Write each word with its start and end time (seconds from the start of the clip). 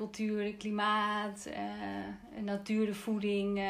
cultuur, 0.00 0.44
het 0.44 0.56
klimaat, 0.56 1.48
uh, 1.48 2.42
natuur, 2.44 2.86
de 2.86 2.94
voeding, 2.94 3.58
uh, 3.58 3.64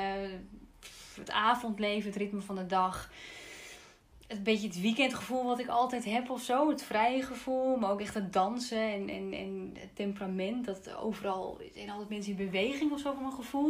het 1.15 1.31
avondleven, 1.31 2.11
het 2.11 2.19
ritme 2.19 2.41
van 2.41 2.57
de 2.57 2.67
dag. 2.67 3.11
Een 4.29 4.43
beetje 4.43 4.67
het 4.67 4.81
weekendgevoel 4.81 5.45
wat 5.45 5.59
ik 5.59 5.69
altijd 5.69 6.05
heb 6.05 6.31
of 6.31 6.43
zo. 6.43 6.69
Het 6.69 6.83
vrije 6.83 7.23
gevoel, 7.23 7.77
maar 7.77 7.91
ook 7.91 8.01
echt 8.01 8.15
het 8.15 8.33
dansen 8.33 8.93
en, 8.93 9.09
en, 9.09 9.33
en 9.33 9.73
het 9.79 9.97
temperament. 9.97 10.65
Dat 10.65 10.95
overal 10.95 11.61
zijn 11.75 11.91
altijd 11.91 12.09
mensen 12.09 12.31
in 12.33 12.47
beweging 12.47 12.93
of 12.93 13.01
zo 13.01 13.13
van 13.13 13.23
mijn 13.23 13.35
gevoel. 13.35 13.69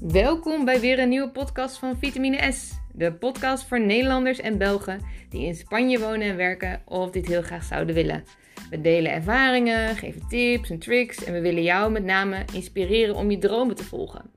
Welkom 0.00 0.64
bij 0.64 0.80
weer 0.80 0.98
een 0.98 1.08
nieuwe 1.08 1.30
podcast 1.30 1.78
van 1.78 1.96
Vitamine 1.96 2.52
S. 2.52 2.78
De 2.92 3.12
podcast 3.12 3.64
voor 3.64 3.80
Nederlanders 3.80 4.38
en 4.38 4.58
Belgen 4.58 5.00
die 5.30 5.46
in 5.46 5.54
Spanje 5.54 5.98
wonen 5.98 6.28
en 6.28 6.36
werken 6.36 6.82
of 6.84 7.10
dit 7.10 7.26
heel 7.26 7.42
graag 7.42 7.64
zouden 7.64 7.94
willen. 7.94 8.24
We 8.70 8.80
delen 8.80 9.12
ervaringen, 9.12 9.96
geven 9.96 10.28
tips 10.28 10.70
en 10.70 10.78
tricks 10.78 11.24
en 11.24 11.32
we 11.32 11.40
willen 11.40 11.62
jou 11.62 11.92
met 11.92 12.04
name 12.04 12.44
inspireren 12.52 13.14
om 13.14 13.30
je 13.30 13.38
dromen 13.38 13.76
te 13.76 13.84
volgen. 13.84 14.30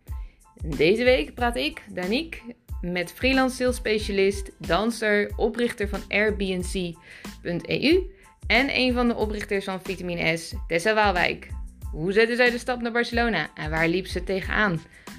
Deze 0.65 1.03
week 1.03 1.33
praat 1.33 1.55
ik, 1.55 1.81
Danique, 1.93 2.39
met 2.81 3.11
freelance 3.11 3.55
sales 3.55 3.75
specialist, 3.75 4.51
danser, 4.57 5.31
oprichter 5.35 5.89
van 5.89 5.99
Airbnb.eu 6.07 8.11
en 8.47 8.77
een 8.77 8.93
van 8.93 9.07
de 9.07 9.15
oprichters 9.15 9.65
van 9.65 9.81
Vitamine 9.81 10.37
S, 10.37 10.53
Tessa 10.67 10.93
Waalwijk. 10.93 11.47
Hoe 11.91 12.11
zette 12.11 12.35
zij 12.35 12.49
de 12.49 12.57
stap 12.57 12.81
naar 12.81 12.91
Barcelona 12.91 13.49
en 13.55 13.69
waar 13.69 13.87
liep 13.87 14.07
ze 14.07 14.23
tegenaan? 14.23 14.71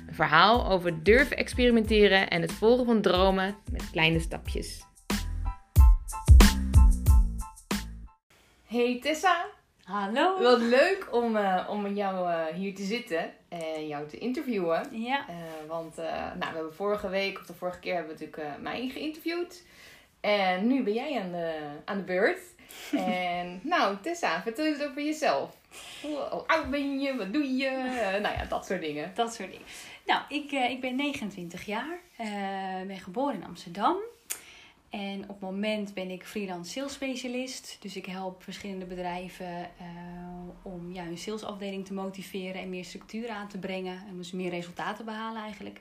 Een 0.07 0.15
verhaal 0.15 0.71
over 0.71 1.03
durven 1.03 1.37
experimenteren 1.37 2.31
en 2.31 2.41
het 2.41 2.53
volgen 2.53 2.85
van 2.85 3.01
dromen 3.01 3.57
met 3.73 3.91
kleine 3.91 4.21
stapjes. 4.21 4.83
Hey 8.75 8.99
Tessa. 9.01 9.47
Hallo. 9.85 10.43
Wat 10.43 10.61
leuk 10.61 11.09
om, 11.11 11.37
uh, 11.37 11.67
om 11.71 11.95
jou 11.95 12.29
uh, 12.29 12.47
hier 12.47 12.75
te 12.75 12.83
zitten 12.83 13.33
en 13.49 13.87
jou 13.87 14.09
te 14.09 14.19
interviewen. 14.19 14.89
Ja. 14.91 15.27
Uh, 15.29 15.69
want 15.69 15.97
nou, 15.97 16.39
we 16.39 16.45
hebben 16.45 16.75
vorige 16.75 17.09
week, 17.09 17.39
of 17.39 17.47
de 17.47 17.55
vorige 17.55 17.79
keer, 17.79 17.95
hebben 17.95 18.17
we 18.17 18.25
natuurlijk 18.25 18.61
mij 18.61 18.89
geïnterviewd. 18.89 19.63
En 20.21 20.67
nu 20.67 20.83
ben 20.83 20.93
jij 20.93 21.21
aan 21.21 21.33
de, 21.33 21.61
aan 21.85 21.97
de 21.97 22.05
beurt. 22.05 22.41
en 22.93 23.61
nou, 23.63 23.97
Tessa, 24.03 24.43
vertel 24.43 24.65
eens 24.65 24.83
over 24.83 25.03
jezelf. 25.03 25.57
Hoe 26.03 26.19
oud 26.47 26.71
ben 26.71 27.01
je? 27.01 27.17
Wat 27.17 27.33
doe 27.33 27.57
je? 27.57 27.71
nou 28.23 28.37
ja, 28.37 28.45
dat 28.49 28.67
soort 28.67 28.81
dingen. 28.81 29.13
Dat 29.15 29.35
soort 29.35 29.51
dingen. 29.51 29.67
Nou, 30.07 30.23
ik, 30.29 30.53
ik 30.53 30.81
ben 30.81 30.97
29 30.97 31.67
jaar. 31.67 31.99
Ben 32.87 32.99
geboren 32.99 33.35
in 33.35 33.45
Amsterdam. 33.45 33.97
En 34.95 35.23
op 35.23 35.29
het 35.29 35.41
moment 35.41 35.95
ben 35.95 36.11
ik 36.11 36.25
freelance 36.25 36.71
sales 36.71 36.93
specialist. 36.93 37.77
Dus 37.81 37.97
ik 37.97 38.07
help 38.07 38.43
verschillende 38.43 38.85
bedrijven 38.85 39.71
uh, 39.81 40.73
om 40.73 40.93
ja, 40.93 41.05
hun 41.05 41.19
salesafdeling 41.19 41.87
te 41.87 41.93
motiveren 41.93 42.61
en 42.61 42.69
meer 42.69 42.85
structuur 42.85 43.29
aan 43.29 43.49
te 43.49 43.59
brengen. 43.59 44.03
En 44.09 44.17
dus 44.17 44.33
meer 44.33 44.51
resultaten 44.51 45.05
behalen 45.05 45.43
eigenlijk. 45.43 45.81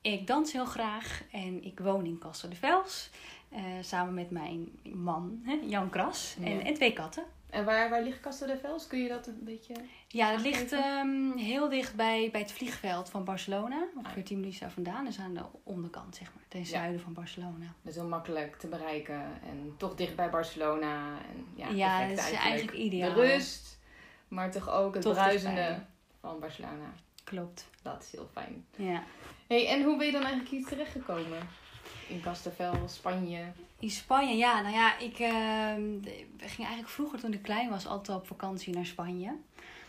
Ik 0.00 0.26
dans 0.26 0.52
heel 0.52 0.64
graag 0.64 1.22
en 1.32 1.64
ik 1.64 1.80
woon 1.80 2.04
in 2.04 2.18
Castel 2.18 2.48
de 2.48 2.56
Vels. 2.56 3.10
samen 3.80 4.14
met 4.14 4.30
mijn 4.30 4.68
man, 4.82 5.40
hè, 5.44 5.58
Jan 5.66 5.90
Kras, 5.90 6.36
en, 6.42 6.64
en 6.64 6.74
twee 6.74 6.92
katten. 6.92 7.24
En 7.50 7.64
waar, 7.64 7.90
waar 7.90 8.02
ligt 8.02 8.20
Castel 8.20 8.46
de 8.46 8.56
Vels? 8.56 8.86
Kun 8.86 8.98
je 8.98 9.08
dat 9.08 9.26
een 9.26 9.40
beetje. 9.44 9.74
Ja, 10.08 10.32
dat 10.32 10.40
ligt 10.40 10.72
um, 10.72 11.36
heel 11.36 11.68
dicht 11.68 11.94
bij, 11.94 12.28
bij 12.32 12.40
het 12.40 12.52
vliegveld 12.52 13.10
van 13.10 13.24
Barcelona. 13.24 13.88
Ongeveer 13.96 14.24
10 14.24 14.40
minuten 14.40 14.60
daar 14.60 14.70
vandaan. 14.70 15.04
Dus 15.04 15.18
aan 15.18 15.34
de 15.34 15.44
onderkant, 15.62 16.16
zeg 16.16 16.34
maar. 16.34 16.44
Ten 16.48 16.66
zuiden 16.66 16.96
ja. 16.96 17.02
van 17.02 17.12
Barcelona. 17.12 17.64
Dat 17.82 17.92
is 17.92 17.94
heel 17.94 18.08
makkelijk 18.08 18.56
te 18.56 18.66
bereiken. 18.66 19.22
En 19.42 19.74
toch 19.76 19.94
dicht 19.94 20.16
bij 20.16 20.30
Barcelona. 20.30 21.18
En 21.18 21.46
ja, 21.54 21.68
ja 21.68 22.00
dat 22.00 22.18
is 22.18 22.24
eigenlijk, 22.24 22.44
eigenlijk 22.44 22.78
ideaal. 22.78 23.14
De 23.14 23.20
rust, 23.20 23.78
maar 24.28 24.50
toch 24.50 24.70
ook 24.70 24.94
het 24.94 25.02
toch 25.02 25.14
bruisende 25.14 25.78
van 26.20 26.40
Barcelona. 26.40 26.92
Klopt. 27.24 27.68
Dat 27.82 28.02
is 28.02 28.12
heel 28.12 28.28
fijn. 28.32 28.66
Ja. 28.76 29.02
Hey, 29.46 29.68
en 29.68 29.82
hoe 29.82 29.96
ben 29.96 30.06
je 30.06 30.12
dan 30.12 30.22
eigenlijk 30.22 30.50
hier 30.50 30.66
terechtgekomen? 30.66 31.48
In 32.08 32.20
Castellvel, 32.20 32.74
Spanje? 32.86 33.40
In 33.78 33.90
Spanje, 33.90 34.36
ja. 34.36 34.60
Nou 34.60 34.74
ja, 34.74 34.98
ik 34.98 35.18
uh, 35.18 35.28
ging 36.36 36.58
eigenlijk 36.58 36.88
vroeger 36.88 37.20
toen 37.20 37.32
ik 37.32 37.42
klein 37.42 37.70
was 37.70 37.86
altijd 37.86 38.18
op 38.18 38.26
vakantie 38.26 38.74
naar 38.74 38.86
Spanje. 38.86 39.34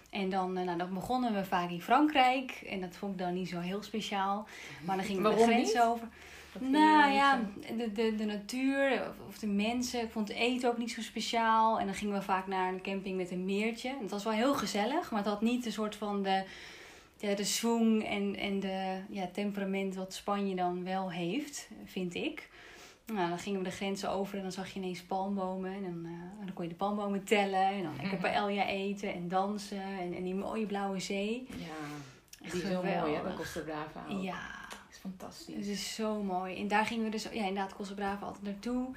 En 0.09 0.29
dan, 0.29 0.58
uh, 0.58 0.63
nou, 0.63 0.78
dan 0.78 0.94
begonnen 0.94 1.34
we 1.34 1.46
vaak 1.46 1.69
in 1.69 1.81
Frankrijk. 1.81 2.52
En 2.52 2.81
dat 2.81 2.96
vond 2.96 3.12
ik 3.12 3.19
dan 3.19 3.34
niet 3.34 3.50
zo 3.50 3.59
heel 3.59 3.84
speciaal. 3.84 4.47
Maar 4.85 4.96
dan 4.96 5.06
gingen 5.06 5.24
we 5.24 5.35
de 5.35 5.44
grens 5.44 5.74
niet? 5.74 5.81
over. 5.81 6.08
Nou 6.59 7.12
ja, 7.12 7.41
de, 7.78 7.91
de, 7.91 8.16
de 8.16 8.25
natuur 8.25 9.12
of 9.28 9.38
de 9.38 9.47
mensen. 9.47 10.02
Ik 10.02 10.12
vond 10.12 10.28
het 10.28 10.38
eten 10.38 10.69
ook 10.69 10.78
niet 10.78 10.91
zo 10.91 11.02
speciaal. 11.02 11.79
En 11.79 11.85
dan 11.85 11.96
gingen 11.96 12.13
we 12.13 12.22
vaak 12.22 12.47
naar 12.47 12.74
een 12.74 12.81
camping 12.81 13.18
met 13.18 13.31
een 13.31 13.46
meertje. 13.46 13.96
Het 14.02 14.12
was 14.12 14.24
wel 14.24 14.34
heel 14.34 14.53
gezellig, 14.53 15.12
maar 15.12 15.19
het 15.19 15.29
had 15.29 15.41
niet 15.41 15.66
een 15.66 15.72
soort 15.72 15.96
van 15.96 16.24
de, 16.24 16.44
de, 17.19 17.34
de 17.34 17.44
swing 17.44 18.06
en, 18.06 18.35
en 18.35 18.59
de 18.59 19.02
ja, 19.09 19.30
temperament 19.34 19.96
wat 19.96 20.13
Spanje 20.13 20.56
dan 20.56 20.84
wel 20.84 21.12
heeft, 21.12 21.69
vind 21.85 22.16
ik. 22.16 22.50
Nou, 23.06 23.30
dan 23.30 23.40
gingen 23.40 23.59
we 23.59 23.66
de 23.66 23.75
grenzen 23.75 24.09
over 24.09 24.35
en 24.35 24.41
dan 24.41 24.52
zag 24.52 24.74
je 24.74 24.80
ineens 24.80 25.02
palmbomen. 25.02 25.74
En 25.74 25.81
dan, 25.81 26.06
uh, 26.06 26.46
dan 26.46 26.53
kon 26.53 26.63
je 26.63 26.69
de 26.69 26.75
palmbomen 26.75 27.24
tellen. 27.24 27.68
En 27.68 27.84
dan 27.84 27.96
lekker 28.02 28.18
paella 28.18 28.68
eten 28.68 29.13
en 29.13 29.28
dansen. 29.28 29.81
En, 29.81 30.13
en 30.13 30.24
die 30.24 30.35
mooie 30.35 30.66
blauwe 30.66 31.00
zee. 31.00 31.47
Ja, 31.50 32.46
die 32.50 32.62
is 32.62 32.68
heel 32.68 32.84
mooi 32.84 33.13
hè, 33.16 33.22
bij 33.22 33.34
Costa 33.34 33.59
Brava 33.59 34.06
ook. 34.09 34.22
Ja. 34.22 34.68
Dat 34.69 34.79
is 34.90 34.97
fantastisch. 34.97 35.56
Het 35.56 35.66
is 35.66 35.96
zo 35.96 36.24
mooi. 36.24 36.58
En 36.59 36.68
daar 36.68 36.85
gingen 36.85 37.03
we 37.03 37.12
dus, 37.12 37.24
ja 37.24 37.29
inderdaad, 37.29 37.75
Costa 37.75 37.94
Brava 37.94 38.25
altijd 38.25 38.44
naartoe. 38.44 38.88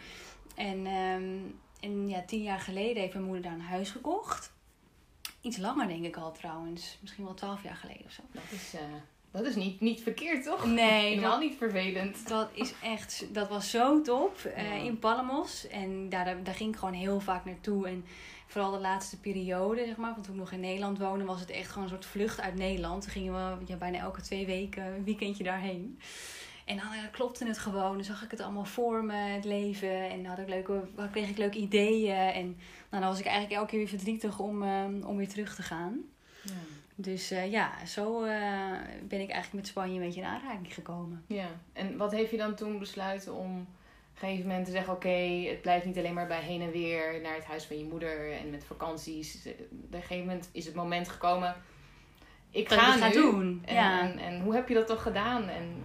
En, 0.54 0.86
um, 0.86 1.58
en 1.80 2.08
ja, 2.08 2.22
tien 2.26 2.42
jaar 2.42 2.60
geleden 2.60 3.02
heeft 3.02 3.14
mijn 3.14 3.26
moeder 3.26 3.42
daar 3.42 3.52
een 3.52 3.60
huis 3.60 3.90
gekocht. 3.90 4.52
Iets 5.42 5.56
langer 5.56 5.88
denk 5.88 6.04
ik 6.04 6.16
al 6.16 6.32
trouwens. 6.32 6.98
Misschien 7.00 7.24
wel 7.24 7.34
twaalf 7.34 7.62
jaar 7.62 7.76
geleden 7.76 8.04
of 8.06 8.12
zo. 8.12 8.22
Dat 8.32 8.42
is... 8.50 8.74
Uh... 8.74 8.80
Dat 9.30 9.46
is 9.46 9.54
niet, 9.54 9.80
niet 9.80 10.00
verkeerd, 10.00 10.44
toch? 10.44 10.66
Nee. 10.66 11.08
Helemaal 11.08 11.38
niet 11.38 11.56
vervelend. 11.58 12.28
Dat 12.28 12.48
is 12.52 12.74
echt... 12.82 13.26
Dat 13.32 13.48
was 13.48 13.70
zo 13.70 14.02
top. 14.02 14.38
Uh, 14.46 14.64
ja. 14.64 14.84
In 14.84 14.98
Palamos. 14.98 15.68
En 15.68 16.08
daar, 16.08 16.42
daar 16.42 16.54
ging 16.54 16.72
ik 16.72 16.78
gewoon 16.78 16.94
heel 16.94 17.20
vaak 17.20 17.44
naartoe. 17.44 17.88
En 17.88 18.04
vooral 18.46 18.70
de 18.70 18.78
laatste 18.78 19.20
periode, 19.20 19.84
zeg 19.86 19.96
maar. 19.96 20.12
Want 20.12 20.24
toen 20.24 20.34
ik 20.34 20.40
nog 20.40 20.52
in 20.52 20.60
Nederland 20.60 20.98
woonde, 20.98 21.24
was 21.24 21.40
het 21.40 21.50
echt 21.50 21.68
gewoon 21.68 21.82
een 21.82 21.90
soort 21.90 22.06
vlucht 22.06 22.40
uit 22.40 22.54
Nederland. 22.54 23.02
Toen 23.02 23.12
gingen 23.12 23.32
we 23.34 23.64
ja, 23.66 23.76
bijna 23.76 23.98
elke 23.98 24.20
twee 24.20 24.46
weken 24.46 24.84
een 24.84 25.04
weekendje 25.04 25.44
daarheen. 25.44 25.98
En 26.64 26.76
dan 26.76 26.86
uh, 26.86 26.98
klopte 27.10 27.46
het 27.46 27.58
gewoon. 27.58 27.94
Dan 27.94 28.04
zag 28.04 28.22
ik 28.22 28.30
het 28.30 28.40
allemaal 28.40 28.64
voor 28.64 29.04
me, 29.04 29.14
het 29.14 29.44
leven. 29.44 30.10
En 30.10 30.16
dan 30.22 30.26
had 30.26 30.38
ik 30.38 30.48
leuke, 30.48 30.82
kreeg 31.10 31.28
ik 31.28 31.38
leuke 31.38 31.58
ideeën. 31.58 32.16
En 32.16 32.56
nou, 32.92 33.04
dan 33.04 33.12
was 33.12 33.20
ik 33.20 33.26
eigenlijk 33.26 33.54
elke 33.54 33.70
keer 33.70 33.78
weer 33.78 33.88
verdrietig 33.88 34.38
om, 34.38 34.62
uh, 34.62 34.84
om 35.06 35.16
weer 35.16 35.28
terug 35.28 35.54
te 35.54 35.62
gaan. 35.62 36.00
Ja. 36.42 36.52
Dus 36.94 37.32
uh, 37.32 37.50
ja, 37.50 37.86
zo 37.86 38.24
uh, 38.24 38.30
ben 39.02 39.20
ik 39.20 39.30
eigenlijk 39.30 39.52
met 39.52 39.66
Spanje 39.66 39.94
een 39.94 40.06
beetje 40.06 40.20
in 40.20 40.26
aanraking 40.26 40.74
gekomen. 40.74 41.24
Ja, 41.26 41.46
en 41.72 41.96
wat 41.96 42.12
heeft 42.12 42.30
je 42.30 42.36
dan 42.36 42.54
toen 42.54 42.78
besluiten 42.78 43.34
om 43.34 43.60
op 43.60 44.22
een 44.22 44.28
gegeven 44.28 44.46
moment 44.46 44.64
te 44.64 44.72
zeggen... 44.72 44.92
oké, 44.92 45.06
okay, 45.06 45.46
het 45.46 45.62
blijft 45.62 45.86
niet 45.86 45.98
alleen 45.98 46.14
maar 46.14 46.26
bij 46.26 46.42
heen 46.42 46.60
en 46.60 46.70
weer 46.70 47.20
naar 47.20 47.34
het 47.34 47.44
huis 47.44 47.64
van 47.64 47.78
je 47.78 47.84
moeder 47.84 48.32
en 48.32 48.50
met 48.50 48.64
vakanties. 48.64 49.46
Op 49.70 49.94
een 49.94 50.00
gegeven 50.00 50.26
moment 50.26 50.48
is 50.52 50.64
het 50.64 50.74
moment 50.74 51.08
gekomen... 51.08 51.54
Ik 52.50 52.68
dat 52.68 52.78
ga 52.78 52.98
het 52.98 53.14
nu. 53.14 53.20
doen. 53.20 53.62
En, 53.64 53.74
ja. 53.74 54.00
en, 54.00 54.18
en, 54.18 54.40
hoe 54.40 54.54
heb 54.54 54.68
je 54.68 54.74
dat 54.74 54.86
toch 54.86 55.02
gedaan? 55.02 55.48
En. 55.48 55.82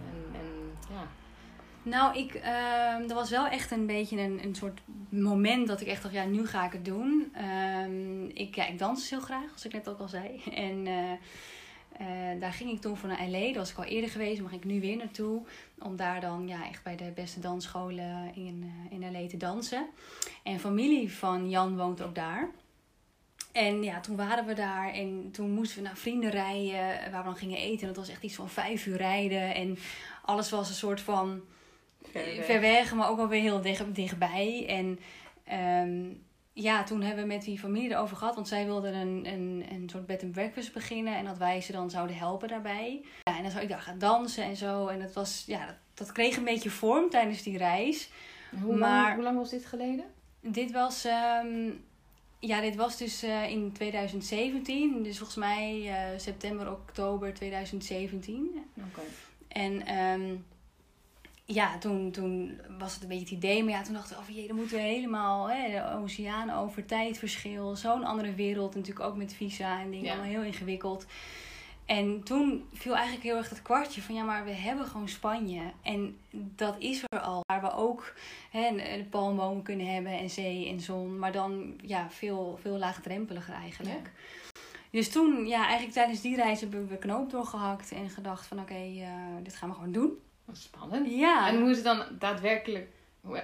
Nou, 1.88 2.18
ik, 2.18 2.34
uh, 2.34 3.10
er 3.10 3.14
was 3.14 3.30
wel 3.30 3.46
echt 3.46 3.70
een 3.70 3.86
beetje 3.86 4.20
een, 4.20 4.44
een 4.44 4.54
soort 4.54 4.80
moment 5.08 5.68
dat 5.68 5.80
ik 5.80 5.86
echt 5.86 6.02
dacht, 6.02 6.14
ja, 6.14 6.24
nu 6.24 6.46
ga 6.46 6.64
ik 6.66 6.72
het 6.72 6.84
doen. 6.84 7.32
Uh, 7.36 8.28
ik, 8.34 8.54
ja, 8.54 8.66
ik 8.66 8.78
dans 8.78 9.10
heel 9.10 9.20
graag, 9.20 9.44
zoals 9.46 9.64
ik 9.64 9.72
net 9.72 9.88
ook 9.88 9.98
al 9.98 10.08
zei. 10.08 10.42
En 10.54 10.86
uh, 10.86 11.12
uh, 12.00 12.40
daar 12.40 12.52
ging 12.52 12.70
ik 12.70 12.80
toen 12.80 12.96
voor 12.96 13.08
naar 13.08 13.28
LA. 13.28 13.44
Daar 13.44 13.54
was 13.54 13.70
ik 13.70 13.76
al 13.76 13.84
eerder 13.84 14.10
geweest, 14.10 14.40
maar 14.40 14.50
ging 14.50 14.62
ik 14.62 14.70
nu 14.70 14.80
weer 14.80 14.96
naartoe. 14.96 15.42
Om 15.78 15.96
daar 15.96 16.20
dan 16.20 16.48
ja, 16.48 16.68
echt 16.68 16.82
bij 16.82 16.96
de 16.96 17.12
beste 17.14 17.40
dansscholen 17.40 18.34
in, 18.34 18.72
in 18.90 19.12
LA 19.12 19.28
te 19.28 19.36
dansen. 19.36 19.86
En 20.42 20.60
familie 20.60 21.12
van 21.12 21.50
Jan 21.50 21.76
woont 21.76 22.02
ook 22.02 22.14
daar. 22.14 22.48
En 23.52 23.82
ja, 23.82 24.00
toen 24.00 24.16
waren 24.16 24.46
we 24.46 24.54
daar 24.54 24.92
en 24.92 25.30
toen 25.32 25.50
moesten 25.50 25.78
we 25.78 25.84
naar 25.84 25.96
vrienden 25.96 26.30
rijden 26.30 27.10
waar 27.10 27.22
we 27.22 27.28
dan 27.28 27.36
gingen 27.36 27.58
eten. 27.58 27.80
En 27.80 27.86
dat 27.86 27.96
was 27.96 28.08
echt 28.08 28.22
iets 28.22 28.34
van 28.34 28.48
vijf 28.48 28.86
uur 28.86 28.96
rijden. 28.96 29.54
En 29.54 29.78
alles 30.22 30.50
was 30.50 30.68
een 30.68 30.74
soort 30.74 31.00
van 31.00 31.42
ver 32.02 32.24
weg, 32.24 32.44
ver 32.44 32.60
weg 32.60 32.94
maar 32.94 33.08
ook 33.08 33.16
wel 33.16 33.28
weer 33.28 33.40
heel 33.40 33.60
dicht, 33.60 33.94
dichtbij. 33.94 34.66
En 34.68 34.98
um, 35.86 36.26
ja, 36.52 36.82
toen 36.82 37.02
hebben 37.02 37.22
we 37.22 37.32
met 37.34 37.42
die 37.42 37.58
familie 37.58 37.90
erover 37.90 38.16
gehad. 38.16 38.34
Want 38.34 38.48
zij 38.48 38.64
wilden 38.64 38.94
een, 38.94 39.26
een, 39.26 39.64
een 39.70 39.88
soort 39.88 40.06
bed 40.06 40.22
and 40.22 40.32
breakfast 40.32 40.72
beginnen. 40.72 41.16
En 41.16 41.24
dat 41.24 41.38
wij 41.38 41.60
ze 41.60 41.72
dan 41.72 41.90
zouden 41.90 42.16
helpen 42.16 42.48
daarbij. 42.48 43.04
Ja, 43.22 43.36
en 43.36 43.42
dan 43.42 43.50
zou 43.50 43.62
ik 43.62 43.68
daar 43.68 43.80
gaan 43.80 43.98
dansen 43.98 44.44
en 44.44 44.56
zo. 44.56 44.86
En 44.86 44.98
dat 44.98 45.12
was, 45.12 45.44
ja, 45.46 45.66
dat, 45.66 45.76
dat 45.94 46.12
kreeg 46.12 46.36
een 46.36 46.44
beetje 46.44 46.70
vorm 46.70 47.10
tijdens 47.10 47.42
die 47.42 47.58
reis. 47.58 48.10
Hoe, 48.62 48.76
maar, 48.76 49.02
lang, 49.02 49.14
hoe 49.14 49.24
lang 49.24 49.36
was 49.36 49.50
dit 49.50 49.66
geleden? 49.66 50.04
Dit 50.40 50.72
was... 50.72 51.04
Um, 51.44 51.86
ja, 52.40 52.60
dit 52.60 52.76
was 52.76 52.96
dus 52.96 53.24
uh, 53.24 53.50
in 53.50 53.72
2017. 53.72 55.02
Dus 55.02 55.16
volgens 55.16 55.38
mij 55.38 55.82
uh, 55.82 56.18
september, 56.18 56.72
oktober 56.72 57.34
2017. 57.34 58.64
Oké. 58.76 58.86
Okay. 58.88 59.04
En 59.48 59.94
um, 59.98 60.44
ja, 61.52 61.78
toen, 61.78 62.10
toen 62.10 62.60
was 62.78 62.94
het 62.94 63.02
een 63.02 63.08
beetje 63.08 63.24
het 63.24 63.34
idee. 63.34 63.64
Maar 63.64 63.72
ja, 63.72 63.82
toen 63.82 63.94
dachten 63.94 64.16
we, 64.16 64.22
oh 64.22 64.36
jee, 64.36 64.46
dan 64.46 64.56
moeten 64.56 64.76
we 64.76 64.82
helemaal 64.82 65.50
hè, 65.50 65.70
de 65.70 65.96
oceaan 66.02 66.50
over 66.50 66.84
tijdverschil. 66.84 67.76
Zo'n 67.76 68.04
andere 68.04 68.34
wereld. 68.34 68.74
Natuurlijk 68.74 69.06
ook 69.06 69.16
met 69.16 69.34
visa 69.34 69.80
en 69.80 69.90
dingen. 69.90 70.04
Ja. 70.04 70.12
Allemaal 70.12 70.30
heel 70.30 70.42
ingewikkeld. 70.42 71.06
En 71.86 72.22
toen 72.22 72.68
viel 72.72 72.94
eigenlijk 72.94 73.24
heel 73.24 73.36
erg 73.36 73.48
het 73.48 73.62
kwartje 73.62 74.02
van 74.02 74.14
ja, 74.14 74.24
maar 74.24 74.44
we 74.44 74.50
hebben 74.50 74.86
gewoon 74.86 75.08
Spanje. 75.08 75.62
En 75.82 76.16
dat 76.30 76.74
is 76.78 77.02
er 77.08 77.20
al. 77.20 77.40
Waar 77.46 77.60
we 77.60 77.72
ook 77.72 78.14
hè, 78.50 79.04
palmbomen 79.10 79.62
kunnen 79.62 79.94
hebben 79.94 80.12
en 80.12 80.30
zee 80.30 80.68
en 80.68 80.80
zon. 80.80 81.18
Maar 81.18 81.32
dan 81.32 81.80
ja, 81.82 82.10
veel, 82.10 82.58
veel 82.60 82.78
laagdrempeliger 82.78 83.54
eigenlijk. 83.54 84.10
Dus 84.90 85.10
toen, 85.10 85.46
ja, 85.46 85.62
eigenlijk 85.62 85.92
tijdens 85.92 86.20
die 86.20 86.36
reis 86.36 86.60
hebben 86.60 86.88
we 86.88 86.96
knoop 86.96 87.30
doorgehakt. 87.30 87.92
En 87.92 88.10
gedacht 88.10 88.46
van 88.46 88.60
oké, 88.60 88.74
eh, 88.74 89.10
dit 89.42 89.56
gaan 89.56 89.68
we 89.68 89.74
gewoon 89.74 89.92
doen. 89.92 90.18
Wat 90.48 90.56
spannend. 90.56 91.10
Ja. 91.10 91.48
En 91.48 91.60
hoe 91.60 91.70
is 91.70 91.76
het 91.76 91.84
dan 91.84 92.02
daadwerkelijk? 92.18 92.88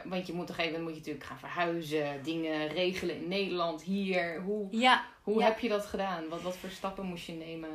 Want 0.04 0.26
je 0.26 0.32
moet 0.32 0.46
toch 0.46 0.58
even, 0.58 0.82
moet 0.82 0.90
je 0.92 0.98
natuurlijk 0.98 1.24
gaan 1.24 1.38
verhuizen, 1.38 2.22
dingen 2.22 2.68
regelen 2.68 3.16
in 3.16 3.28
Nederland, 3.28 3.82
hier. 3.82 4.40
Hoe, 4.42 4.66
Ja, 4.70 5.04
hoe 5.22 5.38
Ja. 5.38 5.44
heb 5.44 5.58
je 5.58 5.68
dat 5.68 5.86
gedaan? 5.86 6.28
Wat, 6.28 6.42
wat 6.42 6.56
voor 6.56 6.70
stappen 6.70 7.04
moest 7.06 7.26
je 7.26 7.32
nemen? 7.32 7.70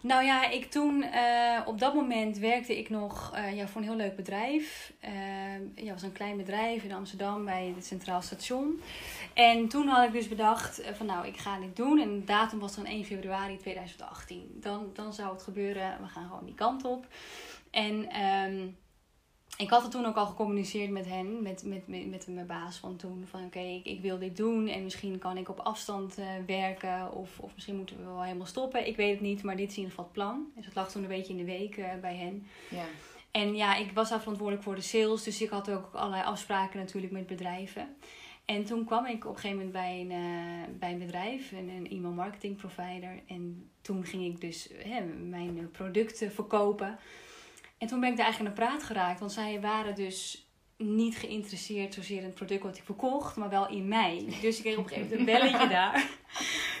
Nou 0.00 0.24
ja, 0.24 0.48
ik 0.50 0.70
toen, 0.70 1.02
eh, 1.02 1.60
op 1.64 1.78
dat 1.78 1.94
moment 1.94 2.38
werkte 2.38 2.78
ik 2.78 2.88
nog 2.90 3.32
eh, 3.34 3.56
ja, 3.56 3.66
voor 3.68 3.80
een 3.80 3.86
heel 3.86 3.96
leuk 3.96 4.16
bedrijf. 4.16 4.92
Eh 5.00 5.12
ja, 5.74 5.92
was 5.92 6.02
een 6.02 6.12
klein 6.12 6.36
bedrijf 6.36 6.82
in 6.82 6.92
Amsterdam 6.92 7.44
bij 7.44 7.72
het 7.76 7.86
Centraal 7.86 8.22
Station. 8.22 8.80
En 9.34 9.68
toen 9.68 9.88
had 9.88 10.06
ik 10.06 10.12
dus 10.12 10.28
bedacht 10.28 10.82
van 10.96 11.06
nou, 11.06 11.26
ik 11.26 11.36
ga 11.36 11.58
dit 11.58 11.76
doen. 11.76 11.98
En 12.00 12.18
de 12.18 12.24
datum 12.24 12.58
was 12.58 12.74
dan 12.76 12.86
1 12.86 13.04
februari 13.04 13.56
2018. 13.56 14.56
Dan, 14.60 14.90
dan 14.94 15.12
zou 15.12 15.32
het 15.32 15.42
gebeuren, 15.42 15.98
we 16.00 16.08
gaan 16.08 16.28
gewoon 16.28 16.44
die 16.44 16.54
kant 16.54 16.84
op. 16.84 17.06
En 17.76 18.10
ehm, 18.10 18.68
ik 19.56 19.70
had 19.70 19.82
het 19.82 19.90
toen 19.90 20.06
ook 20.06 20.16
al 20.16 20.26
gecommuniceerd 20.26 20.90
met 20.90 21.06
hen, 21.06 21.42
met, 21.42 21.62
met, 21.64 21.88
met, 21.88 22.06
met 22.06 22.26
mijn 22.26 22.46
baas 22.46 22.76
van 22.76 22.96
toen. 22.96 23.26
Van 23.30 23.44
oké, 23.44 23.58
ik, 23.58 23.84
ik 23.84 24.00
wil 24.00 24.18
dit 24.18 24.36
doen 24.36 24.68
en 24.68 24.82
misschien 24.82 25.18
kan 25.18 25.36
ik 25.36 25.48
op 25.48 25.58
afstand 25.58 26.18
eh, 26.18 26.26
werken. 26.46 27.12
Of, 27.12 27.38
of 27.38 27.54
misschien 27.54 27.76
moeten 27.76 27.96
we 27.96 28.04
wel 28.04 28.22
helemaal 28.22 28.46
stoppen. 28.46 28.86
Ik 28.86 28.96
weet 28.96 29.10
het 29.10 29.20
niet, 29.20 29.42
maar 29.42 29.56
dit 29.56 29.70
is 29.70 29.76
in 29.76 29.82
ieder 29.82 29.90
geval 29.90 30.04
het 30.04 30.12
plan. 30.12 30.46
Dus 30.54 30.64
het 30.64 30.74
lag 30.74 30.90
toen 30.90 31.02
een 31.02 31.08
beetje 31.08 31.32
in 31.32 31.38
de 31.38 31.52
week 31.52 31.76
eh, 31.76 31.88
bij 32.00 32.16
hen. 32.16 32.46
Ja. 32.70 32.84
En 33.30 33.56
ja, 33.56 33.76
ik 33.76 33.92
was 33.92 34.08
daar 34.08 34.20
verantwoordelijk 34.20 34.64
voor 34.64 34.74
de 34.74 34.80
sales. 34.80 35.22
Dus 35.22 35.42
ik 35.42 35.50
had 35.50 35.70
ook 35.70 35.94
allerlei 35.94 36.22
afspraken 36.22 36.78
natuurlijk 36.78 37.12
met 37.12 37.26
bedrijven. 37.26 37.96
En 38.44 38.64
toen 38.64 38.84
kwam 38.84 39.06
ik 39.06 39.24
op 39.24 39.34
een 39.34 39.40
gegeven 39.40 39.56
moment 39.56 39.72
bij 39.72 40.00
een, 40.00 40.10
eh, 40.10 40.78
bij 40.78 40.92
een 40.92 40.98
bedrijf, 40.98 41.52
een, 41.52 41.68
een 41.68 41.90
e-mail 41.90 42.14
marketing 42.14 42.56
provider. 42.56 43.22
En 43.26 43.70
toen 43.80 44.04
ging 44.04 44.24
ik 44.24 44.40
dus 44.40 44.68
hè, 44.74 45.04
mijn 45.04 45.70
producten 45.70 46.32
verkopen. 46.32 46.98
En 47.78 47.86
toen 47.86 48.00
ben 48.00 48.10
ik 48.10 48.16
daar 48.16 48.24
eigenlijk 48.24 48.58
aan 48.58 48.64
de 48.64 48.70
praat 48.70 48.82
geraakt. 48.82 49.20
Want 49.20 49.32
zij 49.32 49.60
waren 49.60 49.94
dus 49.94 50.46
niet 50.76 51.16
geïnteresseerd 51.16 51.94
zozeer 51.94 52.18
in 52.18 52.24
het 52.24 52.34
product 52.34 52.62
wat 52.62 52.76
ik 52.76 52.84
verkocht, 52.84 53.36
maar 53.36 53.48
wel 53.48 53.68
in 53.68 53.88
mij. 53.88 54.36
Dus 54.40 54.56
ik 54.56 54.62
kreeg 54.62 54.76
op 54.76 54.84
een 54.84 54.88
gegeven 54.88 55.18
moment 55.18 55.28
een 55.28 55.40
belletje 55.40 55.68
daar. 55.78 56.08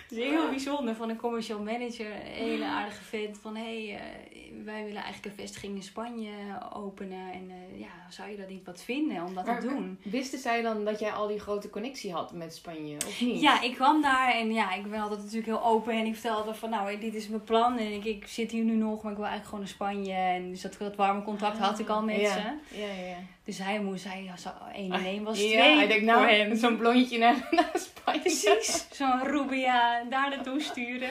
Dus 0.08 0.18
heel 0.18 0.48
bijzonder 0.48 0.94
van 0.94 1.08
een 1.08 1.16
commercial 1.16 1.58
manager, 1.62 2.06
een 2.10 2.20
hele 2.26 2.64
aardige 2.64 3.02
vent. 3.04 3.38
Van 3.38 3.56
hé, 3.56 3.86
hey, 3.86 3.94
eh, 3.96 4.64
wij 4.64 4.84
willen 4.84 5.02
eigenlijk 5.02 5.24
een 5.36 5.42
vestiging 5.44 5.74
in 5.76 5.82
Spanje 5.82 6.30
openen. 6.72 7.32
En 7.32 7.50
eh, 7.50 7.80
ja, 7.80 7.88
zou 8.10 8.30
je 8.30 8.36
dat 8.36 8.48
niet 8.48 8.64
wat 8.66 8.82
vinden 8.82 9.24
om 9.24 9.34
dat 9.34 9.46
Maar- 9.46 9.60
te 9.60 9.66
doen? 9.66 9.98
Wisten 10.02 10.38
zij 10.38 10.62
dan 10.62 10.84
dat 10.84 10.98
jij 11.00 11.10
al 11.12 11.26
die 11.26 11.40
grote 11.40 11.70
connectie 11.70 12.12
had 12.12 12.32
met 12.32 12.54
Spanje, 12.54 12.96
of 13.06 13.20
niet? 13.20 13.40
Ja, 13.40 13.60
ik 13.62 13.74
kwam 13.74 14.02
daar 14.02 14.32
en 14.34 14.52
ja, 14.52 14.74
ik 14.74 14.90
ben 14.90 15.00
altijd 15.00 15.20
natuurlijk 15.20 15.46
heel 15.46 15.64
open 15.64 15.92
en 15.94 16.06
ik 16.06 16.14
vertelde 16.14 16.54
van 16.54 16.70
nou, 16.70 16.98
dit 16.98 17.14
is 17.14 17.28
mijn 17.28 17.44
plan 17.44 17.78
en 17.78 17.92
ik, 17.92 18.04
ik 18.04 18.26
zit 18.26 18.50
hier 18.50 18.64
nu 18.64 18.74
nog, 18.74 19.02
maar 19.02 19.12
ik 19.12 19.18
wil 19.18 19.26
eigenlijk 19.26 19.44
gewoon 19.44 19.60
naar 19.60 19.68
Spanje. 20.04 20.12
En 20.12 20.50
dus 20.50 20.60
dat, 20.60 20.76
dat 20.78 20.96
warme 20.96 21.22
contact 21.22 21.58
had 21.58 21.78
ik 21.78 21.88
al 21.88 22.02
met 22.02 22.14
Ah, 22.16 22.22
ja. 22.22 22.32
ze. 22.32 22.78
Ja, 22.80 22.86
ja, 22.86 23.08
ja. 23.08 23.16
Dus 23.44 23.58
hij 23.58 23.80
moest, 23.80 24.04
hij 24.04 24.30
was 24.30 24.52
1 24.74 24.92
en 24.92 25.04
1 25.04 25.22
was 25.22 25.40
ja, 25.42 25.48
2 25.48 25.76
hij 25.76 25.86
denkt 25.86 26.04
nou, 26.04 26.56
zo'n 26.56 26.76
blondje 26.76 27.18
naar, 27.18 27.48
naar 27.50 27.70
Spanje. 27.74 28.20
Precies, 28.20 28.86
zo'n 28.90 29.20
Rubia 29.36 30.04
daar 30.04 30.30
naartoe 30.30 30.60
sturen. 30.60 31.10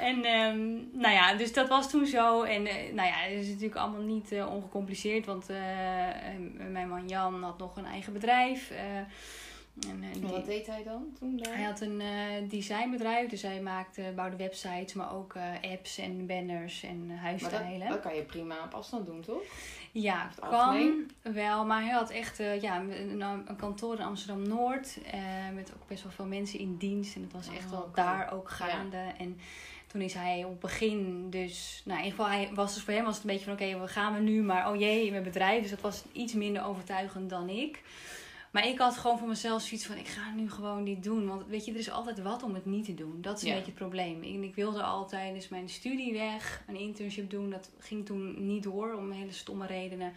En 0.00 0.24
ehm, 0.24 0.68
nou 1.00 1.14
ja, 1.14 1.34
dus 1.34 1.52
dat 1.52 1.68
was 1.68 1.90
toen 1.90 2.06
zo. 2.06 2.42
En 2.42 2.66
eh, 2.66 2.74
nou 2.92 3.08
ja, 3.08 3.14
het 3.14 3.32
is 3.40 3.46
natuurlijk 3.46 3.76
allemaal 3.76 4.00
niet 4.02 4.32
eh, 4.32 4.52
ongecompliceerd. 4.54 5.26
Want 5.26 5.48
eh, 5.50 5.56
mijn 6.70 6.88
man 6.88 7.08
Jan 7.08 7.42
had 7.42 7.58
nog 7.58 7.76
een 7.76 7.86
eigen 7.86 8.12
bedrijf. 8.12 8.70
en, 8.70 9.06
En 9.90 10.12
die- 10.12 10.22
wat 10.30 10.46
deed 10.46 10.66
hij 10.66 10.82
dan 10.82 11.06
toen 11.18 11.36
daar? 11.36 11.54
hij 11.56 11.64
had 11.64 11.80
een 11.80 12.00
eh, 12.00 12.48
designbedrijf, 12.48 13.28
dus 13.28 13.42
hij 13.42 13.60
maakte, 13.60 14.12
bouwde 14.16 14.36
websites, 14.36 14.94
maar 14.94 15.14
ook 15.14 15.34
apps 15.72 15.98
en 15.98 16.26
banners 16.26 16.82
en 16.82 17.00
eh, 17.02 17.08
maar 17.08 17.16
huisstijlen. 17.18 17.78
dat, 17.78 17.88
dat 17.88 18.00
kan 18.00 18.14
je 18.14 18.22
prima 18.22 18.54
op 18.64 18.74
afstand 18.74 19.06
doen, 19.06 19.20
toch? 19.20 19.42
Ja, 20.02 20.28
het 20.30 20.48
kan 20.48 21.06
wel. 21.22 21.64
Maar 21.64 21.82
hij 21.82 21.92
had 21.92 22.10
echt 22.10 22.40
eh, 22.40 22.60
ja, 22.60 22.80
een, 22.80 23.20
een 23.20 23.56
kantoor 23.56 23.94
in 23.98 24.04
Amsterdam-Noord. 24.04 24.98
eh, 25.12 25.20
met 25.54 25.72
ook 25.74 25.88
best 25.88 26.02
wel 26.02 26.12
veel 26.12 26.26
mensen 26.26 26.58
in 26.58 26.76
dienst. 26.76 27.14
En 27.16 27.22
het 27.22 27.32
was 27.32 27.48
echt 27.48 27.64
Oh, 27.64 27.70
wel 27.70 27.80
oké. 27.80 27.94
daar 27.94 28.32
ook 28.32 28.50
gaande. 28.50 28.96
En 29.18 29.38
toen 29.86 30.00
is 30.00 30.14
hij 30.14 30.44
op 30.44 30.50
het 30.50 30.60
begin 30.60 31.30
dus... 31.30 31.82
Nou, 31.84 31.98
in 31.98 32.04
ieder 32.04 32.18
geval, 32.24 32.36
hij 32.38 32.50
was 32.54 32.74
dus 32.74 32.82
voor 32.82 32.94
hem 32.94 33.04
was 33.04 33.14
het 33.14 33.24
een 33.24 33.30
beetje 33.30 33.44
van... 33.44 33.52
Oké, 33.54 33.80
we 33.80 33.88
gaan 33.88 34.14
we 34.14 34.20
nu? 34.20 34.42
Maar 34.42 34.70
oh 34.70 34.76
jee, 34.80 35.10
mijn 35.10 35.22
bedrijf. 35.22 35.60
Dus 35.62 35.70
dat 35.70 35.80
was 35.80 36.02
iets 36.12 36.32
minder 36.32 36.64
overtuigend 36.64 37.30
dan 37.30 37.48
ik. 37.48 37.82
Maar 38.56 38.66
ik 38.66 38.78
had 38.78 38.96
gewoon 38.96 39.18
voor 39.18 39.28
mezelf 39.28 39.62
zoiets 39.62 39.86
van... 39.86 39.96
Ik 39.96 40.08
ga 40.08 40.30
nu 40.30 40.50
gewoon 40.50 40.84
dit 40.84 41.02
doen. 41.02 41.26
Want 41.26 41.46
weet 41.46 41.64
je, 41.64 41.72
er 41.72 41.78
is 41.78 41.90
altijd 41.90 42.22
wat 42.22 42.42
om 42.42 42.54
het 42.54 42.64
niet 42.66 42.84
te 42.84 42.94
doen. 42.94 43.18
Dat 43.20 43.36
is 43.36 43.42
een 43.42 43.48
Ja. 43.48 43.54
beetje 43.54 43.70
het 43.70 43.78
probleem. 43.80 44.22
En 44.22 44.42
ik 44.42 44.54
wilde 44.54 44.82
al 44.82 45.06
tijdens 45.06 45.48
mijn 45.48 45.68
studie 45.68 46.12
weg. 46.12 46.62
Een 46.66 46.76
internship 46.76 47.30
doen. 47.30 47.50
Dat 47.50 47.70
ging 47.78 48.06
toen 48.06 48.46
niet 48.46 48.62
door. 48.62 48.94
Om 48.94 49.10
hele 49.10 49.32
stomme 49.32 49.66
redenen. 49.66 50.12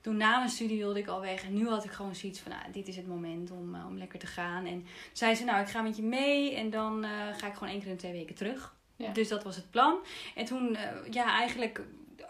Toen 0.00 0.16
na 0.16 0.38
mijn 0.38 0.50
studie 0.50 0.78
wilde 0.78 0.98
ik 0.98 1.06
al 1.06 1.20
weg. 1.20 1.44
En 1.44 1.54
nu 1.54 1.68
had 1.68 1.84
ik 1.84 1.90
gewoon 1.90 2.14
zoiets 2.14 2.40
van, 2.40 2.50
nou, 2.52 2.72
dit 2.72 2.88
is 2.88 2.96
het 2.96 3.06
moment 3.06 3.50
om, 3.50 3.74
eh, 3.74 3.86
om 3.88 3.98
lekker 3.98 4.18
te 4.18 4.26
gaan. 4.26 4.66
En 4.66 4.86
zei 5.12 5.34
ze, 5.34 5.44
nou, 5.44 5.60
ik 5.60 5.68
ga 5.68 5.82
met 5.82 5.96
je 5.96 6.02
mee. 6.02 6.54
En 6.54 6.70
dan 6.70 7.04
eh, 7.04 7.10
ga 7.36 7.46
ik 7.46 7.54
gewoon 7.54 7.68
één 7.72 7.80
keer 7.80 7.90
in 7.90 7.96
twee 7.96 8.12
weken 8.12 8.34
terug. 8.34 8.74
Ja. 8.96 9.12
Dus 9.12 9.28
dat 9.28 9.42
was 9.44 9.56
het 9.56 9.70
plan. 9.70 9.96
En 10.34 10.44
toen, 10.44 10.76
eh, 10.76 10.88
ja, 11.10 11.38
eigenlijk 11.38 11.82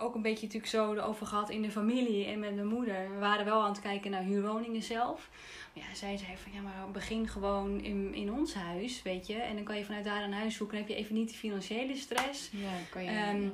ook 0.02 0.14
een 0.14 0.22
beetje 0.22 0.46
natuurlijk 0.46 0.72
zo 0.72 0.92
erover 0.94 1.26
gehad 1.26 1.50
in 1.50 1.62
de 1.62 1.70
familie 1.70 2.26
en 2.26 2.38
met 2.38 2.54
mijn 2.54 2.66
moeder. 2.66 3.10
We 3.12 3.18
waren 3.18 3.44
wel 3.44 3.62
aan 3.62 3.72
het 3.72 3.80
kijken 3.80 4.10
naar 4.10 4.22
huurwoningen 4.22 4.82
zelf. 4.82 5.28
Maar 5.74 5.84
ja, 5.88 5.94
zij 5.94 6.16
zei 6.16 6.30
van, 6.42 6.52
ja, 6.52 6.60
maar 6.60 6.90
begin 6.92 7.28
gewoon 7.28 7.80
in, 7.80 8.14
in 8.14 8.32
ons 8.32 8.54
huis, 8.54 9.02
weet 9.02 9.26
je. 9.26 9.34
En 9.34 9.54
dan 9.54 9.64
kan 9.64 9.76
je 9.78 9.84
vanuit 9.84 10.04
daar 10.04 10.22
een 10.22 10.32
huis 10.32 10.56
zoeken. 10.56 10.76
Dan 10.78 10.86
heb 10.86 10.96
je 10.96 11.02
even 11.02 11.14
niet 11.14 11.28
de 11.30 11.34
financiële 11.36 11.96
stress. 11.96 12.48
Ja, 12.52 12.70
kan 12.90 13.04
je... 13.04 13.10
Ehm, 13.10 13.48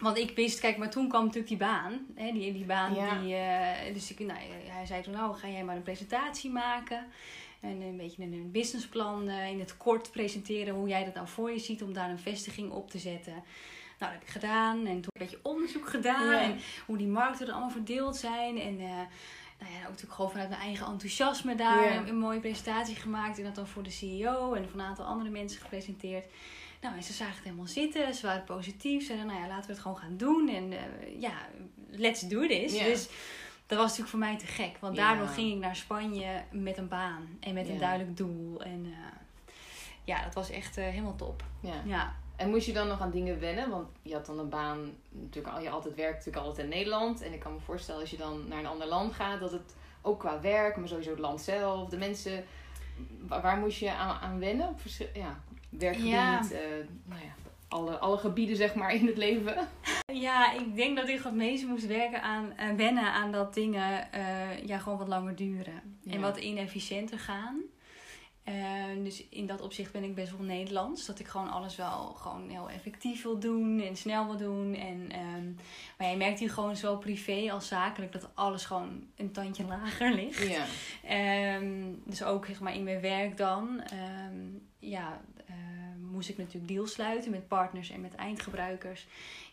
Want 0.00 0.18
ik 0.18 0.36
wist, 0.36 0.60
kijk, 0.60 0.76
maar 0.76 0.90
toen 0.90 1.08
kwam 1.08 1.20
natuurlijk 1.22 1.48
die 1.48 1.56
baan. 1.58 2.06
Hè, 2.14 2.32
die, 2.32 2.52
die 2.52 2.64
baan 2.64 2.94
Ja. 2.94 3.18
die. 3.18 3.34
eh, 3.34 3.94
dus 3.94 4.10
ik, 4.10 4.18
nou, 4.18 4.38
hij 4.66 4.86
zei 4.86 5.02
toen, 5.02 5.12
nou, 5.12 5.36
ga 5.36 5.48
jij 5.48 5.64
maar 5.64 5.76
een 5.76 5.82
presentatie 5.82 6.50
maken. 6.50 7.06
En 7.60 7.80
een 7.80 7.96
beetje 7.96 8.22
een, 8.22 8.32
een 8.32 8.50
businessplan 8.50 9.28
eh, 9.28 9.48
in 9.50 9.58
het 9.60 9.76
kort 9.76 10.10
presenteren 10.10 10.74
hoe 10.74 10.88
jij 10.88 11.04
dat 11.04 11.14
nou 11.14 11.28
voor 11.28 11.50
je 11.50 11.58
ziet 11.58 11.82
om 11.82 11.92
daar 11.92 12.10
een 12.10 12.18
vestiging 12.18 12.70
op 12.70 12.90
te 12.90 12.98
zetten. 12.98 13.42
Nou, 13.98 14.12
dat 14.12 14.20
heb 14.20 14.22
ik 14.22 14.28
gedaan. 14.28 14.78
En 14.78 15.00
toen 15.00 15.12
een 15.12 15.26
beetje 15.26 15.38
onderzoek 15.42 15.88
gedaan. 15.88 16.26
Ja. 16.26 16.40
En 16.40 16.58
hoe 16.86 16.96
die 16.96 17.06
markten 17.06 17.46
er 17.46 17.52
allemaal 17.52 17.70
verdeeld 17.70 18.16
zijn. 18.16 18.60
En 18.60 18.80
eh, 18.80 18.86
nou 19.58 19.72
ja, 19.72 19.78
ook 19.82 19.88
natuurlijk 19.88 20.12
gewoon 20.12 20.30
vanuit 20.30 20.48
mijn 20.48 20.60
eigen 20.60 20.86
enthousiasme 20.86 21.54
daar 21.54 22.08
een, 22.08 22.18
mooie 22.18 22.40
presentatie 22.40 22.96
gemaakt. 22.96 23.38
En 23.38 23.44
dat 23.44 23.54
dan 23.54 23.66
voor 23.66 23.82
de 23.82 23.90
CEO 23.90 24.54
en 24.54 24.68
voor 24.68 24.80
een 24.80 24.86
aantal 24.86 25.04
andere 25.04 25.30
mensen 25.30 25.60
gepresenteerd. 25.60 26.24
Nou, 26.80 26.96
en 26.96 27.02
ze 27.02 27.12
zagen 27.12 27.34
het 27.34 27.44
helemaal 27.44 27.66
zitten. 27.66 28.14
Ze 28.14 28.26
waren 28.26 28.44
positief. 28.44 29.00
Ze 29.00 29.06
zeiden, 29.06 29.26
nou 29.26 29.40
ja, 29.40 29.48
laten 29.48 29.66
we 29.66 29.72
het 29.72 29.82
gewoon 29.82 29.98
gaan 29.98 30.16
doen. 30.16 30.48
En 30.48 30.72
eh, 30.72 31.20
ja, 31.20 31.32
let's 31.90 32.20
do 32.20 32.46
this. 32.46 32.72
Ja. 32.72 32.84
Dus 32.84 33.08
dat 33.66 33.78
was 33.78 33.86
natuurlijk 33.86 34.10
voor 34.10 34.18
mij 34.18 34.38
te 34.38 34.46
gek. 34.46 34.76
Want 34.80 34.96
daardoor 34.96 35.28
ging 35.28 35.52
ik 35.52 35.58
naar 35.58 35.76
Spanje 35.76 36.42
met 36.50 36.78
een 36.78 36.88
baan. 36.88 37.38
En 37.40 37.54
met 37.54 37.68
een 37.68 37.78
duidelijk 37.78 38.16
doel. 38.16 38.62
En 38.62 38.84
eh, 38.84 39.52
ja, 40.04 40.22
dat 40.24 40.34
was 40.34 40.50
echt 40.50 40.76
helemaal 40.76 41.16
top. 41.16 41.44
ja. 41.84 42.16
En 42.36 42.50
moest 42.50 42.66
je 42.66 42.72
dan 42.72 42.88
nog 42.88 43.00
aan 43.00 43.10
dingen 43.10 43.40
wennen? 43.40 43.70
Want 43.70 43.88
je 44.02 44.14
had 44.14 44.26
dan 44.26 44.38
een 44.38 44.48
baan, 44.48 44.90
natuurlijk, 45.10 45.54
al- 45.54 45.62
je 45.62 45.70
altijd 45.70 45.94
werkt 45.94 46.16
natuurlijk 46.16 46.46
altijd 46.46 46.64
in 46.66 46.72
Nederland. 46.72 47.22
En 47.22 47.32
ik 47.32 47.40
kan 47.40 47.52
me 47.52 47.60
voorstellen 47.60 48.00
als 48.00 48.10
je 48.10 48.16
dan 48.16 48.44
naar 48.48 48.58
een 48.58 48.66
ander 48.66 48.86
land 48.88 49.12
gaat, 49.14 49.40
dat 49.40 49.52
het 49.52 49.74
ook 50.02 50.18
qua 50.20 50.40
werk, 50.40 50.76
maar 50.76 50.88
sowieso 50.88 51.10
het 51.10 51.18
land 51.18 51.40
zelf, 51.40 51.88
de 51.88 51.96
mensen, 51.98 52.44
waar, 53.28 53.42
waar 53.42 53.56
moest 53.56 53.78
je 53.78 53.92
aan, 53.92 54.20
aan 54.20 54.38
wennen? 54.38 54.68
Op 54.68 54.80
verschil- 54.80 55.06
ja, 55.14 55.40
werkgebied, 55.68 56.10
Ja. 56.10 56.40
eh, 56.40 56.60
nou 57.04 57.20
ja, 57.22 57.34
alle, 57.68 57.98
alle 57.98 58.18
gebieden 58.18 58.56
zeg 58.56 58.74
maar 58.74 58.94
in 58.94 59.06
het 59.06 59.16
leven. 59.16 59.68
Ja, 60.12 60.52
ik 60.52 60.76
denk 60.76 60.96
dat 60.96 61.08
ik 61.08 61.22
het 61.22 61.34
meest 61.34 61.66
moest 61.66 61.86
werken 61.86 62.22
aan 62.22 62.52
eh, 62.56 62.70
wennen 62.76 63.12
aan 63.12 63.32
dat 63.32 63.54
dingen 63.54 64.12
eh, 64.12 64.64
ja, 64.66 64.78
gewoon 64.78 64.98
wat 64.98 65.08
langer 65.08 65.36
duren. 65.36 65.96
Ja. 66.00 66.12
En 66.12 66.20
wat 66.20 66.36
inefficiënter 66.36 67.18
gaan. 67.18 67.60
Dus 69.02 69.24
in 69.28 69.46
dat 69.46 69.60
opzicht 69.60 69.92
ben 69.92 70.04
ik 70.04 70.14
best 70.14 70.36
wel 70.36 70.46
Nederlands. 70.46 71.06
Dat 71.06 71.18
ik 71.18 71.26
gewoon 71.26 71.50
alles 71.50 71.76
wel 71.76 72.04
gewoon 72.04 72.48
heel 72.48 72.70
effectief 72.70 73.22
wil 73.22 73.38
doen 73.38 73.80
en 73.80 73.96
snel 73.96 74.26
wil 74.26 74.36
doen. 74.36 74.74
En, 74.74 75.10
ehm, 75.10 75.52
maar 75.98 76.10
je 76.10 76.16
merkt 76.16 76.38
hier 76.38 76.50
gewoon 76.50 76.76
zo 76.76 76.96
privé 76.96 77.52
als 77.52 77.68
zakelijk 77.68 78.12
dat 78.12 78.28
alles 78.34 78.64
gewoon 78.64 79.06
een 79.16 79.32
tandje 79.32 79.64
lager 79.76 80.14
ligt. 80.14 80.48
Ja. 80.48 80.64
Ehm, 81.04 81.92
dus 82.04 82.22
ook 82.22 82.46
zeg 82.46 82.60
maar 82.60 82.74
in 82.74 82.84
mijn 82.84 83.00
werk 83.00 83.36
dan. 83.36 83.80
ehm, 83.80 84.36
ja, 84.78 85.20
eh, 85.46 85.54
moest 86.10 86.28
ik 86.28 86.36
natuurlijk 86.38 86.68
deals 86.68 86.92
sluiten 86.92 87.30
met 87.30 87.48
partners 87.48 87.90
en 87.90 88.00
met 88.00 88.14
eindgebruikers. 88.14 89.06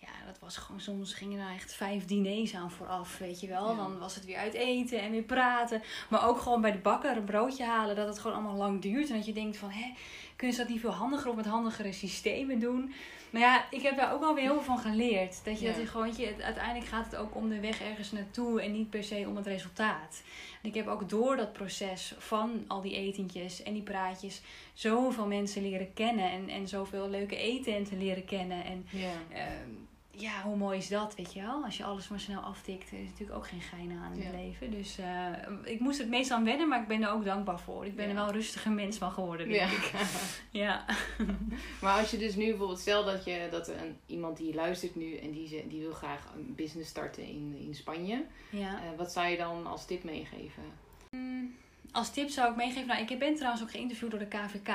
Ja, 0.05 0.25
dat 0.25 0.39
was 0.39 0.57
gewoon, 0.57 0.81
soms 0.81 1.13
gingen 1.13 1.39
er 1.39 1.53
echt 1.53 1.73
vijf 1.73 2.05
diners 2.05 2.55
aan 2.55 2.71
vooraf, 2.71 3.17
weet 3.17 3.39
je 3.39 3.47
wel. 3.47 3.69
Ja. 3.69 3.75
Dan 3.75 3.99
was 3.99 4.15
het 4.15 4.25
weer 4.25 4.37
uit 4.37 4.53
eten 4.53 5.01
en 5.01 5.11
weer 5.11 5.21
praten. 5.23 5.81
Maar 6.09 6.27
ook 6.27 6.39
gewoon 6.39 6.61
bij 6.61 6.71
de 6.71 6.77
bakker 6.77 7.17
een 7.17 7.23
broodje 7.23 7.63
halen, 7.65 7.95
dat 7.95 8.07
het 8.07 8.19
gewoon 8.19 8.37
allemaal 8.37 8.57
lang 8.57 8.81
duurt. 8.81 9.09
En 9.09 9.15
dat 9.15 9.25
je 9.25 9.33
denkt 9.33 9.57
van, 9.57 9.69
hè, 9.69 9.93
kunnen 10.35 10.55
ze 10.55 10.61
dat 10.61 10.71
niet 10.71 10.81
veel 10.81 10.91
handiger 10.91 11.29
of 11.29 11.35
met 11.35 11.45
handigere 11.45 11.91
systemen 11.91 12.59
doen? 12.59 12.93
Maar 13.29 13.41
ja, 13.41 13.65
ik 13.71 13.81
heb 13.81 13.97
daar 13.97 14.13
ook 14.13 14.19
wel 14.19 14.33
weer 14.33 14.43
heel 14.43 14.53
veel 14.53 14.63
van 14.63 14.79
geleerd. 14.79 15.45
Dat 15.45 15.59
je, 15.59 15.65
Ja. 15.65 15.71
dat 15.71 15.81
je 15.81 15.87
gewoon, 15.87 16.13
je, 16.17 16.35
uiteindelijk 16.43 16.85
gaat 16.85 17.05
het 17.05 17.15
ook 17.15 17.35
om 17.35 17.49
de 17.49 17.59
weg 17.59 17.81
ergens 17.81 18.11
naartoe 18.11 18.61
en 18.61 18.71
niet 18.71 18.89
per 18.89 19.03
se 19.03 19.25
om 19.27 19.35
het 19.35 19.47
resultaat. 19.47 20.21
En 20.61 20.69
ik 20.69 20.75
heb 20.75 20.87
ook 20.87 21.09
door 21.09 21.35
dat 21.35 21.53
proces 21.53 22.13
van 22.17 22.63
al 22.67 22.81
die 22.81 22.95
etentjes 22.95 23.63
en 23.63 23.73
die 23.73 23.81
praatjes 23.81 24.41
zoveel 24.73 25.27
mensen 25.27 25.61
leren 25.61 25.93
kennen. 25.93 26.31
En, 26.31 26.49
en 26.49 26.67
zoveel 26.67 27.09
leuke 27.09 27.35
etenten 27.35 27.97
leren 27.97 28.25
kennen. 28.25 28.63
En 28.65 28.85
Ja. 28.89 29.11
Ehm, 29.33 29.69
ja, 30.17 30.41
hoe 30.41 30.55
mooi 30.57 30.77
is 30.77 30.87
dat, 30.87 31.15
weet 31.15 31.33
je 31.33 31.41
wel? 31.41 31.63
Als 31.63 31.77
je 31.77 31.83
alles 31.83 32.07
maar 32.07 32.19
snel 32.19 32.39
aftikt, 32.41 32.91
er 32.91 32.99
is 32.99 33.07
natuurlijk 33.09 33.37
ook 33.37 33.47
geen 33.47 33.61
gein 33.61 33.91
aan 34.03 34.13
in 34.13 34.21
het 34.21 34.31
Ja. 34.33 34.39
leven. 34.39 34.71
Dus 34.71 34.97
eh, 34.97 35.27
ik 35.73 35.79
moest 35.79 35.97
het 35.97 36.09
meest 36.09 36.31
aan 36.31 36.43
wennen, 36.43 36.67
maar 36.67 36.81
ik 36.81 36.87
ben 36.87 37.01
er 37.03 37.09
ook 37.11 37.25
dankbaar 37.25 37.59
voor. 37.59 37.85
Ik 37.85 37.95
ben 37.95 38.03
Ja. 38.05 38.09
er 38.09 38.15
wel 38.17 38.27
een 38.27 38.33
rustige 38.33 38.69
mens 38.69 38.97
van 38.97 39.11
geworden, 39.11 39.49
denk 39.49 39.69
Ja. 39.71 39.77
ik. 39.77 39.91
Ja. 40.63 40.85
Maar 41.81 41.99
als 41.99 42.11
je 42.11 42.17
dus 42.17 42.35
nu 42.35 42.45
bijvoorbeeld, 42.49 42.79
stel 42.79 43.05
dat 43.05 43.25
je 43.25 43.47
dat 43.51 43.67
een, 43.67 43.97
iemand 44.05 44.37
die 44.37 44.53
luistert 44.53 44.95
nu 44.95 45.15
en 45.17 45.31
die, 45.31 45.67
die 45.67 45.81
wil 45.81 45.93
graag 45.93 46.31
een 46.35 46.55
business 46.55 46.89
starten 46.89 47.23
in, 47.27 47.55
in 47.59 47.75
Spanje. 47.75 48.23
ja. 48.49 48.75
Eh, 48.75 48.97
wat 48.97 49.11
zou 49.11 49.27
je 49.27 49.37
dan 49.37 49.67
als 49.67 49.85
tip 49.85 50.03
meegeven? 50.03 50.63
Mm, 51.09 51.55
Als 51.91 52.11
tip 52.13 52.29
zou 52.29 52.49
ik 52.51 52.55
meegeven, 52.55 52.87
nou, 52.87 53.05
ik 53.05 53.19
ben 53.19 53.35
trouwens 53.35 53.63
ook 53.63 53.71
geïnterviewd 53.71 54.11
door 54.11 54.19
de 54.19 54.27
KVK. 54.27 54.69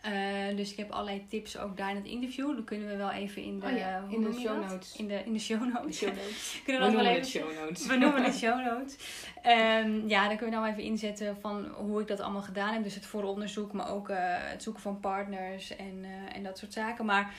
Eh, 0.00 0.56
dus 0.56 0.70
ik 0.70 0.76
heb 0.76 0.90
allerlei 0.90 1.26
tips 1.28 1.58
ook 1.58 1.76
daar 1.76 1.90
in 1.90 1.96
het 1.96 2.04
interview. 2.04 2.54
Dan 2.54 2.64
kunnen 2.64 2.88
we 2.88 2.96
wel 2.96 3.10
even 3.10 3.42
in 3.42 3.60
de, 3.60 3.66
Oh 3.66 3.76
ja, 3.76 4.04
in 4.08 4.20
de 4.20 4.28
noem 4.28 4.38
je 4.38 4.46
show 4.46 4.70
notes. 4.70 4.96
In 4.96 5.08
de, 5.08 5.22
in 5.24 5.32
de 5.32 5.38
show 5.38 5.72
notes. 5.72 5.98
Show 5.98 6.08
notes. 6.08 6.60
kunnen 6.64 6.82
We 6.82 6.88
we 6.88 6.92
dat 6.96 7.04
wel 7.04 7.04
noemen 7.04 7.10
even 7.10 7.20
het 7.20 7.28
show 7.28 7.66
notes. 7.66 7.86
We 7.86 7.96
noemen 7.96 8.24
het 8.24 8.36
show 8.44 8.64
notes. 8.64 8.96
Ehm, 9.42 10.08
ja, 10.08 10.28
dan 10.28 10.36
kunnen 10.36 10.54
we 10.54 10.64
nou 10.64 10.66
even 10.66 10.82
inzetten 10.82 11.36
van 11.40 11.66
hoe 11.66 12.00
ik 12.00 12.06
dat 12.06 12.20
allemaal 12.20 12.42
gedaan 12.42 12.72
heb. 12.72 12.82
Dus 12.82 12.94
het 12.94 13.06
vooronderzoek, 13.06 13.72
maar 13.72 13.90
ook 13.90 14.08
eh, 14.08 14.16
het 14.24 14.62
zoeken 14.62 14.82
van 14.82 15.00
partners 15.00 15.76
en, 15.76 15.98
eh, 16.02 16.36
en 16.36 16.42
dat 16.42 16.58
soort 16.58 16.72
zaken. 16.72 17.04
Maar 17.04 17.34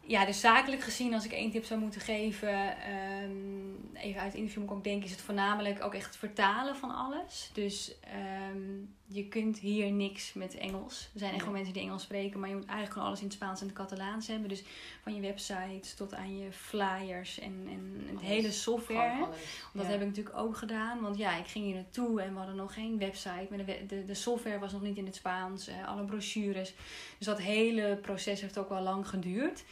ja, 0.00 0.24
dus 0.24 0.40
zakelijk 0.40 0.82
gezien, 0.82 1.14
als 1.14 1.24
ik 1.24 1.32
één 1.32 1.50
tip 1.50 1.64
zou 1.64 1.80
moeten 1.80 2.00
geven, 2.00 2.78
ehm, 2.78 4.04
even 4.06 4.20
uit 4.20 4.32
het 4.32 4.40
interview 4.40 4.62
moet 4.62 4.70
ik 4.70 4.76
ook 4.76 4.84
denken, 4.84 5.04
is 5.04 5.10
het 5.10 5.20
voornamelijk 5.20 5.84
ook 5.84 5.94
echt 5.94 6.06
het 6.06 6.16
vertalen 6.16 6.76
van 6.76 6.94
alles. 6.94 7.50
Dus 7.52 7.94
ehm, 8.00 8.84
je 9.08 9.28
kunt 9.28 9.58
hier 9.58 9.90
niks 9.92 10.32
met 10.32 10.54
Engels. 10.54 11.08
Er 11.12 11.18
zijn 11.18 11.34
echt 11.34 11.44
wel 11.44 11.52
mensen 11.52 11.72
die 11.72 11.82
Engels 11.82 12.02
spreken, 12.02 12.40
maar 12.40 12.48
je 12.48 12.54
moet 12.54 12.64
eigenlijk 12.64 12.92
gewoon 12.92 13.06
alles 13.08 13.20
in 13.20 13.26
het 13.26 13.34
Spaans 13.34 13.60
en 13.60 13.66
het 13.66 13.76
Catalaans 13.76 14.26
hebben. 14.26 14.48
Dus 14.48 14.62
van 15.02 15.14
je 15.14 15.20
websites 15.20 15.94
tot 15.94 16.14
aan 16.14 16.38
je 16.38 16.52
flyers 16.52 17.38
en, 17.38 17.66
en 17.70 18.02
het 18.06 18.16
Alles. 18.16 18.28
hele 18.28 18.50
software. 18.52 19.26
Dat 19.72 19.86
heb 19.86 20.00
ik 20.00 20.06
natuurlijk 20.06 20.36
ook 20.36 20.56
gedaan. 20.56 21.00
Want 21.00 21.16
ja, 21.18 21.36
ik 21.36 21.46
ging 21.46 21.64
hier 21.64 21.74
naartoe 21.74 22.20
en 22.22 22.32
we 22.32 22.38
hadden 22.38 22.56
nog 22.56 22.74
geen 22.74 22.98
website. 22.98 23.46
Maar 23.50 23.64
de, 23.64 23.84
de, 23.86 24.04
de 24.04 24.14
software 24.14 24.58
was 24.58 24.72
nog 24.72 24.82
niet 24.82 24.96
in 24.96 25.06
het 25.06 25.14
Spaans. 25.16 25.66
eh, 25.68 25.88
alle 25.88 26.04
brochures. 26.04 26.74
Dus 27.18 27.26
dat 27.26 27.40
hele 27.40 27.98
proces 28.02 28.40
heeft 28.40 28.58
ook 28.58 28.68
wel 28.68 28.82
lang 28.82 29.08
geduurd. 29.08 29.64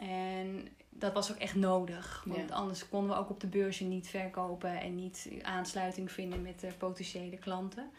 En 0.00 0.68
dat 0.90 1.12
was 1.12 1.30
ook 1.32 1.38
echt 1.38 1.54
nodig. 1.54 2.22
Want 2.26 2.48
Ja. 2.48 2.54
anders 2.54 2.88
konden 2.88 3.10
we 3.10 3.16
ook 3.22 3.30
op 3.30 3.40
de 3.40 3.46
beurzen 3.46 3.88
niet 3.88 4.08
verkopen. 4.08 4.80
En 4.80 4.94
niet 4.94 5.28
aansluiting 5.42 6.12
vinden 6.12 6.42
met 6.42 6.60
de 6.60 6.72
potentiële 6.78 7.36
klanten. 7.36 7.90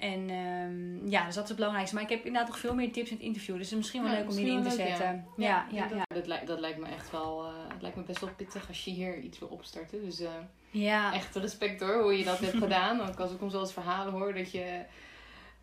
En 0.00 0.30
ehm, 0.30 1.10
ja, 1.10 1.24
dus 1.26 1.34
dat 1.34 1.42
is 1.42 1.48
het 1.48 1.56
belangrijkste. 1.58 1.94
Maar 1.94 2.04
ik 2.04 2.10
heb 2.10 2.24
inderdaad 2.24 2.48
nog 2.50 2.58
veel 2.58 2.74
meer 2.74 2.92
tips 2.92 3.10
in 3.10 3.16
het 3.16 3.24
interview. 3.24 3.54
Dus 3.56 3.62
het 3.64 3.72
is 3.72 3.78
misschien 3.78 4.02
wel 4.02 4.10
Ja, 4.12 4.18
leuk 4.18 4.28
om 4.28 4.34
die 4.36 4.44
misschien 4.44 4.62
erin 4.84 4.94
te 4.94 4.96
zetten. 4.96 5.26
Ja, 5.36 5.66
ja, 5.70 5.86
dat, 5.88 5.96
ja. 5.98 6.04
Dat, 6.14 6.26
lijkt, 6.26 6.46
dat 6.46 6.60
lijkt 6.60 6.78
me 6.78 6.86
echt 6.88 7.10
wel, 7.10 7.44
eh, 7.44 7.52
het 7.72 7.82
lijkt 7.82 7.96
me 7.96 8.02
best 8.02 8.20
wel 8.20 8.30
pittig 8.36 8.68
als 8.68 8.84
je 8.84 8.90
hier 8.90 9.18
iets 9.18 9.38
wil 9.38 9.48
opstarten. 9.48 10.04
Dus 10.04 10.20
eh, 10.20 10.30
ja. 10.70 11.12
echt 11.14 11.36
respect 11.36 11.80
hoor, 11.80 12.02
hoe 12.02 12.18
je 12.18 12.24
dat 12.24 12.38
hebt 12.38 12.56
gedaan. 12.66 13.00
Ook 13.08 13.20
als 13.20 13.32
ik 13.32 13.42
ons 13.42 13.52
wel 13.52 13.62
eens 13.62 13.72
verhalen 13.72 14.12
hoor, 14.12 14.34
dat 14.34 14.50
je 14.50 14.82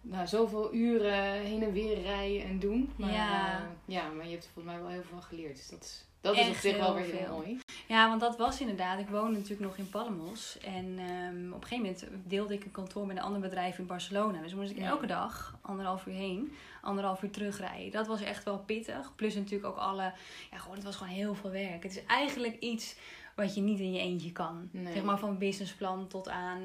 nou, 0.02 0.28
zoveel 0.28 0.74
uren 0.74 1.34
heen 1.34 1.64
en 1.64 1.72
weer 1.72 2.02
rijden 2.02 2.44
en 2.44 2.60
doen. 2.60 2.92
Maar, 2.98 3.12
Ja. 3.12 3.54
eh, 3.56 3.64
ja, 3.86 4.10
maar 4.10 4.26
je 4.26 4.32
hebt 4.32 4.44
er 4.44 4.50
volgens 4.54 4.74
mij 4.76 4.84
wel 4.84 4.92
heel 4.92 5.02
veel 5.02 5.18
van 5.20 5.24
geleerd. 5.28 5.56
Dus 5.56 5.70
dat 5.70 5.84
is, 5.84 6.06
dat 6.22 6.36
is 6.36 6.48
op 6.50 6.56
zich 6.56 6.78
wel 6.78 6.94
weer 6.96 7.04
heel 7.06 7.14
veel. 7.26 7.34
mooi. 7.36 7.60
Ja, 7.88 8.08
want 8.10 8.22
dat 8.22 8.38
was 8.38 8.62
inderdaad. 8.62 9.00
Ik 9.00 9.10
woonde 9.10 9.32
natuurlijk 9.32 9.60
nog 9.62 9.78
in 9.78 9.90
Palmos. 9.90 10.58
En 10.58 10.86
ehm, 11.00 11.48
op 11.54 11.62
een 11.62 11.68
gegeven 11.68 11.78
moment 11.84 12.08
deelde 12.30 12.54
ik 12.54 12.64
een 12.64 12.72
kantoor 12.72 13.06
met 13.06 13.18
een 13.18 13.24
ander 13.24 13.42
bedrijf 13.42 13.78
in 13.78 13.86
Barcelona. 13.86 14.42
Dus 14.42 14.54
moest 14.54 14.72
ik 14.72 14.78
Ja. 14.78 14.88
elke 14.88 15.06
dag 15.08 15.58
anderhalf 15.62 16.06
uur 16.06 16.14
heen, 16.14 16.52
anderhalf 16.82 17.22
uur 17.24 17.32
terugrijden. 17.32 17.92
Dat 17.92 18.08
was 18.08 18.22
echt 18.22 18.44
wel 18.44 18.58
pittig. 18.60 19.16
Plus 19.16 19.36
natuurlijk 19.36 19.66
ook 19.72 19.78
alle... 19.78 20.14
Ja, 20.52 20.58
gewoon, 20.58 20.76
het 20.76 20.86
was 20.86 20.96
gewoon 20.96 21.14
heel 21.14 21.36
veel 21.36 21.52
werk. 21.52 21.84
Het 21.84 21.92
is 21.98 22.06
eigenlijk 22.06 22.60
iets 22.60 22.96
wat 23.36 23.56
je 23.56 23.62
niet 23.62 23.80
in 23.80 23.92
je 23.94 24.00
eentje 24.00 24.32
kan. 24.32 24.70
Nee. 24.72 24.94
Zeg 24.94 25.04
maar 25.04 25.20
van 25.20 25.38
businessplan 25.38 26.08
tot 26.08 26.30
aan... 26.30 26.60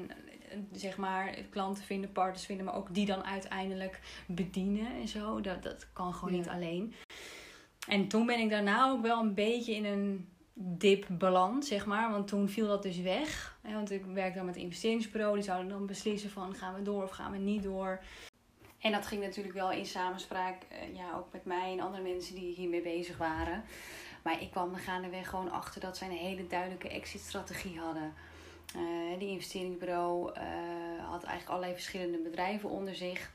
Zeg 0.71 0.97
maar, 0.97 1.35
klanten 1.49 1.83
vinden, 1.83 2.11
partners 2.11 2.45
vinden, 2.45 2.65
maar 2.65 2.75
ook 2.75 2.93
die 2.93 3.05
dan 3.05 3.23
uiteindelijk 3.25 3.99
bedienen 4.27 4.87
en 5.01 5.07
zo. 5.07 5.41
Dat, 5.41 5.63
dat 5.63 5.87
kan 5.93 6.13
gewoon 6.13 6.33
Ja. 6.33 6.39
niet 6.39 6.49
alleen. 6.49 6.93
En 7.87 8.07
toen 8.07 8.25
ben 8.25 8.39
ik 8.39 8.49
daarna 8.49 8.89
ook 8.89 9.01
wel 9.01 9.19
een 9.19 9.33
beetje 9.33 9.75
in 9.75 9.85
een 9.85 10.27
dip 10.53 11.05
beland, 11.09 11.65
zeg 11.65 11.85
maar. 11.85 12.11
Want 12.11 12.27
toen 12.27 12.49
viel 12.49 12.67
dat 12.67 12.83
dus 12.83 12.97
weg. 12.97 13.57
Want 13.61 13.91
ik 13.91 14.05
werkte 14.05 14.37
dan 14.37 14.45
met 14.45 14.55
een 14.55 14.61
investeringsbureau. 14.61 15.33
Die 15.33 15.43
zouden 15.43 15.69
dan 15.69 15.85
beslissen 15.85 16.29
van 16.29 16.55
gaan 16.55 16.73
we 16.73 16.81
door 16.81 17.03
of 17.03 17.11
gaan 17.11 17.31
we 17.31 17.37
niet 17.37 17.63
door. 17.63 18.03
En 18.79 18.91
dat 18.91 19.07
ging 19.07 19.21
natuurlijk 19.21 19.55
wel 19.55 19.71
in 19.71 19.85
samenspraak, 19.85 20.63
eh, 20.69 20.95
ja, 20.95 21.15
ook 21.15 21.27
met 21.31 21.45
mij 21.45 21.71
en 21.71 21.79
andere 21.79 22.03
mensen 22.03 22.35
die 22.35 22.53
hiermee 22.53 22.81
bezig 22.81 23.17
waren. 23.17 23.63
Maar 24.23 24.41
ik 24.41 24.51
kwam 24.51 24.73
er 24.73 24.79
gaandeweg 24.79 25.29
gewoon 25.29 25.51
achter 25.51 25.81
dat 25.81 25.97
zij 25.97 26.07
een 26.07 26.13
hele 26.13 26.47
duidelijke 26.47 26.89
exit-strategie 26.89 27.79
hadden. 27.79 28.13
Eh, 28.75 29.19
die 29.19 29.29
investeringsbureau 29.29 30.33
eh, 30.33 30.43
had 30.99 31.23
eigenlijk 31.23 31.49
allerlei 31.49 31.73
verschillende 31.73 32.17
bedrijven 32.17 32.69
onder 32.69 32.95
zich. 32.95 33.31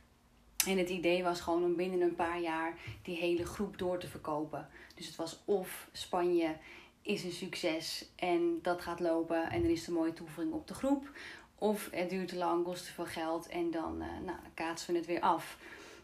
En 0.66 0.78
het 0.78 0.88
idee 0.88 1.22
was 1.22 1.40
gewoon 1.40 1.64
om 1.64 1.76
binnen 1.76 2.00
een 2.00 2.14
paar 2.14 2.40
jaar 2.40 2.74
die 3.02 3.16
hele 3.16 3.46
groep 3.46 3.78
door 3.78 3.98
te 3.98 4.08
verkopen. 4.08 4.68
Dus 4.94 5.06
het 5.06 5.16
was 5.16 5.42
of 5.44 5.88
Spanje 5.92 6.56
is 7.02 7.24
een 7.24 7.32
succes 7.32 8.08
en 8.16 8.58
dat 8.62 8.82
gaat 8.82 9.00
lopen 9.00 9.50
en 9.50 9.64
er 9.64 9.70
is 9.70 9.86
een 9.86 9.94
mooie 9.94 10.12
toevoeging 10.12 10.54
op 10.54 10.66
de 10.66 10.74
groep. 10.74 11.10
Of 11.58 11.88
het 11.90 12.10
duurt 12.10 12.28
te 12.28 12.36
lang, 12.36 12.64
kost 12.64 12.84
te 12.84 12.92
veel 12.92 13.04
geld 13.04 13.48
en 13.48 13.70
dan, 13.70 14.00
eh, 14.00 14.08
nou, 14.08 14.24
dan 14.42 14.54
kaatsen 14.54 14.92
we 14.92 14.98
het 14.98 15.06
weer 15.06 15.20
af. 15.20 15.58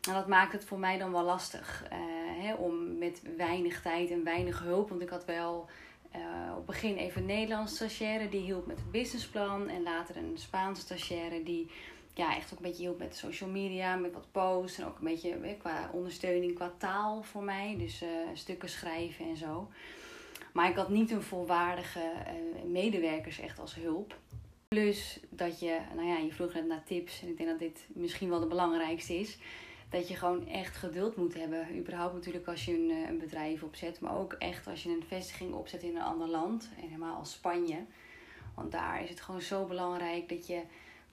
En 0.08 0.14
dat 0.14 0.28
maakt 0.28 0.52
het 0.52 0.64
voor 0.64 0.78
mij 0.78 0.98
dan 0.98 1.12
wel 1.12 1.22
lastig 1.22 1.84
eh, 1.90 1.98
hè, 2.42 2.54
om 2.54 2.98
met 2.98 3.22
weinig 3.36 3.82
tijd 3.82 4.10
en 4.10 4.24
weinig 4.24 4.60
hulp. 4.60 4.88
Want 4.88 5.02
ik 5.02 5.08
had 5.08 5.24
wel 5.24 5.68
eh, 6.10 6.20
op 6.50 6.56
het 6.56 6.66
begin 6.66 6.96
even 6.96 7.20
een 7.20 7.26
Nederlandse 7.26 7.74
stagiaire 7.74 8.28
die 8.28 8.40
hielp 8.40 8.66
met 8.66 8.76
het 8.76 8.90
businessplan. 8.90 9.68
En 9.68 9.82
later 9.82 10.16
een 10.16 10.32
Spaanse 10.34 10.82
stagiaire 10.82 11.42
die 11.42 11.70
ja, 12.14 12.36
echt 12.36 12.52
ook 12.52 12.58
een 12.58 12.64
beetje 12.64 12.82
hielp 12.82 12.98
met 12.98 13.16
social 13.16 13.50
media, 13.50 13.96
met 13.96 14.12
wat 14.12 14.32
posts. 14.32 14.78
En 14.78 14.86
ook 14.86 14.98
een 14.98 15.04
beetje 15.04 15.30
eh, 15.30 15.58
qua 15.58 15.90
ondersteuning 15.92 16.54
qua 16.54 16.72
taal 16.78 17.22
voor 17.22 17.42
mij. 17.42 17.76
Dus 17.78 18.02
eh, 18.02 18.08
stukken 18.34 18.68
schrijven 18.68 19.28
en 19.28 19.36
zo. 19.36 19.68
Maar 20.52 20.70
ik 20.70 20.76
had 20.76 20.88
niet 20.88 21.10
een 21.10 21.22
volwaardige 21.22 22.00
eh, 22.00 22.64
medewerkers 22.66 23.40
echt 23.40 23.58
als 23.58 23.74
hulp. 23.74 24.18
Plus 24.68 25.20
dat 25.28 25.60
je, 25.60 25.78
nou 25.94 26.08
ja, 26.08 26.16
je 26.16 26.32
vroeg 26.32 26.54
net 26.54 26.66
naar 26.66 26.84
tips. 26.84 27.22
En 27.22 27.28
ik 27.28 27.36
denk 27.36 27.48
dat 27.48 27.58
dit 27.58 27.86
misschien 27.88 28.28
wel 28.28 28.40
de 28.40 28.46
belangrijkste 28.46 29.18
is. 29.18 29.38
Dat 29.90 30.08
je 30.08 30.16
gewoon 30.16 30.48
echt 30.48 30.76
geduld 30.76 31.16
moet 31.16 31.34
hebben. 31.34 31.78
Überhaupt 31.78 32.14
natuurlijk 32.14 32.46
als 32.46 32.64
je 32.64 32.72
een, 32.72 32.90
een 33.08 33.18
bedrijf 33.18 33.62
opzet. 33.62 34.00
Maar 34.00 34.18
ook 34.18 34.32
echt 34.32 34.66
als 34.66 34.82
je 34.82 34.88
een 34.88 35.04
vestiging 35.06 35.54
opzet 35.54 35.82
in 35.82 35.96
een 35.96 36.02
ander 36.02 36.28
land. 36.28 36.70
En 36.76 36.82
helemaal 36.82 37.18
als 37.18 37.32
Spanje. 37.32 37.84
Want 38.54 38.72
daar 38.72 39.02
is 39.02 39.08
het 39.08 39.20
gewoon 39.20 39.40
zo 39.40 39.64
belangrijk 39.64 40.28
dat 40.28 40.46
je 40.46 40.62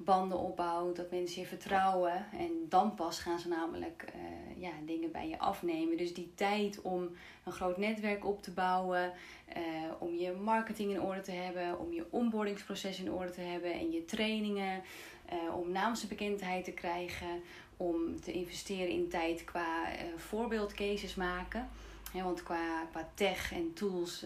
banden 0.03 0.39
opbouwt. 0.39 0.95
Dat 0.95 1.11
mensen 1.11 1.41
je 1.41 1.47
vertrouwen. 1.47 2.25
En 2.37 2.65
dan 2.69 2.95
pas 2.95 3.19
gaan 3.19 3.39
ze 3.39 3.47
namelijk 3.47 4.05
eh, 4.13 4.61
ja, 4.61 4.71
dingen 4.85 5.11
bij 5.11 5.27
je 5.29 5.39
afnemen. 5.39 5.97
Dus 5.97 6.13
die 6.13 6.31
tijd 6.35 6.81
om 6.81 7.09
een 7.43 7.51
groot 7.51 7.77
netwerk 7.77 8.25
op 8.25 8.43
te 8.43 8.51
bouwen. 8.51 9.13
eh, 9.47 9.61
om 9.99 10.15
je 10.15 10.31
marketing 10.31 10.91
in 10.91 11.01
orde 11.01 11.21
te 11.21 11.31
hebben. 11.31 11.79
Om 11.79 11.93
je 11.93 12.05
onboardingsproces 12.09 12.99
in 12.99 13.11
orde 13.11 13.31
te 13.31 13.41
hebben. 13.41 13.73
En 13.73 13.91
je 13.91 14.05
trainingen. 14.05 14.81
eh, 15.25 15.57
om 15.57 15.71
naamsbekendheid 15.71 16.63
te 16.63 16.71
krijgen. 16.71 17.41
Om 17.77 18.21
te 18.21 18.31
investeren 18.31 18.89
in 18.89 19.09
tijd 19.09 19.43
qua 19.43 19.85
voorbeeldcases 20.15 21.15
maken. 21.15 21.69
Want 22.13 22.43
qua, 22.43 22.85
qua 22.91 23.09
tech 23.13 23.53
en 23.53 23.73
tools 23.73 24.25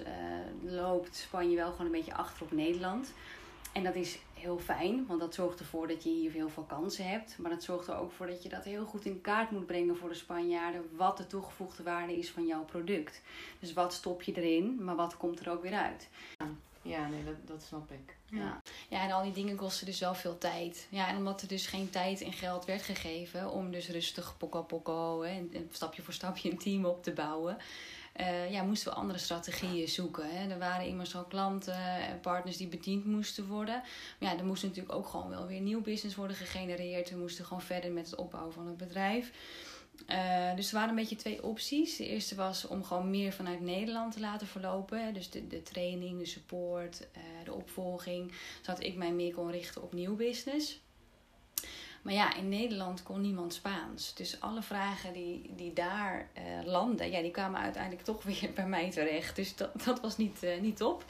loopt 0.64 1.16
Spanje 1.16 1.56
wel 1.56 1.72
gewoon 1.72 1.86
een 1.86 1.92
beetje 1.92 2.16
achter 2.16 2.44
op 2.44 2.52
Nederland. 2.52 3.14
En 3.76 3.84
dat 3.84 3.96
is 3.96 4.20
heel 4.34 4.60
fijn, 4.60 5.06
want 5.08 5.20
dat 5.20 5.34
zorgt 5.34 5.60
ervoor 5.60 5.88
dat 5.88 6.04
je 6.04 6.10
hier 6.10 6.32
heel 6.32 6.50
veel 6.50 6.64
kansen 6.64 7.10
hebt. 7.10 7.38
Maar 7.38 7.52
dat 7.52 7.64
zorgt 7.64 7.88
er 7.88 7.98
ook 7.98 8.12
voor 8.12 8.28
dat 8.28 8.44
je 8.44 8.50
dat 8.50 8.64
heel 8.64 8.86
goed 8.86 9.06
in 9.06 9.22
kaart 9.22 9.52
moet 9.52 9.66
brengen 9.66 9.98
voor 9.98 10.10
de 10.10 10.16
Spanjaarden. 10.16 10.90
Wat 10.96 11.18
de 11.18 11.28
toegevoegde 11.28 11.84
waarde 11.84 12.18
is 12.18 12.32
van 12.32 12.46
jouw 12.46 12.64
product. 12.64 13.22
Dus 13.60 13.74
wat 13.74 13.94
stop 13.94 14.22
je 14.22 14.34
erin, 14.42 14.84
maar 14.84 14.96
wat 14.96 15.18
komt 15.18 15.40
er 15.40 15.52
ook 15.52 15.62
weer 15.62 15.74
uit. 15.74 16.10
Ja, 16.82 17.08
nee, 17.08 17.24
dat, 17.24 17.36
dat 17.46 17.64
snap 17.64 17.92
ik. 17.92 18.16
Ja. 18.30 18.62
ja, 18.90 19.04
en 19.04 19.12
al 19.12 19.24
die 19.24 19.34
dingen 19.34 19.56
kosten 19.56 19.86
dus 19.86 20.00
wel 20.00 20.16
veel 20.16 20.38
tijd. 20.38 20.88
Ja, 20.90 21.08
en 21.08 21.18
omdat 21.18 21.42
er 21.42 21.48
dus 21.48 21.68
geen 21.68 21.90
tijd 21.90 22.22
en 22.22 22.34
geld 22.34 22.66
werd 22.66 22.82
gegeven 22.82 23.52
om 23.52 23.72
dus 23.72 23.90
rustig 23.90 24.36
hè, 24.40 25.26
en, 25.26 25.50
en 25.54 25.70
stapje 25.72 26.02
voor 26.02 26.14
stapje 26.14 26.52
een 26.52 26.58
team 26.58 26.86
op 26.86 27.04
te 27.04 27.12
bouwen. 27.12 27.58
Eh, 28.16 28.52
ja, 28.52 28.64
moesten 28.64 28.92
we 28.92 28.98
andere 28.98 29.20
strategieën 29.20 29.88
zoeken. 29.88 30.30
Hè. 30.30 30.50
Er 30.50 30.60
waren 30.60 30.86
immers 30.86 31.16
al 31.16 31.24
klanten 31.24 32.00
en 32.08 32.20
partners 32.20 32.58
die 32.58 32.68
bediend 32.68 33.06
moesten 33.06 33.48
worden. 33.48 33.84
Maar 34.20 34.32
ja, 34.32 34.38
er 34.38 34.46
moest 34.46 34.64
natuurlijk 34.64 34.96
ook 34.96 35.08
gewoon 35.08 35.30
wel 35.30 35.48
weer 35.48 35.62
nieuw 35.62 35.82
business 35.82 36.16
worden 36.16 36.38
gegenereerd. 36.38 37.10
We 37.10 37.18
moesten 37.18 37.46
gewoon 37.46 37.62
verder 37.62 37.92
met 37.92 38.10
het 38.10 38.20
opbouwen 38.20 38.54
van 38.54 38.68
het 38.68 38.78
bedrijf. 38.78 39.32
Uh, 40.10 40.56
dus 40.56 40.68
er 40.68 40.74
waren 40.74 40.90
een 40.90 40.96
beetje 40.96 41.16
twee 41.16 41.44
opties. 41.44 41.98
De 41.98 42.08
eerste 42.08 42.36
was 42.36 42.68
om 42.68 42.84
gewoon 42.84 43.10
meer 43.10 43.34
vanuit 43.34 43.62
Nederland 43.62 44.14
te 44.14 44.20
laten 44.20 44.48
verlopen. 44.48 45.14
Dus 45.14 45.30
de, 45.30 45.48
de 45.48 45.62
training, 45.64 46.20
de 46.20 46.26
support, 46.26 47.08
uh, 47.18 47.24
de 47.44 47.54
opvolging. 47.54 48.32
Zodat 48.62 48.84
ik 48.84 48.96
mij 48.96 49.12
meer 49.12 49.34
kon 49.34 49.52
richten 49.52 49.84
op 49.84 49.94
nieuw 49.94 50.16
business. 50.16 50.80
Maar 52.06 52.14
ja, 52.14 52.36
in 52.36 52.50
Nederland 52.50 53.04
kon 53.04 53.22
niemand 53.22 53.54
Spaans. 53.54 54.14
Dus 54.14 54.42
alle 54.42 54.62
vragen 54.62 55.14
die, 55.14 55.50
die 55.56 55.74
daar 55.74 56.30
uh, 56.38 56.66
landen, 56.66 57.12
ja, 57.12 57.22
die 57.22 57.32
kwamen 57.32 57.60
uiteindelijk 57.60 58.04
toch 58.04 58.24
weer 58.40 58.52
bij 58.56 58.68
mij 58.68 58.92
terecht. 58.92 59.36
Dus 59.36 59.56
dat, 59.56 59.84
dat 59.86 60.02
was 60.02 60.18
niet, 60.18 60.44
uh, 60.44 60.62
niet 60.62 60.78
top. 60.78 61.06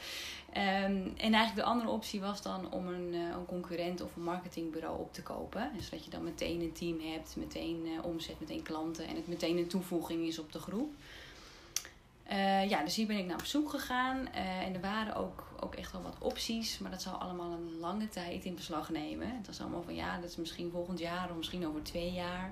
Um, 0.49 1.13
en 1.17 1.33
eigenlijk 1.33 1.55
de 1.55 1.63
andere 1.63 1.89
optie 1.89 2.19
was 2.21 2.41
dan 2.41 2.71
om 2.71 2.87
een, 2.87 3.13
uh, 3.13 3.19
een 3.19 3.45
concurrent 3.45 4.01
of 4.01 4.15
een 4.15 4.23
marketingbureau 4.23 4.99
op 4.99 5.13
te 5.13 5.23
kopen. 5.23 5.71
Dus 5.77 5.89
dat 5.89 6.05
je 6.05 6.11
dan 6.11 6.23
meteen 6.23 6.61
een 6.61 6.73
team 6.73 6.99
hebt, 6.99 7.35
meteen 7.35 7.87
omzet, 8.03 8.39
meteen 8.39 8.63
klanten 8.63 9.07
en 9.07 9.15
het 9.15 9.27
meteen 9.27 9.57
een 9.57 9.67
toevoeging 9.67 10.27
is 10.27 10.39
op 10.39 10.51
de 10.51 10.59
groep. 10.59 10.93
Uh, 12.31 12.69
ja, 12.69 12.83
dus 12.83 12.95
hier 12.95 13.07
ben 13.07 13.17
ik 13.17 13.25
naar 13.25 13.37
op 13.37 13.45
zoek 13.45 13.69
gegaan. 13.69 14.17
Uh, 14.35 14.59
en 14.59 14.73
er 14.73 14.81
waren 14.81 15.15
ook, 15.15 15.43
ook 15.59 15.75
echt 15.75 15.91
wel 15.91 16.01
wat 16.01 16.15
opties. 16.19 16.79
Maar 16.79 16.91
dat 16.91 17.01
zou 17.01 17.19
allemaal 17.19 17.51
een 17.51 17.79
lange 17.79 18.09
tijd 18.09 18.45
in 18.45 18.55
beslag 18.55 18.89
nemen. 18.89 19.37
Het 19.37 19.47
was 19.47 19.61
allemaal 19.61 19.83
van 19.83 19.95
ja, 19.95 20.19
dat 20.19 20.29
is 20.29 20.35
misschien 20.35 20.71
volgend 20.71 20.99
jaar 20.99 21.29
of 21.29 21.35
misschien 21.35 21.67
over 21.67 21.83
twee 21.83 22.11
jaar. 22.11 22.51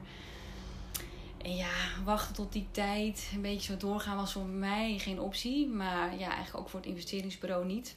En 1.37 1.55
ja, 1.55 1.71
wachten 2.03 2.35
tot 2.35 2.51
die 2.51 2.67
tijd, 2.71 3.31
een 3.33 3.41
beetje 3.41 3.71
zo 3.71 3.77
doorgaan 3.77 4.17
was 4.17 4.31
voor 4.31 4.45
mij 4.45 4.97
geen 4.97 5.19
optie. 5.19 5.67
Maar 5.67 6.17
ja, 6.17 6.27
eigenlijk 6.27 6.57
ook 6.57 6.69
voor 6.69 6.79
het 6.79 6.89
investeringsbureau 6.89 7.65
niet. 7.65 7.95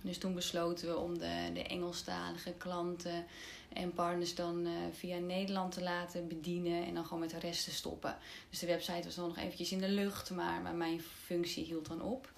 Dus 0.00 0.18
toen 0.18 0.34
besloten 0.34 0.88
we 0.88 0.96
om 0.96 1.18
de, 1.18 1.50
de 1.54 1.62
Engelstalige 1.62 2.52
klanten 2.52 3.26
en 3.72 3.92
partners 3.92 4.34
dan 4.34 4.66
uh, 4.66 4.72
via 4.92 5.18
Nederland 5.18 5.72
te 5.72 5.82
laten 5.82 6.28
bedienen 6.28 6.84
en 6.84 6.94
dan 6.94 7.04
gewoon 7.04 7.20
met 7.20 7.30
de 7.30 7.38
rest 7.38 7.64
te 7.64 7.70
stoppen. 7.70 8.16
Dus 8.50 8.58
de 8.58 8.66
website 8.66 9.04
was 9.04 9.14
dan 9.14 9.28
nog 9.28 9.38
eventjes 9.38 9.72
in 9.72 9.78
de 9.78 9.88
lucht, 9.88 10.30
maar, 10.30 10.60
maar 10.60 10.74
mijn 10.74 11.00
functie 11.00 11.64
hield 11.64 11.86
dan 11.86 12.02
op. 12.02 12.32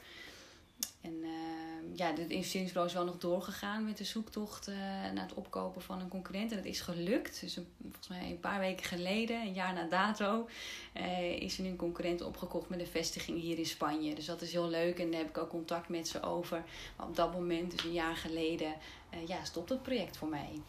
En 1.00 1.14
uh, 1.22 1.30
ja, 1.94 2.06
het 2.06 2.18
investeringsbureau 2.18 2.88
is 2.88 2.94
wel 2.94 3.04
nog 3.04 3.18
doorgegaan 3.18 3.84
met 3.84 3.96
de 3.96 4.04
zoektocht 4.04 4.68
uh, 4.68 4.76
naar 5.14 5.22
het 5.22 5.34
opkopen 5.34 5.82
van 5.82 6.00
een 6.00 6.08
concurrent. 6.08 6.50
En 6.50 6.56
dat 6.56 6.66
is 6.66 6.80
gelukt. 6.80 7.40
Dus 7.40 7.58
volgens 7.82 8.08
mij 8.08 8.30
een 8.30 8.40
paar 8.40 8.60
weken 8.60 8.84
geleden, 8.84 9.40
een 9.40 9.52
jaar 9.52 9.72
na 9.72 9.84
dato, 9.88 10.48
uh, 10.96 11.42
is 11.42 11.56
er 11.56 11.62
nu 11.62 11.68
een 11.68 11.76
concurrent 11.76 12.22
opgekocht 12.22 12.68
met 12.68 12.80
een 12.80 12.86
vestiging 12.86 13.40
hier 13.40 13.58
in 13.58 13.66
Spanje. 13.66 14.14
Dus 14.14 14.26
dat 14.26 14.42
is 14.42 14.52
heel 14.52 14.68
leuk 14.68 14.98
en 14.98 15.10
daar 15.10 15.20
heb 15.20 15.28
ik 15.28 15.38
ook 15.38 15.48
contact 15.48 15.88
met 15.88 16.08
ze 16.08 16.22
over. 16.22 16.64
Maar 16.96 17.06
op 17.06 17.16
dat 17.16 17.32
moment, 17.32 17.70
dus 17.70 17.84
een 17.84 17.92
jaar 17.92 18.16
geleden, 18.16 18.74
ja, 19.26 19.44
stopt 19.44 19.68
het 19.68 19.82
project 19.82 20.16
voor 20.16 20.28
mij. 20.28 20.60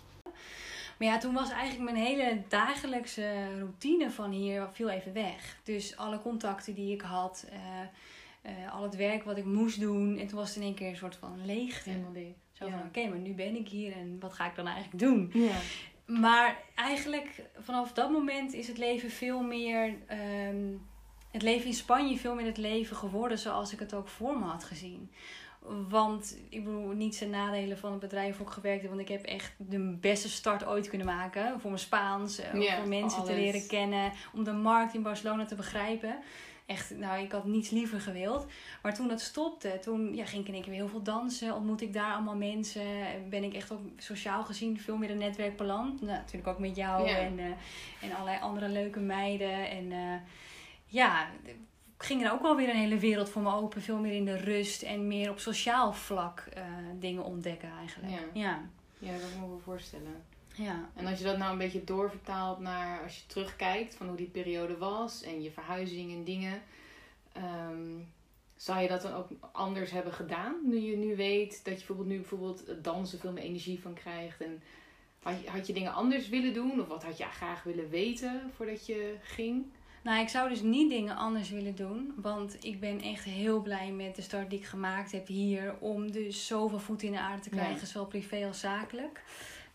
Maar 1.02 1.10
ja, 1.10 1.18
toen 1.18 1.34
was 1.34 1.50
eigenlijk 1.50 1.92
mijn 1.92 2.06
hele 2.06 2.42
dagelijkse 2.48 3.58
routine 3.58 4.12
van 4.12 4.32
hier 4.32 4.70
viel 4.72 4.90
even 4.90 5.14
weg. 5.14 5.58
Dus 5.64 5.98
alle 5.98 6.22
contacten 6.22 6.74
die 6.74 6.94
ik 6.94 7.02
had, 7.02 7.46
uh, 7.54 7.58
uh, 8.46 8.74
al 8.74 8.84
het 8.84 8.96
werk 8.96 9.24
wat 9.24 9.38
ik 9.38 9.46
moest 9.46 9.80
doen. 9.80 10.18
En 10.18 10.28
toen 10.28 10.38
was 10.38 10.48
het 10.48 10.58
in 10.58 10.64
één 10.64 10.76
keer 10.76 10.90
een 10.90 10.96
soort 10.96 11.16
van 11.16 11.46
leegte. 11.46 11.90
Helemaal 11.90 12.14
dicht. 12.14 12.40
Zo 12.52 12.66
ja. 12.66 12.72
van, 12.72 12.80
oké, 12.80 12.88
okay, 12.88 13.10
maar 13.10 13.20
nu 13.20 13.34
ben 13.34 13.56
ik 13.56 13.68
hier 13.68 13.92
en 13.92 14.20
wat 14.20 14.34
ga 14.34 14.46
ik 14.46 14.56
dan 14.56 14.68
eigenlijk 14.68 15.00
doen? 15.00 15.30
Ja. 15.34 15.56
Maar 16.06 16.58
eigenlijk 16.76 17.42
vanaf 17.60 17.94
dat 17.94 18.12
moment 18.12 18.54
is 18.54 18.68
het 18.68 18.78
leven 18.78 19.10
veel 19.10 19.42
meer... 19.42 19.96
Um, 20.50 20.90
het 21.32 21.42
leven 21.42 21.68
in 21.68 21.74
Spanje 21.74 22.18
veel 22.18 22.36
meer 22.36 22.46
het 22.46 22.58
leven 22.58 22.96
geworden 22.96 23.38
zoals 23.38 23.74
ik 23.74 23.80
het 23.80 23.94
ook 23.94 24.08
voor 24.08 24.40
me 24.40 24.46
had 24.46 24.64
gezien. 24.64 25.12
Want 25.90 26.38
ik 26.50 26.64
bedoel, 26.64 26.90
niet 26.90 27.16
zijn 27.16 27.30
nadelen 27.30 27.78
van 27.78 27.92
het 27.92 28.00
bedrijf 28.00 28.38
waar 28.38 28.48
ik 28.48 28.54
gewerkt 28.54 28.82
heb. 28.82 28.90
Want 28.90 29.02
ik 29.02 29.08
heb 29.08 29.26
echt 29.26 29.54
de 29.58 29.98
beste 30.02 30.30
start 30.30 30.66
ooit 30.66 30.90
kunnen 30.90 31.08
maken. 31.08 31.60
Voor 31.60 31.70
mijn 31.70 31.82
Spaans, 31.82 32.42
ja, 32.54 32.78
voor 32.78 32.88
mensen 32.88 33.22
alles. 33.22 33.34
te 33.34 33.40
leren 33.40 33.68
kennen. 33.68 34.12
Om 34.34 34.44
de 34.44 34.52
markt 34.52 34.94
in 34.94 35.02
Barcelona 35.02 35.46
te 35.46 35.56
begrijpen. 35.56 36.18
Echt, 36.66 36.98
nou, 36.98 37.22
ik 37.24 37.32
had 37.32 37.46
niets 37.46 37.70
liever 37.70 38.02
gewild. 38.02 38.46
Maar 38.82 38.94
toen 38.94 39.08
dat 39.08 39.22
stopte, 39.22 39.80
toen 39.82 40.16
ja, 40.16 40.26
ging 40.26 40.42
ik 40.42 40.48
in 40.48 40.54
één 40.54 40.64
keer 40.64 40.72
weer 40.72 40.82
heel 40.82 40.90
veel 40.90 41.04
dansen. 41.04 41.56
Ontmoet 41.56 41.82
ik 41.82 41.94
daar 41.94 42.14
allemaal 42.14 42.36
mensen. 42.36 42.84
Ben 43.30 43.44
ik 43.44 43.54
echt 43.54 43.72
ook 43.72 43.82
sociaal 43.98 44.44
gezien 44.44 44.80
veel 44.80 44.98
meer 44.98 45.10
een 45.10 45.18
netwerk 45.18 45.58
beland. 45.58 46.02
Nou, 46.02 46.18
natuurlijk 46.18 46.48
ook 46.48 46.60
met 46.60 46.76
jou 46.76 47.08
Ja. 47.08 47.18
en, 47.18 47.40
uh, 47.40 47.46
en 48.02 48.12
allerlei 48.14 48.40
andere 48.42 48.70
leuke 48.70 49.00
meiden. 49.00 49.70
En 49.70 49.92
uh, 49.92 50.16
ja, 50.86 51.28
ging 51.98 52.26
er 52.26 52.32
ook 52.32 52.42
wel 52.42 52.56
weer 52.56 52.70
een 52.70 52.76
hele 52.76 52.98
wereld 52.98 53.30
voor 53.30 53.42
me 53.42 53.54
open. 53.54 53.82
Veel 53.82 53.98
meer 53.98 54.14
in 54.14 54.26
de 54.26 54.38
rust 54.38 54.82
en 54.82 55.08
meer 55.08 55.30
op 55.30 55.40
sociaal 55.40 55.94
vlak 55.94 56.44
uh, 56.58 56.64
dingen 57.00 57.24
ontdekken 57.24 57.70
eigenlijk. 57.80 58.14
Ja. 58.14 58.42
Ja. 58.42 58.62
Ja, 59.00 59.12
dat 59.12 59.30
moet 59.38 59.50
ik 59.50 59.56
me 59.56 59.62
voorstellen. 59.64 60.24
Ja. 60.56 60.90
En 60.96 61.06
als 61.06 61.18
je 61.20 61.26
dat 61.26 61.38
nou 61.38 61.52
een 61.52 61.58
beetje 61.58 61.84
doorvertaalt 61.84 62.60
naar 62.60 63.04
als 63.04 63.18
je 63.18 63.26
terugkijkt 63.28 63.96
van 63.96 64.08
hoe 64.08 64.18
die 64.18 64.28
periode 64.28 64.78
was 64.78 65.24
en 65.24 65.42
je 65.42 65.52
verhuizing 65.52 66.12
en 66.12 66.24
dingen. 66.24 66.62
Um, 67.38 68.08
zou 68.56 68.82
je 68.82 68.88
dat 68.88 69.02
dan 69.02 69.14
ook 69.14 69.28
anders 69.52 69.92
hebben 69.92 70.14
gedaan? 70.14 70.56
Nu 70.64 70.80
je 70.80 70.98
nu 70.98 71.16
weet 71.16 71.50
dat 71.50 71.74
je 71.74 71.78
bijvoorbeeld 71.78 72.08
nu 72.08 72.16
bijvoorbeeld 72.16 72.68
het 72.68 72.84
dansen 72.84 73.20
veel 73.20 73.32
meer 73.32 73.44
energie 73.44 73.82
van 73.82 73.94
krijgt. 73.94 74.42
En 74.42 74.62
had 75.22 75.42
je, 75.44 75.50
had 75.50 75.68
je 75.68 75.74
dingen 75.74 75.94
anders 75.94 76.30
willen 76.30 76.54
doen? 76.54 76.82
Of 76.82 76.88
wat 76.88 77.04
had 77.04 77.18
je 77.18 77.24
graag 77.24 77.64
willen 77.64 77.90
weten 77.90 78.52
voordat 78.56 78.86
je 78.86 79.16
ging? 79.22 79.66
Nou, 80.04 80.22
ik 80.22 80.30
zou 80.30 80.50
dus 80.50 80.62
niet 80.62 80.90
dingen 80.90 81.16
anders 81.16 81.50
willen 81.50 81.76
doen. 81.76 82.14
Want 82.16 82.58
ik 82.66 82.80
ben 82.80 83.02
echt 83.02 83.24
heel 83.24 83.62
blij 83.62 83.92
met 83.92 84.16
de 84.16 84.22
start 84.22 84.50
die 84.50 84.60
ik 84.60 84.66
gemaakt 84.66 85.12
heb 85.12 85.28
hier. 85.28 85.76
Om 85.80 86.12
dus 86.12 86.48
zoveel 86.48 86.80
voet 86.80 87.04
in 87.04 87.12
de 87.12 87.20
aarde 87.20 87.42
te 87.42 87.50
krijgen, 87.50 87.80
Ja. 87.80 87.86
zowel 87.86 88.08
privé 88.08 88.46
als 88.48 88.60
zakelijk. 88.60 89.22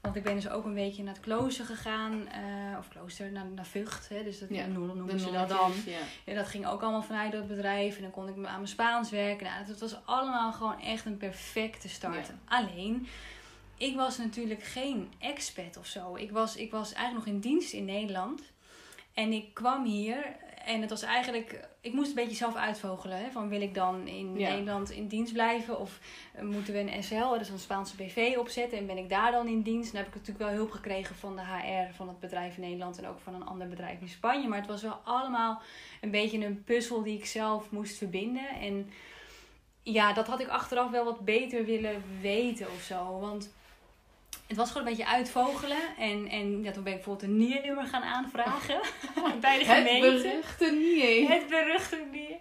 Want 0.06 0.18
ik 0.18 0.24
ben 0.24 0.34
dus 0.34 0.48
ook 0.48 0.64
een 0.64 0.74
weekje 0.74 1.02
naar 1.02 1.14
het 1.14 1.22
klooster 1.22 1.64
gegaan. 1.64 2.28
eh, 2.28 2.78
of 2.78 2.88
klooster, 2.88 3.32
naar, 3.32 3.46
naar 3.46 3.66
Vught. 3.66 4.08
Hè, 4.08 4.22
dus 4.22 4.38
dat 4.38 4.48
Ja, 4.48 4.66
noemen 4.66 5.06
De 5.06 5.18
ze 5.18 5.30
dat 5.30 5.48
dan. 5.48 5.72
Ja. 5.86 5.98
Ja, 6.24 6.34
dat 6.34 6.46
ging 6.46 6.66
ook 6.66 6.82
allemaal 6.82 7.02
vanuit 7.02 7.32
het 7.32 7.46
bedrijf. 7.46 7.96
En 7.96 8.02
dan 8.02 8.10
kon 8.10 8.28
ik 8.28 8.34
aan 8.34 8.42
mijn 8.42 8.68
Spaans 8.68 9.10
werken. 9.10 9.46
Nou, 9.46 9.64
het 9.64 9.80
was 9.80 9.96
allemaal 10.04 10.52
gewoon 10.52 10.80
echt 10.80 11.04
een 11.04 11.16
perfecte 11.16 11.88
start. 11.88 12.26
Ja. 12.26 12.34
Alleen, 12.44 13.06
ik 13.76 13.96
was 13.96 14.18
natuurlijk 14.18 14.62
geen 14.62 15.12
expat 15.18 15.76
of 15.76 15.86
zo. 15.86 16.16
Ik 16.16 16.30
was, 16.30 16.56
ik 16.56 16.70
was 16.70 16.92
eigenlijk 16.92 17.26
nog 17.26 17.34
in 17.34 17.40
dienst 17.40 17.72
in 17.72 17.84
Nederland. 17.84 18.42
En 19.14 19.32
ik 19.32 19.54
kwam 19.54 19.84
hier 19.84 20.36
en 20.66 20.80
het 20.80 20.90
was 20.90 21.02
eigenlijk... 21.02 21.68
Ik 21.80 21.92
moest 21.92 22.08
een 22.08 22.14
beetje 22.14 22.36
zelf 22.36 22.54
uitvogelen. 22.54 23.18
Hè, 23.18 23.30
van 23.30 23.48
wil 23.48 23.60
ik 23.60 23.74
dan 23.74 24.06
in 24.06 24.38
Ja. 24.38 24.50
Nederland 24.50 24.90
in 24.90 25.06
dienst 25.06 25.32
blijven? 25.32 25.78
Of 25.78 26.00
eh, 26.34 26.42
moeten 26.42 26.72
we 26.72 26.78
een 26.80 27.02
SL, 27.02 27.38
dus 27.38 27.48
een 27.48 27.58
Spaanse 27.58 27.96
BV, 27.96 28.34
opzetten? 28.38 28.78
En 28.78 28.86
ben 28.86 28.98
ik 28.98 29.08
daar 29.08 29.32
dan 29.32 29.48
in 29.48 29.62
dienst? 29.62 29.92
Dan 29.92 30.00
heb 30.00 30.08
ik 30.08 30.14
natuurlijk 30.14 30.44
wel 30.48 30.54
hulp 30.54 30.70
gekregen 30.70 31.14
van 31.14 31.36
de 31.36 31.42
HR 31.42 31.94
van 31.94 32.08
het 32.08 32.20
bedrijf 32.20 32.56
in 32.56 32.62
Nederland. 32.62 32.98
En 32.98 33.06
ook 33.06 33.20
van 33.20 33.34
een 33.34 33.46
ander 33.46 33.68
bedrijf 33.68 34.00
in 34.00 34.08
Spanje. 34.08 34.48
Maar 34.48 34.58
het 34.58 34.68
was 34.68 34.82
wel 34.82 35.00
allemaal 35.04 35.62
een 36.00 36.10
beetje 36.10 36.44
een 36.44 36.64
puzzel 36.64 37.02
die 37.02 37.18
ik 37.18 37.26
zelf 37.26 37.70
moest 37.70 37.96
verbinden. 37.96 38.48
En 38.60 38.90
ja, 39.82 40.12
dat 40.12 40.26
had 40.26 40.40
ik 40.40 40.48
achteraf 40.48 40.90
wel 40.90 41.04
wat 41.04 41.20
beter 41.24 41.64
willen 41.64 42.02
weten 42.20 42.66
of 42.66 42.82
zo. 42.82 43.18
Want 43.20 43.54
het 44.46 44.56
was 44.56 44.70
gewoon 44.70 44.86
een 44.86 44.94
beetje 44.96 45.10
uitvogelen. 45.12 45.96
En, 45.98 46.28
en 46.28 46.62
ja, 46.62 46.70
toen 46.72 46.82
ben 46.82 46.92
ik 46.92 46.98
bijvoorbeeld 46.98 47.30
een 47.30 47.36
NIE-nummer 47.36 47.84
gaan 47.86 48.02
aanvragen. 48.02 48.80
bij 49.40 49.58
de 49.58 49.64
Het 49.64 49.76
gemeente. 49.76 50.22
beruchte 50.22 50.70
NIE. 50.72 51.26
Het 51.28 51.48
beruchte 51.48 52.04
NIE. 52.12 52.36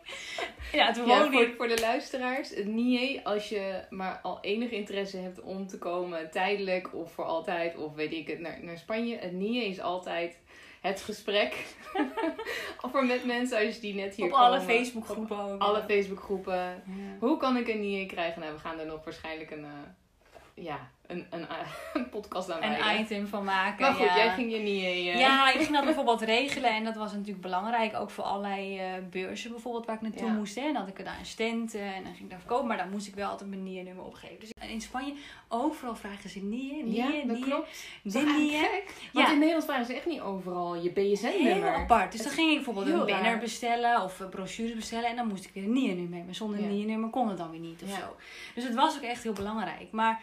Ja, 0.72 0.92
toen 0.94 1.06
Ja, 1.08 1.20
woonde 1.20 1.54
voor, 1.58 1.68
de 1.68 1.80
luisteraars, 1.80 2.50
het 2.50 2.66
NIE, 2.68 3.22
als 3.24 3.50
je 3.50 3.82
maar 3.90 4.20
al 4.24 4.38
enig 4.42 4.72
interesse 4.72 5.18
hebt 5.18 5.42
om 5.42 5.68
te 5.68 5.78
komen, 5.78 6.32
tijdelijk 6.32 6.94
of 6.94 7.12
voor 7.14 7.26
altijd, 7.26 7.78
of 7.78 7.94
weet 7.94 8.14
ik 8.14 8.28
het, 8.28 8.40
naar, 8.40 8.64
naar 8.64 8.78
Spanje. 8.78 9.18
Het 9.18 9.32
NIE 9.34 9.66
is 9.66 9.80
altijd 9.82 10.38
het 10.82 11.02
gesprek. 11.02 11.66
of 12.82 13.02
met 13.02 13.26
mensen 13.26 13.66
als 13.68 13.80
die 13.80 13.94
net 13.96 14.16
hier 14.16 14.26
Op 14.26 14.32
komen. 14.32 14.46
alle 14.46 14.62
Facebookgroepen 14.62 15.40
ook. 15.40 15.62
Alle 15.62 15.84
Facebookgroepen. 15.88 16.56
Ja. 16.56 16.84
Hoe 17.20 17.38
kan 17.38 17.58
ik 17.58 17.68
een 17.68 17.80
NIE 17.80 18.06
krijgen? 18.06 18.42
Nou, 18.42 18.54
we 18.54 18.60
gaan 18.60 18.80
er 18.80 18.86
nog 18.86 19.04
waarschijnlijk 19.04 19.52
een, 19.52 19.64
eh, 19.66 20.64
ja, 20.64 20.92
een, 21.08 21.26
een, 21.30 21.48
eh, 21.50 21.56
een 21.94 22.10
podcast 22.10 22.52
aan. 22.52 22.64
Een 22.64 23.00
item 23.02 23.28
van 23.28 23.44
maken. 23.44 23.82
Maar 23.82 23.94
goed, 23.94 24.06
ja. 24.08 24.16
jij 24.16 24.30
ging 24.34 24.52
je 24.52 24.58
NIE... 24.58 24.86
eh, 25.12 25.20
Ja, 25.20 25.50
ik 25.54 25.60
ging 25.62 25.74
dat 25.74 25.84
bijvoorbeeld 25.86 26.22
regelen 26.22 26.70
en 26.70 26.84
dat 26.84 26.96
was 26.96 27.12
natuurlijk 27.12 27.42
belangrijk. 27.42 27.96
Ook 27.96 28.10
voor 28.10 28.24
allerlei 28.24 28.80
eh, 28.80 28.86
beurzen 29.10 29.52
bijvoorbeeld 29.52 29.86
waar 29.86 29.96
ik 29.96 30.02
naartoe 30.02 30.26
Ja. 30.28 30.34
moest. 30.34 30.56
Hè. 30.56 30.62
En 30.62 30.74
dan 30.74 30.82
had 30.82 30.98
ik 30.98 31.06
daar 31.06 31.20
een 31.20 31.26
stand 31.26 31.74
en 31.76 32.04
dan 32.04 32.12
ging 32.14 32.24
ik 32.24 32.30
daar 32.30 32.40
verkopen. 32.40 32.68
Maar 32.68 32.78
dan 32.78 32.90
moest 32.90 33.08
ik 33.08 33.16
wel 33.16 33.30
altijd 33.30 33.50
mijn 33.50 33.64
NIE-nummer 33.64 34.04
opgeven. 34.06 34.40
Dus 34.40 34.50
in 34.70 34.82
Spanje, 34.82 35.14
overal 35.48 35.96
vragen 35.96 36.30
ze 36.30 36.40
NIE, 36.40 36.84
NIE, 36.84 36.94
Ja, 36.96 37.12
dat 37.28 37.38
NIE. 37.38 37.44
klopt. 37.44 37.86
Dat 38.04 38.24
NIE. 38.26 38.50
gek. 38.58 38.94
Want 39.14 39.28
Ja. 39.28 39.32
in 39.34 39.38
Nederland 39.40 39.66
vragen 39.66 39.86
ze 39.86 39.94
echt 39.96 40.06
niet 40.06 40.22
overal 40.22 40.76
je 40.76 40.92
Heel 40.96 41.12
BSN-nummer. 41.14 41.74
apart. 41.76 42.12
Dus 42.12 42.22
dan 42.22 42.32
ging 42.32 42.50
ik 42.50 42.56
bijvoorbeeld 42.56 42.86
heel 42.88 43.00
een 43.00 43.06
banner 43.06 43.32
raar. 43.32 43.40
bestellen 43.40 44.02
of 44.02 44.20
een 44.20 44.30
brochure 44.30 44.76
bestellen. 44.76 45.10
En 45.10 45.16
dan 45.16 45.28
moest 45.28 45.46
ik 45.46 45.52
weer 45.54 45.64
een 45.64 45.74
NIE-nummer 45.74 46.18
hebben. 46.18 46.36
Zonder 46.36 46.60
Ja. 46.60 46.66
een 46.66 46.72
NIE-nummer 46.76 47.10
kon 47.10 47.28
het 47.30 47.38
dan 47.38 47.52
weer 47.52 47.60
niet 47.60 47.82
of 47.84 47.90
zo. 47.90 48.16
Dus 48.56 48.64
het 48.64 48.76
was 48.76 48.96
ook 48.96 49.02
echt 49.04 49.24
heel 49.24 49.34
belangrijk. 49.34 49.92
Maar 49.92 50.22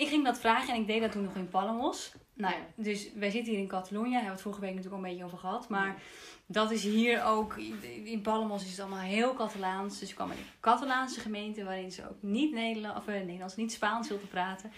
ik 0.00 0.08
ging 0.08 0.24
dat 0.24 0.38
vragen 0.40 0.74
en 0.74 0.80
ik 0.80 0.86
deed 0.86 1.00
dat 1.00 1.12
toen 1.12 1.22
nog 1.24 1.34
in 1.34 1.48
Palamos. 1.48 2.12
Nou, 2.34 2.54
Ja. 2.54 2.60
dus 2.74 3.12
wij 3.14 3.30
zitten 3.30 3.52
hier 3.52 3.62
in 3.62 3.68
Catalonië. 3.68 4.10
Daar 4.12 4.22
hebben 4.22 4.28
we 4.28 4.34
het 4.34 4.42
vorige 4.42 4.60
week 4.60 4.74
natuurlijk 4.74 4.96
al 4.96 5.04
een 5.04 5.10
beetje 5.10 5.24
over 5.26 5.38
gehad. 5.38 5.68
Maar 5.68 6.02
dat 6.46 6.70
is 6.70 6.82
hier 6.82 7.24
ook... 7.24 7.56
In 8.04 8.20
Palamos 8.20 8.62
is 8.64 8.70
het 8.70 8.80
allemaal 8.80 8.98
heel 8.98 9.34
Catalaans. 9.34 9.98
Dus 9.98 10.08
ik 10.08 10.14
kwam 10.14 10.30
in 10.30 10.36
een 10.38 10.44
Catalaanse 10.60 11.20
gemeente... 11.20 11.64
waarin 11.64 11.92
ze 11.92 12.08
ook 12.08 12.16
niet 12.22 12.52
Nederlands, 12.52 12.98
of, 12.98 13.06
eh, 13.06 13.14
Nederlands, 13.14 13.56
niet 13.56 13.72
Spaans 13.72 14.08
wilden 14.08 14.28
praten. 14.28 14.72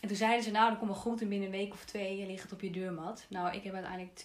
En 0.00 0.08
toen 0.08 0.16
zeiden 0.16 0.42
ze, 0.44 0.50
nou, 0.50 0.68
dat 0.68 0.78
komt 0.78 0.90
wel 0.90 1.00
goed. 1.00 1.20
En 1.20 1.28
binnen 1.28 1.46
een 1.48 1.54
week 1.56 1.72
of 1.72 1.84
twee 1.84 2.26
ligt 2.26 2.42
het 2.42 2.52
op 2.52 2.60
je 2.60 2.70
deurmat. 2.70 3.26
Nou, 3.28 3.54
ik 3.54 3.62
heb 3.62 3.74
uiteindelijk 3.74 4.16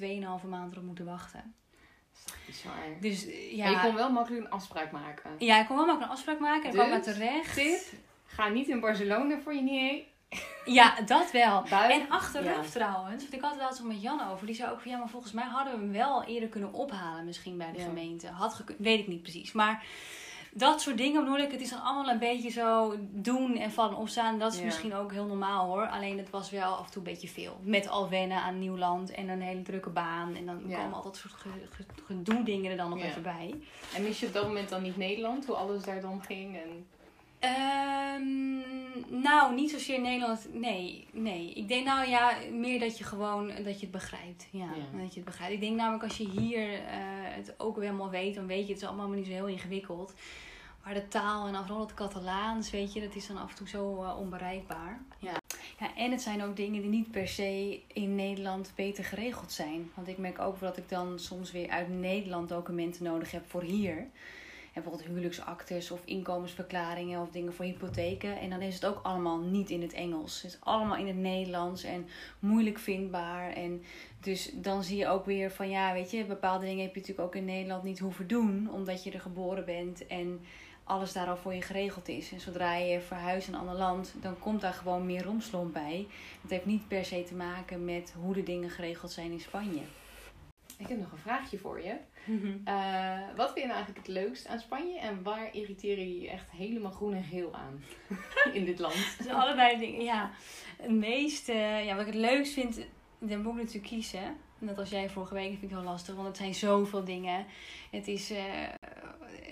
2,5 0.42 0.48
maand 0.50 0.72
erop 0.72 0.84
moeten 0.86 1.06
wachten. 1.06 1.54
Bizar. 2.46 2.74
Dus 3.00 3.24
Ja. 3.24 3.30
ja... 3.52 3.70
je 3.70 3.80
kon 3.80 3.96
wel 3.96 4.12
makkelijk 4.12 4.44
een 4.46 4.52
afspraak 4.52 4.92
maken. 4.92 5.32
Ja, 5.38 5.60
ik 5.60 5.68
kon 5.68 5.76
wel 5.76 5.86
makkelijk 5.86 6.12
een 6.12 6.18
afspraak 6.18 6.40
maken. 6.40 6.64
En 6.64 6.70
ik 6.70 6.76
kwam 6.76 6.90
maar 6.90 7.04
Dus, 7.04 7.14
terecht. 7.14 7.54
Tip, 7.54 7.82
ga 8.26 8.48
niet 8.48 8.68
in 8.68 8.80
Barcelona 8.80 9.40
voor 9.40 9.54
je 9.54 9.62
niet 9.62 10.04
Ja, 10.66 11.02
dat 11.06 11.32
wel. 11.32 11.64
En 11.70 12.10
achteraf 12.10 12.66
Ja. 12.66 12.72
trouwens, 12.72 13.22
want 13.24 13.34
ik 13.34 13.42
had 13.42 13.52
het 13.52 13.60
laatst 13.62 13.80
nog 13.80 13.88
met 13.92 14.02
Jan 14.02 14.30
over. 14.32 14.46
Die 14.46 14.56
zei 14.56 14.72
ook 14.72 14.80
van 14.82 14.92
ja, 14.92 14.98
maar 14.98 15.10
volgens 15.10 15.32
mij 15.34 15.44
hadden 15.44 15.74
we 15.74 15.80
hem 15.80 15.92
wel 15.92 16.24
eerder 16.24 16.50
kunnen 16.50 16.74
ophalen, 16.74 17.26
misschien 17.26 17.58
bij 17.58 17.72
de 17.72 17.80
Ja. 17.80 17.86
gemeente. 17.86 18.28
Had 18.28 18.64
weet 18.78 19.00
ik 19.00 19.08
niet 19.08 19.22
precies. 19.22 19.52
Maar 19.52 19.84
dat 20.52 20.82
soort 20.82 20.98
dingen 20.98 21.24
bedoel 21.24 21.38
ik, 21.40 21.52
het 21.52 21.62
is 21.62 21.70
dan 21.70 21.82
allemaal 21.82 22.10
een 22.14 22.20
beetje 22.20 22.50
zo 22.50 22.96
doen 23.00 23.58
en 23.58 23.72
vallen 23.72 23.98
opstaan. 23.98 24.40
Dat 24.40 24.54
is 24.54 24.60
Ja. 24.60 24.66
misschien 24.66 24.96
ook 24.96 25.12
heel 25.12 25.26
normaal 25.26 25.66
hoor. 25.66 25.88
Alleen 25.88 26.18
het 26.18 26.30
was 26.30 26.50
wel 26.50 26.74
af 26.76 26.86
en 26.86 26.92
toe 26.92 27.04
een 27.06 27.12
beetje 27.12 27.28
veel. 27.28 27.60
Met 27.64 27.88
al 27.90 28.10
wennen 28.10 28.38
aan 28.42 28.60
nieuw 28.60 28.78
land 28.78 29.12
en 29.12 29.30
een 29.30 29.42
hele 29.42 29.62
drukke 29.62 29.90
baan. 29.90 30.36
En 30.36 30.46
dan 30.46 30.62
komen 30.62 30.94
al 30.94 31.02
dat 31.04 31.16
soort 31.18 31.34
ge- 31.34 31.50
ge- 31.70 31.86
gedoe 32.06 32.44
dingen 32.44 32.72
er 32.72 32.78
dan 32.78 32.90
nog 32.90 33.00
even 33.02 33.22
bij. 33.22 33.56
En 33.96 34.04
mis 34.04 34.20
je 34.20 34.28
op 34.28 34.34
dat 34.34 34.48
moment 34.48 34.70
dan 34.70 34.82
niet 34.82 34.98
Nederland, 34.98 35.46
hoe 35.46 35.56
alles 35.56 35.84
daar 35.84 36.02
dan 36.02 36.24
ging? 36.24 36.56
En... 36.56 36.88
Ehm, 37.46 39.22
nou, 39.22 39.56
niet 39.56 39.70
zozeer 39.72 40.02
Nederland. 40.02 40.48
Nee, 40.54 41.08
nee. 41.12 41.54
Ik 41.54 41.68
denk 41.68 41.86
nou 41.86 42.10
ja, 42.10 42.34
meer 42.52 42.80
dat 42.80 42.98
je 42.98 43.04
gewoon 43.04 43.48
dat 43.48 43.80
je 43.80 43.86
het 43.86 43.92
begrijpt. 43.92 44.48
Ja, 44.52 44.60
Ja. 44.64 45.00
dat 45.00 45.10
je 45.14 45.16
het 45.20 45.26
begrijpt. 45.26 45.54
Ik 45.54 45.60
denk 45.60 45.76
namelijk 45.76 46.04
als 46.04 46.18
je 46.18 46.28
hier 46.40 46.74
eh, 46.74 46.98
het 47.36 47.54
ook 47.58 47.76
weer 47.76 47.86
helemaal 47.86 48.10
weet, 48.10 48.36
dan 48.36 48.48
weet 48.48 48.68
je 48.68 48.74
het 48.74 48.82
is 48.82 48.88
allemaal 48.88 49.08
niet 49.10 49.26
zo 49.26 49.32
heel 49.32 49.48
ingewikkeld. 49.48 50.14
Maar 50.84 50.94
de 50.94 51.08
taal 51.08 51.48
en 51.48 51.56
vooral 51.56 51.80
het 51.80 51.94
Catalaans, 51.94 52.72
weet 52.72 52.94
je, 52.94 53.02
dat 53.02 53.16
is 53.16 53.28
dan 53.28 53.38
af 53.38 53.50
en 53.50 53.56
toe 53.56 53.68
zo 53.68 54.04
eh, 54.04 54.20
onbereikbaar. 54.20 55.02
Ja. 55.20 55.34
ja, 55.80 55.96
en 55.96 56.12
het 56.12 56.22
zijn 56.22 56.44
ook 56.44 56.56
dingen 56.56 56.82
die 56.82 56.90
niet 56.90 57.12
per 57.12 57.28
se 57.28 57.82
in 57.88 58.16
Nederland 58.16 58.72
beter 58.76 59.04
geregeld 59.04 59.52
zijn. 59.52 59.92
Want 59.94 60.08
ik 60.08 60.18
merk 60.18 60.40
ook 60.40 60.60
dat 60.60 60.78
ik 60.78 60.90
dan 60.90 61.20
soms 61.20 61.52
weer 61.52 61.70
uit 61.70 61.90
Nederland 61.90 62.50
documenten 62.50 63.04
nodig 63.04 63.32
heb 63.32 63.50
voor 63.50 63.62
hier. 63.62 64.08
Bijvoorbeeld 64.76 65.08
huwelijksactes 65.08 65.92
of 65.92 66.02
inkomensverklaringen 66.06 67.22
of 67.22 67.30
dingen 67.30 67.54
voor 67.54 67.66
hypotheken. 67.66 68.40
En 68.40 68.50
dan 68.50 68.62
is 68.62 68.74
het 68.74 68.86
ook 68.86 69.00
allemaal 69.04 69.40
niet 69.40 69.70
in 69.70 69.82
het 69.82 69.94
Engels. 69.94 70.42
Het 70.42 70.52
is 70.52 70.58
allemaal 70.62 70.98
in 70.98 71.08
het 71.08 71.16
Nederlands 71.16 71.84
en 71.84 72.08
moeilijk 72.40 72.80
vindbaar. 72.80 73.54
En 73.54 73.84
dus 74.22 74.52
dan 74.54 74.84
zie 74.84 74.98
je 74.98 75.08
ook 75.08 75.26
weer 75.26 75.52
van 75.52 75.70
ja, 75.70 75.94
weet 75.94 76.12
je, 76.12 76.26
bepaalde 76.26 76.66
dingen 76.66 76.84
heb 76.84 76.94
je 76.94 77.00
natuurlijk 77.00 77.28
ook 77.28 77.36
in 77.36 77.46
Nederland 77.46 77.84
niet 77.84 78.00
hoeven 78.00 78.28
doen. 78.28 78.70
Omdat 78.72 79.04
je 79.04 79.12
er 79.12 79.20
geboren 79.20 79.66
bent 79.66 80.08
en 80.08 80.42
alles 80.84 81.14
daar 81.14 81.28
al 81.28 81.38
voor 81.38 81.54
je 81.54 81.62
geregeld 81.62 82.08
is. 82.08 82.32
En 82.32 82.40
zodra 82.40 82.76
je 82.76 83.02
verhuist 83.02 83.50
naar 83.50 83.62
een 83.62 83.68
ander 83.68 83.86
land, 83.86 84.14
dan 84.22 84.40
komt 84.40 84.62
daar 84.62 84.74
gewoon 84.74 85.06
meer 85.06 85.24
romslomp 85.24 85.74
bij. 85.74 86.08
Het 86.42 86.52
heeft 86.52 86.66
niet 86.66 86.88
per 86.88 87.06
se 87.06 87.24
te 87.24 87.36
maken 87.36 87.86
met 87.86 88.14
hoe 88.22 88.34
de 88.34 88.44
dingen 88.44 88.70
geregeld 88.70 89.12
zijn 89.12 89.32
in 89.32 89.40
Spanje. 89.40 89.82
Ik 90.78 90.88
heb 90.88 91.00
nog 91.00 91.12
een 91.12 91.18
vraagje 91.18 91.58
voor 91.58 91.82
je. 91.82 91.96
Eh, 92.64 93.20
wat 93.36 93.52
vind 93.52 93.60
je 93.60 93.66
nou 93.66 93.76
eigenlijk 93.76 94.08
het 94.08 94.16
leukst 94.16 94.48
aan 94.48 94.60
Spanje 94.60 95.00
en 95.00 95.24
waar 95.24 95.56
irriteer 95.56 96.00
je 96.00 96.22
je 96.22 96.30
echt 96.30 96.52
helemaal 96.52 96.92
groen 96.92 97.14
en 97.14 97.24
geel 97.24 97.54
aan 97.54 97.84
in 98.58 98.66
dit 98.66 98.80
land? 98.80 98.96
Dus 99.18 99.28
allebei 99.28 99.80
dingen, 99.80 100.04
ja. 100.04 100.32
Het 100.78 100.92
meeste, 100.92 101.54
ja, 101.54 101.96
wat 101.96 102.08
ik 102.08 102.14
het 102.14 102.22
leukst 102.22 102.54
vind, 102.54 102.80
dan 103.20 103.42
moet 103.42 103.54
ik 103.54 103.60
natuurlijk 103.60 103.88
kiezen. 103.88 104.38
Net 104.60 104.78
als 104.78 104.90
jij 104.90 105.10
vorige 105.10 105.34
week, 105.34 105.50
vind 105.50 105.64
ik 105.64 105.70
heel 105.70 105.84
lastig, 105.84 106.16
want 106.16 106.28
het 106.28 106.38
zijn 106.38 106.56
zoveel 106.56 107.04
dingen. 107.04 107.46
Het 107.92 108.08
is 108.08 108.32
eh, 108.32 108.44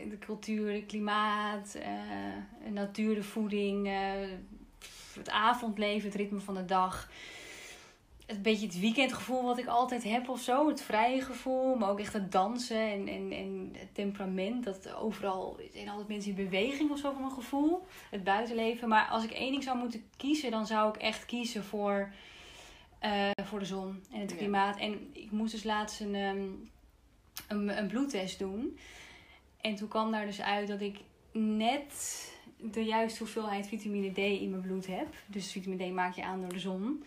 de 0.09 0.17
cultuur, 0.19 0.73
het 0.73 0.85
klimaat, 0.85 1.75
eh, 1.75 1.91
de 2.63 2.71
natuur, 2.71 3.15
de 3.15 3.23
voeding, 3.23 3.89
het 5.15 5.29
avondleven, 5.29 6.09
het 6.09 6.17
ritme 6.17 6.39
van 6.39 6.53
de 6.53 6.65
dag. 6.65 7.09
Het 8.25 8.41
beetje 8.41 8.65
het 8.65 8.79
weekendgevoel 8.79 9.43
wat 9.43 9.57
ik 9.57 9.65
altijd 9.65 10.03
heb 10.03 10.29
of 10.29 10.41
zo. 10.41 10.67
Het 10.67 10.81
vrije 10.81 11.21
gevoel, 11.21 11.75
maar 11.75 11.89
ook 11.89 11.99
echt 11.99 12.13
het 12.13 12.31
dansen 12.31 12.91
en, 12.91 13.07
en, 13.07 13.31
en 13.31 13.71
het 13.77 13.95
temperament. 13.95 14.63
Dat 14.63 14.93
overal 14.93 15.59
er 15.59 15.65
zijn 15.73 15.89
altijd 15.89 16.07
mensen 16.07 16.29
in 16.37 16.43
beweging 16.49 16.91
of 16.91 16.99
zo 16.99 17.11
van 17.11 17.21
mijn 17.21 17.33
gevoel. 17.33 17.85
Het 18.09 18.23
buitenleven. 18.23 18.87
Maar 18.89 19.07
als 19.07 19.23
ik 19.23 19.31
één 19.31 19.51
ding 19.51 19.63
zou 19.63 19.77
moeten 19.77 20.03
kiezen, 20.17 20.51
dan 20.51 20.65
zou 20.67 20.89
ik 20.89 21.01
echt 21.01 21.25
kiezen 21.25 21.63
voor, 21.63 22.13
eh, 22.99 23.29
voor 23.43 23.59
de 23.59 23.65
zon 23.65 24.03
en 24.11 24.19
het 24.19 24.31
Ja. 24.31 24.37
klimaat. 24.37 24.77
En 24.79 25.09
ik 25.13 25.31
moest 25.31 25.51
dus 25.51 25.63
laatst 25.63 25.99
een, 25.99 26.15
ehm, 26.15 26.47
een, 27.47 27.77
een 27.77 27.87
bloedtest 27.87 28.39
doen. 28.39 28.77
En 29.61 29.75
toen 29.75 29.87
kwam 29.87 30.11
daar 30.11 30.25
dus 30.25 30.41
uit 30.41 30.67
dat 30.67 30.81
ik 30.81 30.97
net 31.31 32.31
de 32.57 32.83
juiste 32.83 33.19
hoeveelheid 33.19 33.67
vitamine 33.67 34.11
D 34.11 34.17
in 34.17 34.49
mijn 34.49 34.61
bloed 34.61 34.87
heb. 34.87 35.07
Dus 35.25 35.51
vitamine 35.51 35.89
D 35.89 35.93
maak 35.93 36.15
je 36.15 36.23
aan 36.23 36.39
door 36.41 36.53
de 36.53 36.59
zon. 36.59 37.03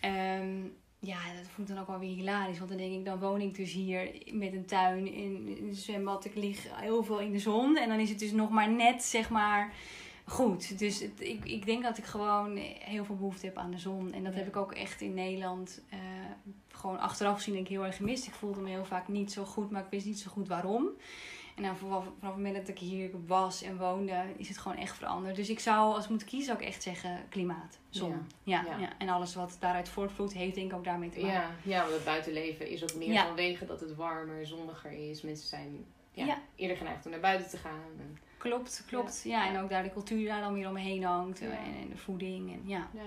Ehm, 0.00 0.58
ja, 0.98 1.18
dat 1.36 1.46
vond 1.54 1.68
ik 1.68 1.74
dan 1.74 1.78
ook 1.82 1.88
wel 1.90 1.98
weer 1.98 2.14
hilarisch. 2.14 2.58
Want 2.58 2.70
dan 2.70 2.78
denk 2.78 2.92
ik, 2.92 3.04
dan 3.04 3.18
woon 3.18 3.40
ik 3.40 3.54
dus 3.54 3.72
hier 3.72 4.10
met 4.32 4.52
een 4.52 4.66
tuin 4.66 5.12
in 5.12 5.56
een 5.62 5.74
zwembad. 5.74 6.24
Ik 6.24 6.34
lig 6.34 6.66
heel 6.80 7.02
veel 7.04 7.18
in 7.20 7.32
de 7.32 7.38
zon. 7.38 7.76
En 7.76 7.88
dan 7.88 7.98
is 7.98 8.08
het 8.10 8.18
dus 8.18 8.32
nog 8.32 8.50
maar 8.50 8.70
net, 8.70 9.02
zeg 9.02 9.30
maar, 9.30 9.72
goed. 10.24 10.78
Dus 10.78 11.00
het- 11.00 11.20
ik, 11.20 11.44
ik 11.44 11.66
denk 11.66 11.82
dat 11.82 11.98
ik 11.98 12.04
gewoon 12.04 12.56
heel 12.80 13.04
veel 13.04 13.16
behoefte 13.16 13.46
heb 13.46 13.56
aan 13.56 13.70
de 13.70 13.78
zon. 13.78 14.12
En 14.12 14.24
dat 14.24 14.32
Ja. 14.32 14.38
heb 14.38 14.48
ik 14.48 14.56
ook 14.56 14.72
echt 14.72 15.00
in 15.00 15.14
Nederland 15.14 15.82
eh, 15.90 15.98
gewoon 16.68 16.98
achteraf 16.98 17.36
gezien 17.36 17.54
denk 17.54 17.66
ik 17.66 17.72
heel 17.72 17.84
erg 17.86 17.96
gemist. 17.96 18.26
Ik 18.26 18.32
voelde 18.34 18.60
me 18.60 18.68
heel 18.68 18.84
vaak 18.84 19.08
niet 19.08 19.32
zo 19.32 19.44
goed, 19.44 19.70
maar 19.70 19.82
ik 19.84 19.90
wist 19.90 20.06
niet 20.06 20.18
zo 20.20 20.30
goed 20.30 20.48
waarom. 20.48 20.88
En 21.56 21.62
dan 21.62 21.76
vanaf, 21.76 22.04
vanaf 22.04 22.34
het 22.34 22.36
moment 22.36 22.54
dat 22.56 22.68
ik 22.68 22.78
hier 22.78 23.10
was 23.26 23.62
en 23.62 23.76
woonde, 23.76 24.24
is 24.36 24.48
het 24.48 24.58
gewoon 24.58 24.78
echt 24.78 24.96
veranderd. 24.96 25.36
Dus 25.36 25.48
ik 25.48 25.60
zou, 25.60 25.94
als 25.94 26.04
ik 26.04 26.10
moet 26.10 26.24
kiezen, 26.24 26.54
ook 26.54 26.62
echt 26.62 26.82
zeggen 26.82 27.26
klimaat, 27.28 27.78
zon. 27.88 28.26
Ja. 28.42 28.64
Ja. 28.66 28.78
Ja, 28.78 28.88
En 28.98 29.08
alles 29.08 29.34
wat 29.34 29.56
daaruit 29.60 29.88
voortvloeit, 29.88 30.32
heeft 30.32 30.54
denk 30.54 30.70
ik 30.70 30.76
ook 30.76 30.84
daarmee 30.84 31.10
te 31.10 31.20
maken. 31.20 31.34
Ja, 31.34 31.50
ja, 31.62 31.80
want 31.80 31.94
het 31.94 32.04
buitenleven 32.04 32.68
is 32.68 32.82
ook 32.82 32.94
meer 32.94 33.22
vanwege 33.22 33.66
dat 33.66 33.80
het 33.80 33.94
warmer, 33.94 34.46
zonniger 34.46 34.92
is. 34.92 35.22
Mensen 35.22 35.48
zijn 35.48 35.84
eerder 36.54 36.76
geneigd 36.76 37.04
om 37.04 37.10
naar 37.10 37.20
buiten 37.20 37.48
te 37.48 37.56
gaan. 37.56 37.90
En, 37.98 38.18
Klopt, 38.40 38.84
klopt. 38.86 39.22
Ja. 39.24 39.48
en 39.48 39.58
ook 39.58 39.70
daar 39.70 39.82
de 39.82 39.92
cultuur 39.92 40.26
daar 40.26 40.40
dan 40.40 40.54
weer 40.54 40.68
omheen 40.68 41.04
hangt. 41.04 41.38
Ja. 41.38 41.46
En, 41.46 41.74
en 41.82 41.88
de 41.90 41.96
voeding. 41.96 42.52
En, 42.52 42.62
ja. 42.64 42.88
ja. 42.94 43.00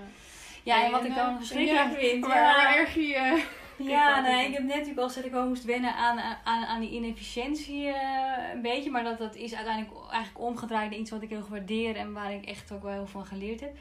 ja, 0.64 0.86
en 0.86 0.92
wat 0.92 1.00
En, 1.00 1.06
ik 1.06 1.12
eh, 1.12 1.18
dan 1.18 1.38
verschrikkelijk 1.38 1.92
ja, 1.92 2.00
vind. 2.00 2.26
Waar 2.26 2.38
ja. 2.38 2.78
erg 2.78 2.94
je... 2.94 3.44
Ja, 3.78 4.22
nee, 4.22 4.48
ik 4.48 4.54
heb 4.54 4.62
net 4.62 4.70
natuurlijk 4.70 5.00
al 5.00 5.08
gezegd 5.08 5.26
dat 5.26 5.34
ik 5.34 5.40
wel 5.40 5.48
moest 5.48 5.64
wennen 5.64 5.96
aan, 5.96 6.20
aan, 6.44 6.66
aan 6.66 6.80
die 6.80 6.92
inefficiëntie 6.92 7.88
eh, 7.88 8.54
een 8.54 8.62
beetje. 8.62 8.92
Maar 8.92 9.04
dat, 9.04 9.18
dat 9.18 9.36
is 9.36 9.56
uiteindelijk 9.56 9.96
eigenlijk 10.10 10.46
omgedraaid 10.46 10.90
naar 10.90 11.00
iets 11.00 11.12
wat 11.12 11.22
ik 11.22 11.30
heel 11.30 11.48
waardeer 11.50 11.96
en 11.96 12.14
waar 12.14 12.34
ik 12.34 12.46
echt 12.46 12.72
ook 12.72 12.84
wel 12.84 12.92
heel 12.92 13.08
veel 13.08 13.20
van 13.20 13.26
geleerd 13.26 13.60
heb. 13.60 13.76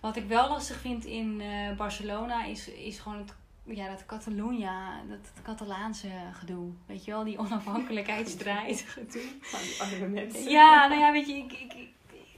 Wat 0.00 0.16
ik 0.16 0.28
wel 0.28 0.48
lastig 0.48 0.76
vind 0.76 1.04
in 1.04 1.40
eh, 1.40 1.76
Barcelona 1.76 2.44
is, 2.44 2.68
is 2.68 2.98
gewoon 2.98 3.18
het, 3.18 3.34
ja, 3.64 3.88
dat 3.88 4.06
Catalunya, 4.06 5.02
dat, 5.08 5.32
Catalaanse 5.42 6.08
gedoe. 6.32 6.70
Weet 6.86 7.04
je 7.04 7.10
wel, 7.10 7.24
die 7.24 7.38
onafhankelijkheidsstrijd 7.38 8.80
gedoe. 8.80 9.22
Van 9.40 9.60
die 9.60 9.80
arme 9.80 10.08
mensen. 10.08 10.50
Ja, 10.50 10.88
nou 10.88 11.00
ja, 11.00 11.12
weet 11.12 11.26
je, 11.26 11.36
ik, 11.36 11.52
ik, 11.52 11.88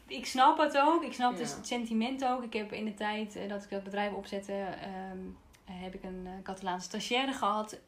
ik, 0.07 0.27
snap 0.27 0.59
het 0.59 0.79
ook. 0.79 1.03
Ik 1.03 1.13
snap 1.13 1.37
dus 1.37 1.55
het 1.55 1.67
sentiment 1.67 2.25
ook. 2.25 2.43
Ik 2.43 2.53
heb 2.53 2.73
in 2.73 2.85
de 2.85 2.95
tijd 2.95 3.37
eh, 3.37 3.49
dat 3.49 3.65
ik 3.65 3.71
dat 3.71 3.83
bedrijf 3.83 4.13
opzette, 4.13 4.53
ehm, 4.53 4.83
eh, 4.83 5.42
heb 5.81 5.95
ik 5.95 6.03
een 6.03 6.23
eh, 6.27 6.33
Catalaanse 6.43 6.87
stagiaire 6.89 7.33
gehad. 7.33 7.79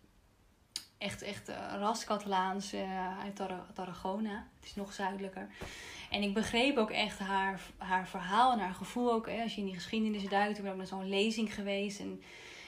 Echt, 0.98 1.22
echt 1.22 1.48
eh, 1.48 1.56
ras 1.78 2.04
Catalaans 2.04 2.72
eh, 2.72 3.18
uit 3.22 3.36
Tar- 3.36 3.66
Tarragona. 3.74 4.46
Het 4.56 4.64
is 4.68 4.74
nog 4.74 4.92
zuidelijker. 4.92 5.48
En 6.10 6.22
ik 6.22 6.34
begreep 6.34 6.76
ook 6.76 6.90
echt 6.90 7.18
haar, 7.18 7.60
haar 7.78 8.08
verhaal 8.08 8.52
en 8.52 8.58
haar 8.58 8.74
gevoel 8.74 9.12
ook. 9.12 9.28
Hè, 9.28 9.42
als 9.42 9.54
je 9.54 9.60
in 9.60 9.66
die 9.66 9.74
geschiedenis 9.74 10.28
duikt, 10.28 10.56
ik 10.56 10.62
ben 10.62 10.72
ook 10.72 10.78
naar 10.78 10.86
zo'n 10.86 11.08
lezing 11.08 11.54
geweest. 11.54 12.00
En 12.00 12.22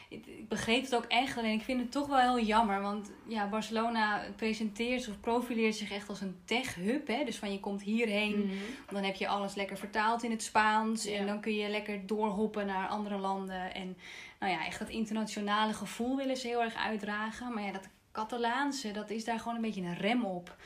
ik, 0.09 0.27
ik 0.27 0.49
begreep 0.49 0.83
het 0.83 0.95
ook 0.95 1.05
echt. 1.05 1.39
Alleen 1.39 1.59
ik 1.59 1.65
vind 1.65 1.81
het 1.81 1.93
toch 1.93 2.07
wel 2.07 2.19
heel 2.37 2.47
jammer. 2.47 2.81
Want 2.81 3.11
ja, 3.27 3.49
Barcelona 3.49 4.23
presenteert 4.37 5.09
of 5.09 5.21
profileert 5.21 5.75
zich 5.77 5.91
echt 5.91 6.09
als 6.09 6.21
een 6.21 6.37
tech-hub. 6.45 7.07
Hè? 7.07 7.25
Dus 7.25 7.37
van 7.39 7.53
je 7.53 7.61
komt 7.61 7.83
hierheen, 7.83 8.39
Mhm. 8.39 8.55
dan 8.93 9.03
heb 9.03 9.15
je 9.15 9.29
alles 9.29 9.55
lekker 9.55 9.77
vertaald 9.79 10.23
in 10.23 10.31
het 10.31 10.43
Spaans. 10.43 11.05
Ja. 11.05 11.17
En 11.19 11.27
dan 11.27 11.41
kun 11.41 11.55
je 11.55 11.69
lekker 11.69 12.07
doorhoppen 12.07 12.67
naar 12.67 12.89
andere 12.89 13.17
landen. 13.17 13.75
En 13.75 13.97
nou 14.41 14.53
ja, 14.53 14.67
echt 14.67 14.79
dat 14.79 14.89
internationale 14.89 15.73
gevoel 15.73 16.17
willen 16.17 16.37
ze 16.37 16.47
heel 16.47 16.63
erg 16.63 16.75
uitdragen. 16.75 17.55
Maar 17.55 17.63
ja, 17.63 17.73
dat 17.73 17.89
Catalaanse, 18.13 18.91
dat 18.93 19.11
is 19.11 19.25
daar 19.25 19.39
gewoon 19.39 19.55
een 19.55 19.63
beetje 19.63 19.83
een 19.83 19.97
rem 19.97 20.25
op. 20.25 20.57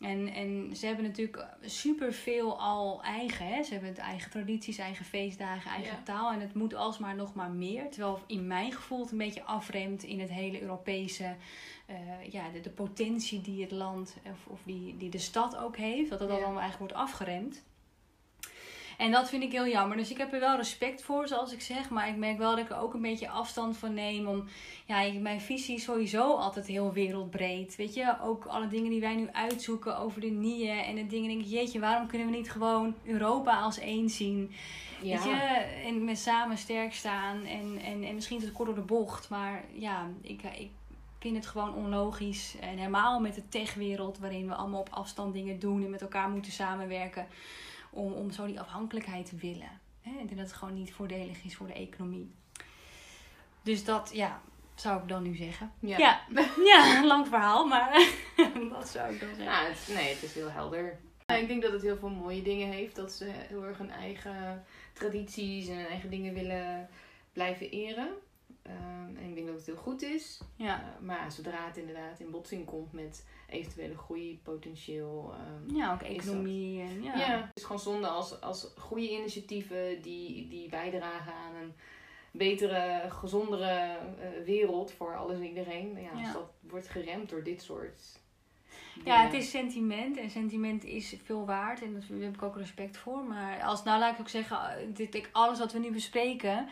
En, 0.00 0.28
en 0.28 0.76
ze 0.76 0.86
hebben 0.86 1.04
natuurlijk 1.04 1.46
superveel 1.64 2.60
al 2.60 3.02
eigen. 3.02 3.46
Hè? 3.46 3.62
Ze 3.62 3.72
hebben 3.72 3.88
het 3.88 3.98
eigen 3.98 4.30
tradities, 4.30 4.78
eigen 4.78 5.04
feestdagen, 5.04 5.70
eigen 5.70 5.96
Ja. 5.96 6.02
taal. 6.02 6.32
En 6.32 6.40
het 6.40 6.54
moet 6.54 6.74
alsmaar 6.74 7.14
nog 7.14 7.34
maar 7.34 7.50
meer. 7.50 7.90
Terwijl 7.90 8.20
in 8.26 8.46
mijn 8.46 8.72
gevoel 8.72 9.00
het 9.00 9.10
een 9.10 9.18
beetje 9.18 9.42
afremt 9.42 10.02
in 10.02 10.20
het 10.20 10.30
hele 10.30 10.60
Europese... 10.62 11.36
eh, 11.86 11.96
ja, 12.30 12.48
de, 12.52 12.60
de 12.60 12.70
potentie 12.70 13.40
die 13.40 13.62
het 13.62 13.70
land 13.70 14.16
of, 14.30 14.46
of 14.46 14.60
die, 14.64 14.96
die 14.96 15.10
de 15.10 15.18
stad 15.18 15.56
ook 15.56 15.76
heeft. 15.76 16.10
Dat 16.10 16.18
dat 16.18 16.28
Ja. 16.28 16.34
allemaal 16.34 16.60
eigenlijk 16.60 16.92
wordt 16.92 17.10
afgeremd. 17.10 17.62
En 18.98 19.10
dat 19.10 19.28
vind 19.28 19.42
ik 19.42 19.52
heel 19.52 19.66
jammer. 19.66 19.96
Dus 19.96 20.10
ik 20.10 20.18
heb 20.18 20.32
er 20.32 20.40
wel 20.40 20.56
respect 20.56 21.02
voor, 21.02 21.28
zoals 21.28 21.52
ik 21.52 21.60
zeg. 21.60 21.90
Maar 21.90 22.08
ik 22.08 22.16
merk 22.16 22.38
wel 22.38 22.50
dat 22.50 22.58
ik 22.58 22.70
er 22.70 22.78
ook 22.78 22.94
een 22.94 23.02
beetje 23.02 23.28
afstand 23.28 23.76
van 23.76 23.94
neem. 23.94 24.26
Om, 24.26 24.44
ja, 24.86 25.12
mijn 25.20 25.40
visie 25.40 25.76
is 25.76 25.82
sowieso 25.82 26.34
altijd 26.34 26.66
heel 26.66 26.92
wereldbreed. 26.92 27.76
Weet 27.76 27.94
je, 27.94 28.16
ook 28.22 28.44
alle 28.44 28.68
dingen 28.68 28.90
die 28.90 29.00
wij 29.00 29.16
nu 29.16 29.28
uitzoeken 29.32 29.98
over 29.98 30.20
de 30.20 30.30
NIE 30.30 30.70
en 30.70 30.94
de 30.94 31.06
dingen. 31.06 31.28
Denk 31.28 31.40
ik, 31.40 31.46
jeetje, 31.46 31.80
waarom 31.80 32.06
kunnen 32.06 32.30
we 32.30 32.36
niet 32.36 32.50
gewoon 32.50 32.94
Europa 33.04 33.60
als 33.60 33.78
één 33.78 34.10
zien? 34.10 34.52
Ja. 35.02 35.14
Weet 35.14 35.24
je, 35.24 35.36
en 35.86 36.04
met 36.04 36.18
samen 36.18 36.58
sterk 36.58 36.94
staan. 36.94 37.44
En, 37.44 37.80
en, 37.84 38.04
en 38.04 38.14
misschien 38.14 38.38
is 38.38 38.44
het 38.44 38.52
kort 38.52 38.66
door 38.66 38.76
de 38.76 38.82
bocht. 38.82 39.28
Maar 39.28 39.64
ja, 39.72 40.08
ik, 40.20 40.42
ik 40.42 40.70
vind 41.18 41.36
het 41.36 41.46
gewoon 41.46 41.74
onlogisch. 41.74 42.56
En 42.60 42.76
helemaal 42.76 43.20
met 43.20 43.34
de 43.34 43.48
techwereld, 43.48 44.18
waarin 44.18 44.48
we 44.48 44.54
allemaal 44.54 44.80
op 44.80 44.90
afstand 44.90 45.32
dingen 45.32 45.58
doen 45.58 45.84
en 45.84 45.90
met 45.90 46.02
elkaar 46.02 46.28
moeten 46.28 46.52
samenwerken. 46.52 47.26
Om, 47.90 48.12
om 48.12 48.30
zo 48.30 48.46
die 48.46 48.60
afhankelijkheid 48.60 49.26
te 49.26 49.36
willen. 49.36 49.80
Ik 50.02 50.14
denk 50.14 50.28
dat 50.28 50.38
het 50.38 50.52
gewoon 50.52 50.74
niet 50.74 50.92
voordelig 50.92 51.44
is 51.44 51.56
voor 51.56 51.66
de 51.66 51.72
economie. 51.72 52.34
Dus 53.62 53.84
dat, 53.84 54.10
ja, 54.12 54.40
zou 54.74 55.02
ik 55.02 55.08
dan 55.08 55.22
nu 55.22 55.36
zeggen. 55.36 55.72
Ja, 55.78 55.98
ja, 55.98 56.20
ja 56.72 57.04
lang 57.04 57.26
verhaal, 57.26 57.66
maar 57.66 58.10
dat 58.72 58.88
zou 58.88 59.14
ik 59.14 59.20
dan 59.20 59.34
zeggen. 59.36 59.66
Het, 59.66 59.90
nee, 59.94 60.14
het 60.14 60.22
is 60.22 60.34
heel 60.34 60.50
helder. 60.50 60.98
Ik 61.26 61.48
denk 61.48 61.62
dat 61.62 61.72
het 61.72 61.82
heel 61.82 61.96
veel 61.96 62.08
mooie 62.08 62.42
dingen 62.42 62.68
heeft. 62.68 62.96
Dat 62.96 63.12
ze 63.12 63.24
heel 63.24 63.64
erg 63.64 63.78
hun 63.78 63.90
eigen 63.90 64.64
tradities 64.92 65.68
en 65.68 65.76
hun 65.76 65.86
eigen 65.86 66.10
dingen 66.10 66.34
willen 66.34 66.88
blijven 67.32 67.70
eren. 67.70 68.08
Ehm, 68.68 69.16
en 69.16 69.28
ik 69.28 69.34
denk 69.34 69.46
dat 69.46 69.56
het 69.56 69.66
heel 69.66 69.76
goed 69.76 70.02
is. 70.02 70.40
Ja. 70.56 70.80
Uh, 70.80 71.06
maar 71.06 71.32
zodra 71.32 71.66
het 71.66 71.76
inderdaad 71.76 72.20
in 72.20 72.30
botsing 72.30 72.64
komt 72.64 72.92
met 72.92 73.26
eventuele 73.48 73.96
groeipotentieel. 73.96 75.34
Um, 75.68 75.76
ja, 75.76 75.92
ook 75.92 76.02
economie. 76.02 76.80
En, 76.80 77.02
ja. 77.02 77.18
ja, 77.18 77.40
het 77.40 77.56
is 77.56 77.62
gewoon 77.62 77.80
zonde 77.80 78.06
als, 78.06 78.40
als 78.40 78.72
goede 78.78 79.10
initiatieven 79.10 80.02
die, 80.02 80.48
die 80.48 80.68
bijdragen 80.68 81.32
aan 81.32 81.54
een 81.54 81.72
betere, 82.30 83.04
gezondere 83.08 83.98
uh, 83.98 84.44
wereld 84.44 84.92
voor 84.92 85.16
alles 85.16 85.36
en 85.36 85.46
iedereen. 85.46 86.00
Ja, 86.00 86.10
als 86.10 86.32
dat 86.32 86.50
wordt 86.60 86.88
geremd 86.88 87.28
door 87.28 87.42
dit 87.42 87.62
soort. 87.62 88.20
Ja, 89.04 89.22
het 89.22 89.32
is 89.32 89.50
sentiment 89.50 90.16
en 90.16 90.30
sentiment 90.30 90.84
is 90.84 91.16
veel 91.24 91.46
waard 91.46 91.82
en 91.82 91.92
daar 91.92 92.18
heb 92.20 92.34
ik 92.34 92.42
ook 92.42 92.56
respect 92.56 92.96
voor. 92.96 93.24
Maar 93.24 93.62
als, 93.62 93.84
nou 93.84 93.98
laat 93.98 94.14
ik 94.14 94.20
ook 94.20 94.28
zeggen, 94.28 94.58
dit, 94.94 95.28
alles 95.32 95.58
wat 95.58 95.72
we 95.72 95.78
nu 95.78 95.90
bespreken, 95.90 96.68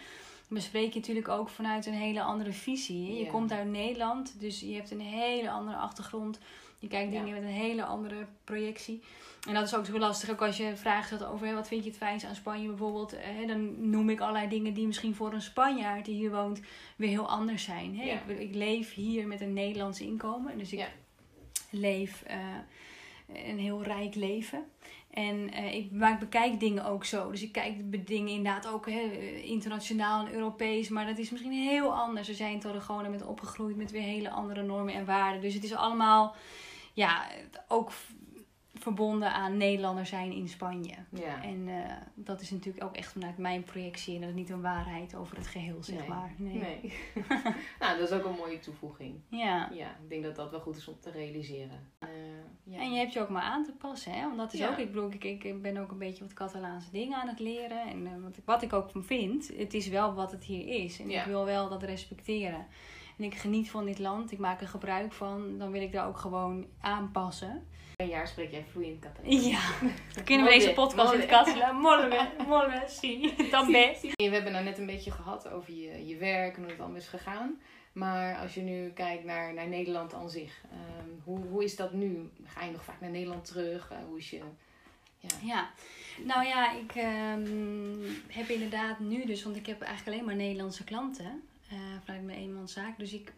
bespreek 0.49 0.93
je 0.93 0.99
natuurlijk 0.99 1.29
ook 1.29 1.49
vanuit 1.49 1.87
een 1.87 1.93
hele 1.93 2.23
andere 2.23 2.53
visie. 2.53 3.19
Je 3.19 3.27
komt 3.27 3.53
uit 3.53 3.69
Nederland, 3.69 4.41
dus 4.41 4.61
je 4.61 4.75
hebt 4.75 4.91
een 4.91 5.01
hele 5.01 5.51
andere 5.51 5.77
achtergrond. 5.77 6.39
Je 6.79 6.89
kijkt 6.89 7.13
dingen 7.13 7.35
met 7.35 7.43
een 7.43 7.49
hele 7.49 7.85
andere 7.85 8.27
projectie. 8.45 9.03
En 9.49 9.55
dat 9.55 9.65
is 9.65 9.75
ook 9.75 9.87
zo 9.87 9.99
lastig. 9.99 10.31
Ook 10.31 10.43
als 10.43 10.57
je 10.57 10.73
stelt 11.05 11.25
over 11.25 11.55
wat 11.55 11.69
vind 11.69 11.85
je 11.85 11.89
het 11.89 11.99
fijnst 11.99 12.27
aan 12.27 12.35
Spanje 12.35 12.69
bijvoorbeeld. 12.69 13.15
Hè, 13.17 13.47
dan 13.47 13.91
noem 13.91 14.11
ik 14.11 14.21
allerlei 14.21 14.49
dingen 14.49 14.75
die 14.75 14.87
misschien 14.87 15.15
voor 15.15 15.33
een 15.33 15.43
Spanjaard 15.43 16.05
die 16.05 16.15
hier 16.15 16.31
woont 16.31 16.61
weer 16.97 17.09
heel 17.09 17.29
anders 17.29 17.65
zijn. 17.65 17.99
Hè? 17.99 18.05
Ik, 18.05 18.39
ik, 18.39 18.55
leef 18.55 18.95
hier 18.95 19.27
met 19.27 19.41
een 19.41 19.53
Nederlands 19.53 20.01
inkomen. 20.01 20.59
Dus 20.59 20.73
ik 20.73 20.89
leef 21.71 22.25
uh, 22.31 22.37
een 23.49 23.59
heel 23.59 23.83
rijk 23.83 24.15
leven. 24.15 24.65
En 25.17 25.55
uh, 25.55 25.75
ik, 25.75 25.93
maar 25.93 26.19
bekijk 26.19 26.61
dingen 26.61 26.85
ook 26.85 27.05
zo. 27.05 27.31
Dus 27.31 27.43
ik 27.43 27.53
kijk 27.53 28.07
dingen 28.07 28.29
inderdaad 28.29 28.69
ook 28.69 28.91
hè, 28.91 29.01
internationaal 29.43 30.27
en 30.27 30.33
Europees. 30.33 30.89
Maar 30.89 31.07
dat 31.07 31.19
is 31.19 31.31
misschien 31.31 31.53
heel 31.53 31.95
anders. 31.95 32.29
Er 32.29 32.35
zijn 32.35 32.61
gewoon 32.81 33.11
met 33.11 33.27
opgegroeid 33.27 33.77
met 33.77 33.91
weer 33.91 34.03
hele 34.03 34.31
andere 34.31 34.63
normen 34.63 34.95
en 34.95 35.05
waarden. 35.05 35.41
Dus 35.41 35.55
het 35.55 35.65
is 35.65 35.75
allemaal 35.75 36.35
ja, 36.93 37.27
ook 37.69 37.91
verbonden 38.87 39.33
aan 39.33 39.57
Nederlander 39.57 40.07
zijn 40.07 40.33
in 40.33 40.49
Spanje. 40.49 40.95
Ja. 41.11 41.43
En 41.43 41.69
uh, 41.69 41.93
dat 42.15 42.41
is 42.41 42.51
natuurlijk 42.51 42.85
ook 42.85 42.97
echt 42.97 43.13
vanuit 43.13 43.39
mijn 43.39 43.63
projectie 43.63 44.15
en 44.15 44.21
dat 44.21 44.31
is 44.31 44.37
niet 44.37 44.51
een 44.51 44.61
waarheid 44.61 45.15
over 45.15 45.37
het 45.37 45.47
geheel, 45.47 45.83
zeg 45.83 46.07
maar. 46.07 46.35
Nee. 46.37 46.59
nee. 46.59 46.93
nou, 47.81 47.99
dat 47.99 48.11
is 48.11 48.13
ook 48.13 48.25
een 48.25 48.37
mooie 48.37 48.59
toevoeging. 48.59 49.21
Ja. 49.29 49.71
Ja, 49.73 49.89
ik 50.03 50.09
denk 50.09 50.23
dat 50.23 50.37
dat 50.37 50.51
wel 50.51 50.61
goed 50.61 50.77
is 50.77 50.89
om 50.89 51.01
te 51.01 51.11
realiseren. 51.11 51.91
Uh, 52.03 52.09
ja. 52.63 52.79
En 52.79 52.93
je 52.93 52.99
hebt 52.99 53.13
je 53.13 53.21
ook 53.21 53.29
maar 53.29 53.43
aan 53.43 53.65
te 53.65 53.73
passen, 53.73 54.13
hè? 54.13 54.23
Want 54.23 54.37
dat 54.37 54.53
is 54.53 54.67
ook, 54.67 54.79
ik 54.79 54.93
bedoel, 54.93 55.13
ik, 55.13 55.25
ik 55.25 55.63
ben 55.63 55.77
ook 55.77 55.91
een 55.91 55.99
beetje 55.99 56.25
wat 56.25 56.33
Catalaanse 56.33 56.91
dingen 56.91 57.19
aan 57.19 57.29
het 57.29 57.41
leren. 57.41 57.89
En 57.89 58.01
uh, 58.07 58.11
wat, 58.23 58.37
ik, 58.37 58.43
wat 58.45 58.63
ik 58.63 58.73
ook 58.73 58.91
van 58.91 59.05
vind, 59.05 59.51
het 59.57 59.75
is 59.75 59.89
wel 59.89 60.15
wat 60.15 60.31
het 60.31 60.45
hier 60.45 60.85
is. 60.85 61.01
En 61.01 61.11
ik 61.11 61.25
wil 61.25 61.45
wel 61.45 61.69
dat 61.69 61.83
respecteren. 61.83 62.67
En 63.17 63.25
ik 63.25 63.35
geniet 63.35 63.71
van 63.71 63.85
dit 63.85 63.99
land, 63.99 64.33
ik 64.33 64.39
maak 64.39 64.61
er 64.61 64.69
gebruik 64.69 65.13
van, 65.13 65.59
dan 65.59 65.71
wil 65.71 65.83
ik 65.83 65.93
daar 65.93 66.07
ook 66.07 66.19
gewoon 66.19 66.67
aanpassen. 66.81 67.67
Een 67.97 68.09
jaar 68.09 68.29
spreek 68.29 68.51
jij 68.51 68.65
vloeiend 68.71 69.01
Catalans. 69.01 69.47
Ja, 69.47 69.61
dan 70.15 70.25
kunnen 70.25 70.47
we 70.47 70.53
deze 70.53 70.73
podcast 70.73 71.13
in 71.13 71.21
het 71.21 71.29
Catalan. 71.29 71.77
Molle, 71.77 72.29
molle, 72.47 72.83
zie. 72.89 73.35
Dan 73.51 73.67
We 73.67 74.29
hebben 74.31 74.53
nou 74.53 74.65
net 74.65 74.79
een 74.79 74.87
beetje 74.87 75.11
gehad 75.11 75.49
over 75.49 75.73
je, 75.73 76.07
je 76.07 76.17
werk 76.17 76.57
en 76.57 76.63
hoe 76.63 76.71
het 76.71 76.81
allemaal 76.81 76.99
is 76.99 77.09
gegaan. 77.09 77.61
Maar 77.93 78.39
als 78.39 78.55
je 78.55 78.61
nu 78.61 78.91
kijkt 78.91 79.25
naar, 79.25 79.55
naar 79.55 79.69
Nederland 79.69 80.15
aan 80.15 80.31
zich, 80.31 80.65
ehm, 80.71 81.09
hoe, 81.25 81.47
hoe 81.47 81.65
is 81.65 81.77
dat 81.77 81.93
nu? 81.93 82.31
Ga 82.45 82.65
je 82.65 82.73
nog 82.73 82.85
vaak 82.85 83.01
naar 83.01 83.11
Nederland 83.11 83.45
terug? 83.45 83.91
Uh, 83.93 83.99
hoe 84.09 84.19
is 84.19 84.31
je... 84.31 84.43
Ja. 85.19 85.29
ja, 85.43 85.71
nou 86.25 86.47
ja, 86.47 86.73
ik 86.73 86.95
um, 86.95 88.23
heb 88.29 88.49
inderdaad 88.49 88.99
nu 88.99 89.25
dus, 89.25 89.43
want 89.43 89.57
ik 89.57 89.67
heb 89.67 89.81
eigenlijk 89.81 90.17
alleen 90.17 90.27
maar 90.27 90.45
Nederlandse 90.45 90.85
klanten 90.85 91.43
uh, 91.73 91.79
vanuit 92.05 92.25
mijn 92.25 92.39
eenmanszaak. 92.39 92.99
Dus 92.99 93.13
ik 93.13 93.33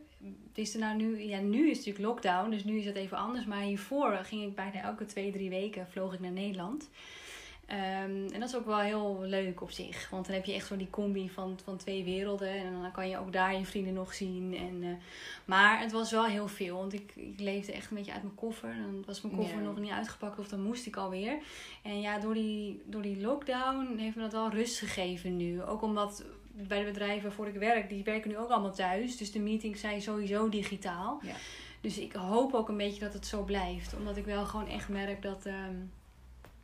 het 0.49 0.59
is 0.59 0.75
er 0.75 0.81
nou 0.81 0.97
nu, 0.97 1.21
ja, 1.21 1.41
nu 1.41 1.71
is 1.71 1.77
het 1.77 1.87
natuurlijk 1.87 2.05
lockdown, 2.05 2.51
dus 2.51 2.64
nu 2.64 2.79
is 2.79 2.85
het 2.85 2.97
even 2.97 3.17
anders. 3.17 3.45
Maar 3.45 3.62
hiervoor 3.62 4.19
ging 4.23 4.43
ik 4.43 4.55
bijna 4.55 4.83
elke 4.83 5.05
twee, 5.05 5.33
drie 5.33 5.51
weken 5.51 5.88
vloog 5.88 6.14
ik 6.14 6.21
naar 6.21 6.31
Nederland. 6.31 6.88
Um, 7.71 8.27
en 8.33 8.41
dat 8.41 8.49
is 8.49 8.57
ook 8.57 8.67
wel 8.67 8.79
heel 8.79 9.21
leuk 9.21 9.61
op 9.61 9.71
zich. 9.71 10.11
Want 10.11 10.27
dan 10.27 10.35
heb 10.35 10.45
je 10.45 10.53
echt 10.53 10.67
zo 10.67 10.77
die 10.77 10.91
combi 10.91 11.31
van, 11.31 11.59
van 11.64 11.77
twee 11.77 12.05
werelden. 12.05 12.49
En 12.49 12.83
dan 12.83 12.93
kan 12.93 13.09
je 13.09 13.19
ook 13.19 13.33
daar 13.33 13.59
je 13.59 13.64
vrienden 13.64 13.95
nog 13.95 14.14
zien. 14.14 14.57
En, 14.57 14.83
uh, 14.83 14.88
maar 15.45 15.81
het 15.81 15.93
was 15.93 16.11
wel 16.11 16.25
heel 16.25 16.49
veel. 16.49 16.77
Want 16.77 16.93
ik, 16.93 17.12
ik 17.14 17.41
leefde 17.41 17.73
echt 17.73 17.91
een 17.91 17.97
beetje 17.97 18.12
uit 18.12 18.23
mijn 18.23 18.35
koffer. 18.35 18.75
Dan 18.83 19.05
was 19.07 19.21
mijn 19.21 19.37
koffer 19.37 19.61
nog 19.61 19.79
niet 19.79 19.91
uitgepakt 19.91 20.38
of 20.38 20.49
dan 20.49 20.62
moest 20.62 20.87
ik 20.87 20.97
alweer. 20.97 21.38
En 21.83 22.01
ja, 22.01 22.19
door 22.19 22.35
die, 22.35 22.83
door 22.85 23.03
die 23.03 23.21
lockdown 23.21 23.97
heeft 23.97 24.17
me 24.17 24.23
dat 24.23 24.33
wel 24.33 24.51
rust 24.51 24.79
gegeven 24.79 25.37
nu. 25.37 25.62
Ook 25.62 25.83
omdat 25.83 26.25
bij 26.66 26.79
de 26.79 26.85
bedrijven 26.85 27.33
voor 27.33 27.49
ik 27.49 27.55
werk, 27.55 27.88
die 27.88 28.05
werken 28.05 28.31
nu 28.31 28.38
ook 28.38 28.51
allemaal 28.51 28.73
thuis. 28.73 29.16
Dus 29.16 29.33
de 29.33 29.38
meetings 29.38 29.81
zijn 29.81 30.03
sowieso 30.03 30.49
digitaal. 30.49 31.21
Ja. 31.23 31.35
Dus 31.81 31.99
ik 31.99 32.12
hoop 32.12 32.55
ook 32.55 32.68
een 32.68 32.77
beetje 32.77 33.01
dat 33.01 33.12
het 33.12 33.27
zo 33.27 33.42
blijft. 33.42 33.94
Omdat 33.97 34.16
ik 34.16 34.25
wel 34.25 34.44
gewoon 34.44 34.68
echt 34.68 34.88
merk 34.88 35.23
dat, 35.23 35.47
ehm, 35.47 35.75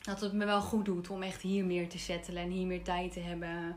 dat 0.02 0.20
het 0.20 0.33
me 0.33 0.44
wel 0.44 0.61
goed 0.61 0.85
doet 0.85 1.11
om 1.11 1.22
echt 1.22 1.42
hier 1.42 1.64
meer 1.64 1.88
te 1.88 1.98
settelen 1.98 2.42
en 2.42 2.50
hier 2.50 2.66
meer 2.66 2.83
tijd 2.83 3.12
te 3.12 3.20
hebben. 3.20 3.76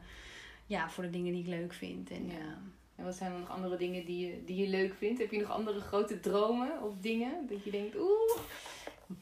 Ja, 0.66 0.90
voor 0.90 1.04
de 1.04 1.10
dingen 1.10 1.34
die 1.34 1.42
ik 1.42 1.48
leuk 1.48 1.74
vind. 1.74 2.10
En, 2.10 2.26
ja. 2.28 2.58
En 2.96 3.04
wat 3.04 3.16
zijn 3.16 3.32
er 3.32 3.40
nog 3.40 3.50
andere 3.50 3.78
dingen 3.78 4.06
die 4.06 4.28
je, 4.28 4.44
die 4.46 4.56
je 4.56 4.68
leuk 4.68 4.94
vindt? 4.98 5.20
Heb 5.20 5.32
je 5.32 5.40
nog 5.40 5.52
andere 5.52 5.80
grote 5.80 6.20
dromen 6.20 6.82
of 6.82 6.94
dingen 7.02 7.48
dat 7.50 7.64
je 7.64 7.72
denkt, 7.72 7.96
oeh. 7.96 8.40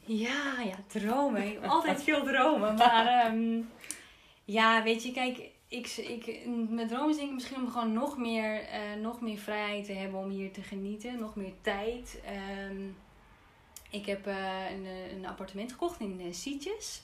Ja, 0.04 0.60
ja, 0.64 0.76
dromen. 0.86 1.62
Altijd 1.62 2.02
veel 2.02 2.24
dromen. 2.24 2.74
Maar 2.74 3.32
um, 3.32 3.68
ja, 4.44 4.82
weet 4.82 5.02
je, 5.02 5.12
kijk, 5.12 5.50
ik, 5.68 5.86
ik, 5.96 6.46
met 6.68 6.88
droom 6.88 7.12
denk 7.12 7.28
ik 7.28 7.34
misschien 7.34 7.56
om 7.56 7.70
gewoon 7.70 7.92
nog 7.92 8.18
meer, 8.18 8.62
uh, 8.62 9.02
nog 9.02 9.20
meer 9.20 9.38
vrijheid 9.38 9.84
te 9.84 9.92
hebben 9.92 10.20
om 10.20 10.28
hier 10.28 10.52
te 10.52 10.62
genieten. 10.62 11.18
Nog 11.18 11.36
meer 11.36 11.52
tijd. 11.60 12.22
Um, 12.70 12.96
ik 13.90 14.06
heb 14.06 14.26
uh, 14.26 14.34
een, 14.70 14.86
een 15.16 15.26
appartement 15.26 15.72
gekocht 15.72 16.00
in 16.00 16.20
uh, 16.20 16.32
Sietjes. 16.32 17.02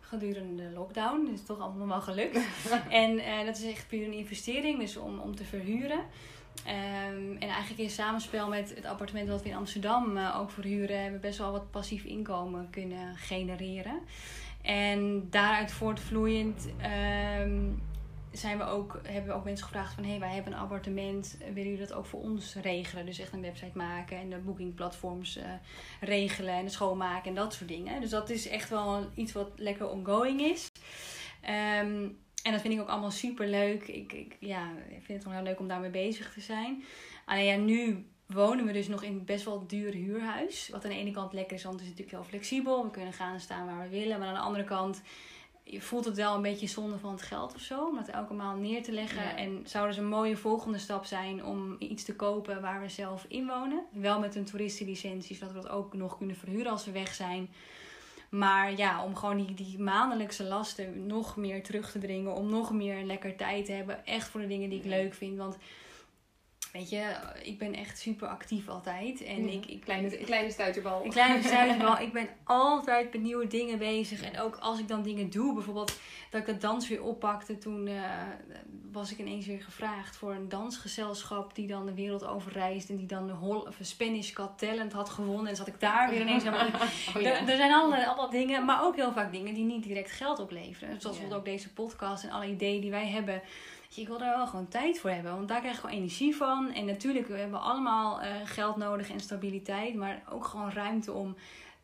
Gedurende 0.00 0.62
de 0.62 0.74
lockdown. 0.74 1.24
Dat 1.24 1.34
is 1.34 1.44
toch 1.44 1.60
allemaal 1.60 1.86
wel 1.86 2.00
gelukt. 2.00 2.38
en 2.88 3.46
dat 3.46 3.58
is 3.58 3.64
echt 3.64 3.88
puur 3.88 4.04
een 4.04 4.12
investering. 4.12 4.78
Dus 4.78 4.96
om, 4.96 5.18
om 5.18 5.36
te 5.36 5.44
verhuren. 5.44 6.00
Um, 6.66 7.36
en 7.38 7.48
eigenlijk 7.48 7.80
in 7.80 7.90
samenspel 7.90 8.48
met 8.48 8.74
het 8.74 8.84
appartement 8.84 9.28
wat 9.28 9.42
we 9.42 9.48
in 9.48 9.54
Amsterdam 9.54 10.18
ook 10.18 10.50
verhuren, 10.50 11.00
hebben 11.00 11.20
we 11.20 11.26
best 11.26 11.38
wel 11.38 11.52
wat 11.52 11.70
passief 11.70 12.04
inkomen 12.04 12.70
kunnen 12.70 13.16
genereren. 13.16 14.00
En 14.62 15.26
daaruit 15.30 15.72
voortvloeiend 15.72 16.68
um, 17.40 17.82
zijn 18.32 18.58
we 18.58 18.64
ook, 18.64 19.00
hebben 19.06 19.30
we 19.30 19.36
ook 19.36 19.44
mensen 19.44 19.66
gevraagd 19.66 19.94
van... 19.94 20.04
hé, 20.04 20.10
hey, 20.10 20.18
wij 20.18 20.34
hebben 20.34 20.52
een 20.52 20.58
appartement, 20.58 21.36
willen 21.38 21.70
jullie 21.70 21.86
dat 21.86 21.92
ook 21.92 22.06
voor 22.06 22.20
ons 22.20 22.54
regelen? 22.54 23.06
Dus 23.06 23.18
echt 23.18 23.32
een 23.32 23.42
website 23.42 23.76
maken 23.78 24.16
en 24.16 24.30
de 24.30 24.38
boekingplatforms 24.38 25.36
uh, 25.36 25.44
regelen... 26.00 26.54
en 26.54 26.64
het 26.64 26.72
schoonmaken 26.72 27.28
en 27.28 27.34
dat 27.34 27.54
soort 27.54 27.68
dingen. 27.68 28.00
Dus 28.00 28.10
dat 28.10 28.30
is 28.30 28.48
echt 28.48 28.68
wel 28.68 29.06
iets 29.14 29.32
wat 29.32 29.50
lekker 29.56 29.88
ongoing 29.88 30.40
is. 30.40 30.70
Um, 31.42 32.20
en 32.42 32.52
dat 32.52 32.60
vind 32.60 32.74
ik 32.74 32.80
ook 32.80 32.88
allemaal 32.88 33.10
super 33.10 33.48
leuk. 33.48 33.88
Ik, 33.88 34.12
ik, 34.12 34.36
ja, 34.40 34.70
ik 34.88 35.02
vind 35.02 35.18
het 35.18 35.24
wel 35.24 35.32
heel 35.32 35.42
leuk 35.42 35.58
om 35.58 35.68
daarmee 35.68 35.90
bezig 35.90 36.32
te 36.32 36.40
zijn. 36.40 36.84
Alleen 37.24 37.44
ja, 37.44 37.56
nu 37.56 38.06
wonen 38.26 38.66
we 38.66 38.72
dus 38.72 38.88
nog 38.88 39.02
in 39.02 39.24
best 39.24 39.44
wel 39.44 39.66
duur 39.66 39.92
huurhuis. 39.92 40.68
Wat 40.68 40.84
aan 40.84 40.90
de 40.90 40.96
ene 40.96 41.10
kant 41.10 41.32
lekker 41.32 41.56
is, 41.56 41.62
want 41.62 41.74
het 41.74 41.84
is 41.84 41.88
natuurlijk 41.88 42.16
heel 42.16 42.28
flexibel. 42.28 42.84
We 42.84 42.90
kunnen 42.90 43.12
gaan 43.12 43.32
en 43.34 43.40
staan 43.40 43.66
waar 43.66 43.80
we 43.80 43.88
willen. 43.88 44.18
Maar 44.18 44.28
aan 44.28 44.34
de 44.34 44.40
andere 44.40 44.64
kant 44.64 45.02
je 45.64 45.80
voelt 45.80 46.04
het 46.04 46.16
wel 46.16 46.34
een 46.34 46.42
beetje 46.42 46.66
zonde 46.66 46.98
van 46.98 47.12
het 47.12 47.22
geld 47.22 47.54
of 47.54 47.60
zo. 47.60 47.86
Om 47.86 47.96
dat 47.96 48.08
elke 48.08 48.34
maand 48.34 48.60
neer 48.60 48.82
te 48.82 48.92
leggen. 48.92 49.36
En 49.36 49.62
zou 49.64 49.86
dus 49.86 49.96
een 49.96 50.08
mooie 50.08 50.36
volgende 50.36 50.78
stap 50.78 51.04
zijn 51.04 51.44
om 51.44 51.76
iets 51.78 52.04
te 52.04 52.16
kopen 52.16 52.60
waar 52.60 52.80
we 52.80 52.88
zelf 52.88 53.24
in 53.28 53.46
wonen. 53.46 53.84
Wel 53.92 54.20
met 54.20 54.34
een 54.34 54.44
toeristenlicentie, 54.44 55.36
zodat 55.36 55.54
we 55.54 55.60
dat 55.60 55.70
ook 55.70 55.94
nog 55.94 56.16
kunnen 56.16 56.36
verhuren 56.36 56.72
als 56.72 56.84
we 56.84 56.90
weg 56.90 57.14
zijn. 57.14 57.50
Maar 58.28 58.76
ja, 58.76 59.04
om 59.04 59.16
gewoon 59.16 59.36
die, 59.36 59.54
die 59.54 59.78
maandelijkse 59.78 60.44
lasten 60.44 61.06
nog 61.06 61.36
meer 61.36 61.62
terug 61.62 61.90
te 61.90 61.98
dringen. 61.98 62.34
Om 62.34 62.50
nog 62.50 62.72
meer 62.72 63.04
lekker 63.04 63.36
tijd 63.36 63.64
te 63.64 63.72
hebben. 63.72 64.06
Echt 64.06 64.28
voor 64.28 64.40
de 64.40 64.46
dingen 64.46 64.70
die 64.70 64.78
ik 64.78 64.84
leuk 64.84 65.14
vind. 65.14 65.38
Want 65.38 65.56
weet 66.72 66.90
je, 66.90 67.16
ik 67.42 67.58
ben 67.58 67.74
echt 67.74 67.98
super 67.98 68.28
actief 68.28 68.68
altijd. 68.68 69.24
En 69.24 69.48
ik, 69.48 69.66
ik, 69.66 69.80
kleine, 69.80 70.16
kleine 70.16 70.50
stuiterbal. 70.50 71.04
Een 71.04 71.10
kleine 71.10 71.42
stuiterbal. 71.48 71.98
ik 71.98 72.12
ben 72.12 72.28
altijd 72.44 73.12
met 73.12 73.22
nieuwe 73.22 73.46
dingen 73.46 73.78
bezig. 73.78 74.22
En 74.22 74.40
ook 74.40 74.56
als 74.56 74.78
ik 74.78 74.88
dan 74.88 75.02
dingen 75.02 75.30
doe, 75.30 75.54
bijvoorbeeld 75.54 75.98
dat 76.30 76.40
ik 76.40 76.46
dat 76.46 76.60
dans 76.60 76.88
weer 76.88 77.02
oppakte. 77.02 77.58
Toen 77.58 77.86
uh, 77.86 78.02
was 78.92 79.12
ik 79.12 79.18
ineens 79.18 79.46
weer 79.46 79.62
gevraagd 79.62 80.16
voor 80.16 80.32
een 80.32 80.48
dansgezelschap 80.48 81.54
die 81.54 81.66
dan 81.66 81.86
de 81.86 81.94
wereld 81.94 82.24
overreist. 82.24 82.90
En 82.90 82.96
die 82.96 83.06
dan 83.06 83.26
de 83.26 83.32
Hol 83.32 83.60
of 83.60 83.76
Spanish 83.80 84.34
Got 84.34 84.58
Talent 84.58 84.92
had 84.92 85.08
gewonnen. 85.10 85.46
En 85.46 85.56
zat 85.56 85.68
ik 85.68 85.80
daar 85.80 86.10
weer 86.10 86.20
ineens. 86.20 86.44
oh, 86.48 86.52
ja. 87.20 87.30
er, 87.40 87.48
er, 87.48 87.56
zijn 87.56 87.72
allerlei, 87.72 88.06
allemaal 88.06 88.30
dingen, 88.30 88.64
maar 88.64 88.84
ook 88.84 88.96
heel 88.96 89.12
vaak 89.12 89.32
dingen 89.32 89.54
die 89.54 89.64
niet 89.64 89.82
direct 89.82 90.10
geld 90.10 90.38
opleveren. 90.38 90.88
Zoals 90.88 91.02
bijvoorbeeld 91.02 91.40
ook 91.40 91.54
deze 91.54 91.72
podcast 91.72 92.24
en 92.24 92.30
alle 92.30 92.46
ideeën 92.46 92.80
die 92.80 92.90
wij 92.90 93.08
hebben 93.08 93.42
ik 94.00 94.08
wil 94.08 94.18
daar 94.18 94.36
wel 94.36 94.46
gewoon 94.46 94.68
tijd 94.68 94.98
voor 94.98 95.10
hebben. 95.10 95.36
Want 95.36 95.48
daar 95.48 95.60
krijg 95.60 95.74
ik 95.74 95.80
gewoon 95.80 95.96
energie 95.96 96.36
van. 96.36 96.72
En 96.72 96.84
natuurlijk, 96.84 97.28
we 97.28 97.38
hebben 97.38 97.60
allemaal 97.60 98.22
uh, 98.22 98.28
geld 98.44 98.76
nodig 98.76 99.10
en 99.10 99.20
stabiliteit. 99.20 99.94
Maar 99.94 100.22
ook 100.30 100.44
gewoon 100.44 100.70
ruimte 100.70 101.12
om 101.12 101.36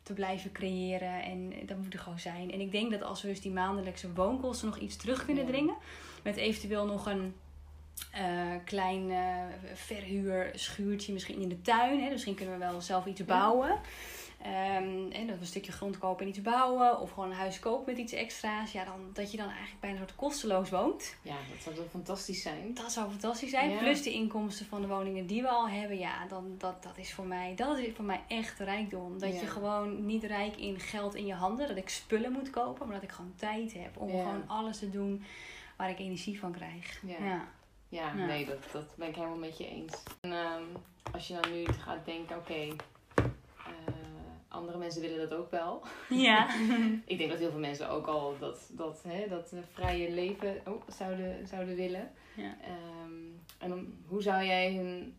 te 0.03 0.13
blijven 0.13 0.51
creëren. 0.51 1.23
En 1.23 1.53
dat 1.65 1.77
moet 1.77 1.93
er 1.93 1.99
gewoon 1.99 2.19
zijn. 2.19 2.51
En 2.51 2.59
ik 2.59 2.71
denk 2.71 2.91
dat 2.91 3.03
als 3.03 3.21
we 3.21 3.27
dus 3.27 3.41
die 3.41 3.51
maandelijkse 3.51 4.13
woonkosten 4.13 4.67
nog 4.67 4.77
iets 4.77 4.95
terug 4.95 5.25
kunnen 5.25 5.45
dringen. 5.45 5.75
Met 6.23 6.35
eventueel 6.35 6.85
nog 6.85 7.05
een 7.05 7.33
uh, 8.15 8.55
klein 8.65 9.09
uh, 9.09 9.43
verhuurschuurtje 9.73 11.13
misschien 11.13 11.41
in 11.41 11.49
de 11.49 11.61
tuin. 11.61 12.03
Hè. 12.03 12.09
Misschien 12.09 12.35
kunnen 12.35 12.59
we 12.59 12.65
wel 12.65 12.81
zelf 12.81 13.05
iets 13.05 13.25
bouwen. 13.25 13.79
Um, 14.45 15.11
en 15.11 15.27
dat 15.27 15.39
een 15.39 15.45
stukje 15.45 15.71
grond 15.71 15.97
kopen 15.97 16.23
en 16.23 16.29
iets 16.29 16.41
bouwen. 16.41 16.99
Of 16.99 17.11
gewoon 17.11 17.29
een 17.29 17.35
huis 17.35 17.59
kopen 17.59 17.85
met 17.85 17.97
iets 17.97 18.13
extra's. 18.13 18.71
Ja, 18.71 18.85
dan, 18.85 19.09
dat 19.13 19.31
je 19.31 19.37
dan 19.37 19.49
eigenlijk 19.49 19.79
bijna 19.79 19.97
soort 19.97 20.15
kosteloos 20.15 20.69
woont. 20.69 21.15
Ja, 21.21 21.35
dat 21.51 21.61
zou 21.63 21.75
wel 21.75 21.85
fantastisch 21.85 22.41
zijn. 22.41 22.73
Dat 22.73 22.91
zou 22.91 23.09
fantastisch 23.09 23.49
zijn. 23.49 23.77
Plus 23.77 24.03
de 24.03 24.11
inkomsten 24.11 24.65
van 24.65 24.81
de 24.81 24.87
woningen 24.87 25.25
die 25.27 25.41
we 25.41 25.49
al 25.49 25.69
hebben. 25.69 25.97
Ja, 25.97 26.27
dan, 26.27 26.55
dat, 26.57 26.83
dat 26.83 26.97
is 26.97 27.13
voor 27.13 27.25
mij, 27.25 27.55
dat 27.55 27.77
is 27.77 27.93
voor 27.95 28.05
mij 28.05 28.21
echt 28.27 28.59
rijkdom. 28.59 29.19
Dat 29.19 29.39
je 29.39 29.47
gewoon 29.47 30.05
niet 30.05 30.23
rijk 30.23 30.57
in 30.57 30.79
geld 30.79 31.15
in 31.15 31.25
je 31.25 31.33
handen. 31.33 31.67
Dat 31.67 31.77
ik 31.77 31.89
spullen 31.89 32.31
moet 32.31 32.49
kopen. 32.49 32.85
Maar 32.85 32.95
dat 32.95 33.09
ik 33.09 33.11
gewoon 33.11 33.33
tijd 33.35 33.73
heb 33.73 33.97
om 33.97 34.09
gewoon 34.09 34.47
alles 34.47 34.79
te 34.79 34.89
doen 34.89 35.23
waar 35.77 35.89
ik 35.89 35.99
energie 35.99 36.39
van 36.39 36.51
krijg. 36.51 37.01
Ja. 37.05 37.47
Ja, 37.89 38.13
nee, 38.13 38.45
dat, 38.45 38.71
dat 38.71 38.95
ben 38.95 39.07
ik 39.07 39.15
helemaal 39.15 39.37
met 39.37 39.57
je 39.57 39.67
eens. 39.67 40.03
En 40.21 40.31
um, 40.31 40.67
als 41.11 41.27
je 41.27 41.39
dan 41.41 41.51
nu 41.51 41.65
gaat 41.65 42.05
denken, 42.05 42.37
oké, 42.37 42.51
okay, 42.51 42.67
uh, 42.67 43.25
andere 43.75 43.98
mensen 44.89 45.09
willen 45.09 45.29
dat 45.29 45.39
ook 45.39 45.51
wel. 45.51 45.83
Ja. 46.09 46.49
ik 47.05 47.17
denk 47.17 47.29
dat 47.29 47.39
heel 47.39 47.51
veel 47.51 47.59
mensen 47.59 47.89
ook 47.89 48.07
al 48.07 48.35
dat, 48.39 48.69
dat, 48.71 49.03
hè, 49.07 49.27
dat 49.27 49.53
vrije 49.73 50.11
leven 50.11 50.61
oh, 50.65 50.81
zouden, 50.87 51.47
zouden 51.47 51.75
willen. 51.75 52.11
Ja. 52.35 52.57
Um, 53.05 53.39
en 53.57 54.01
hoe 54.07 54.21
zou 54.21 54.45
jij 54.45 54.75
hun 54.75 55.17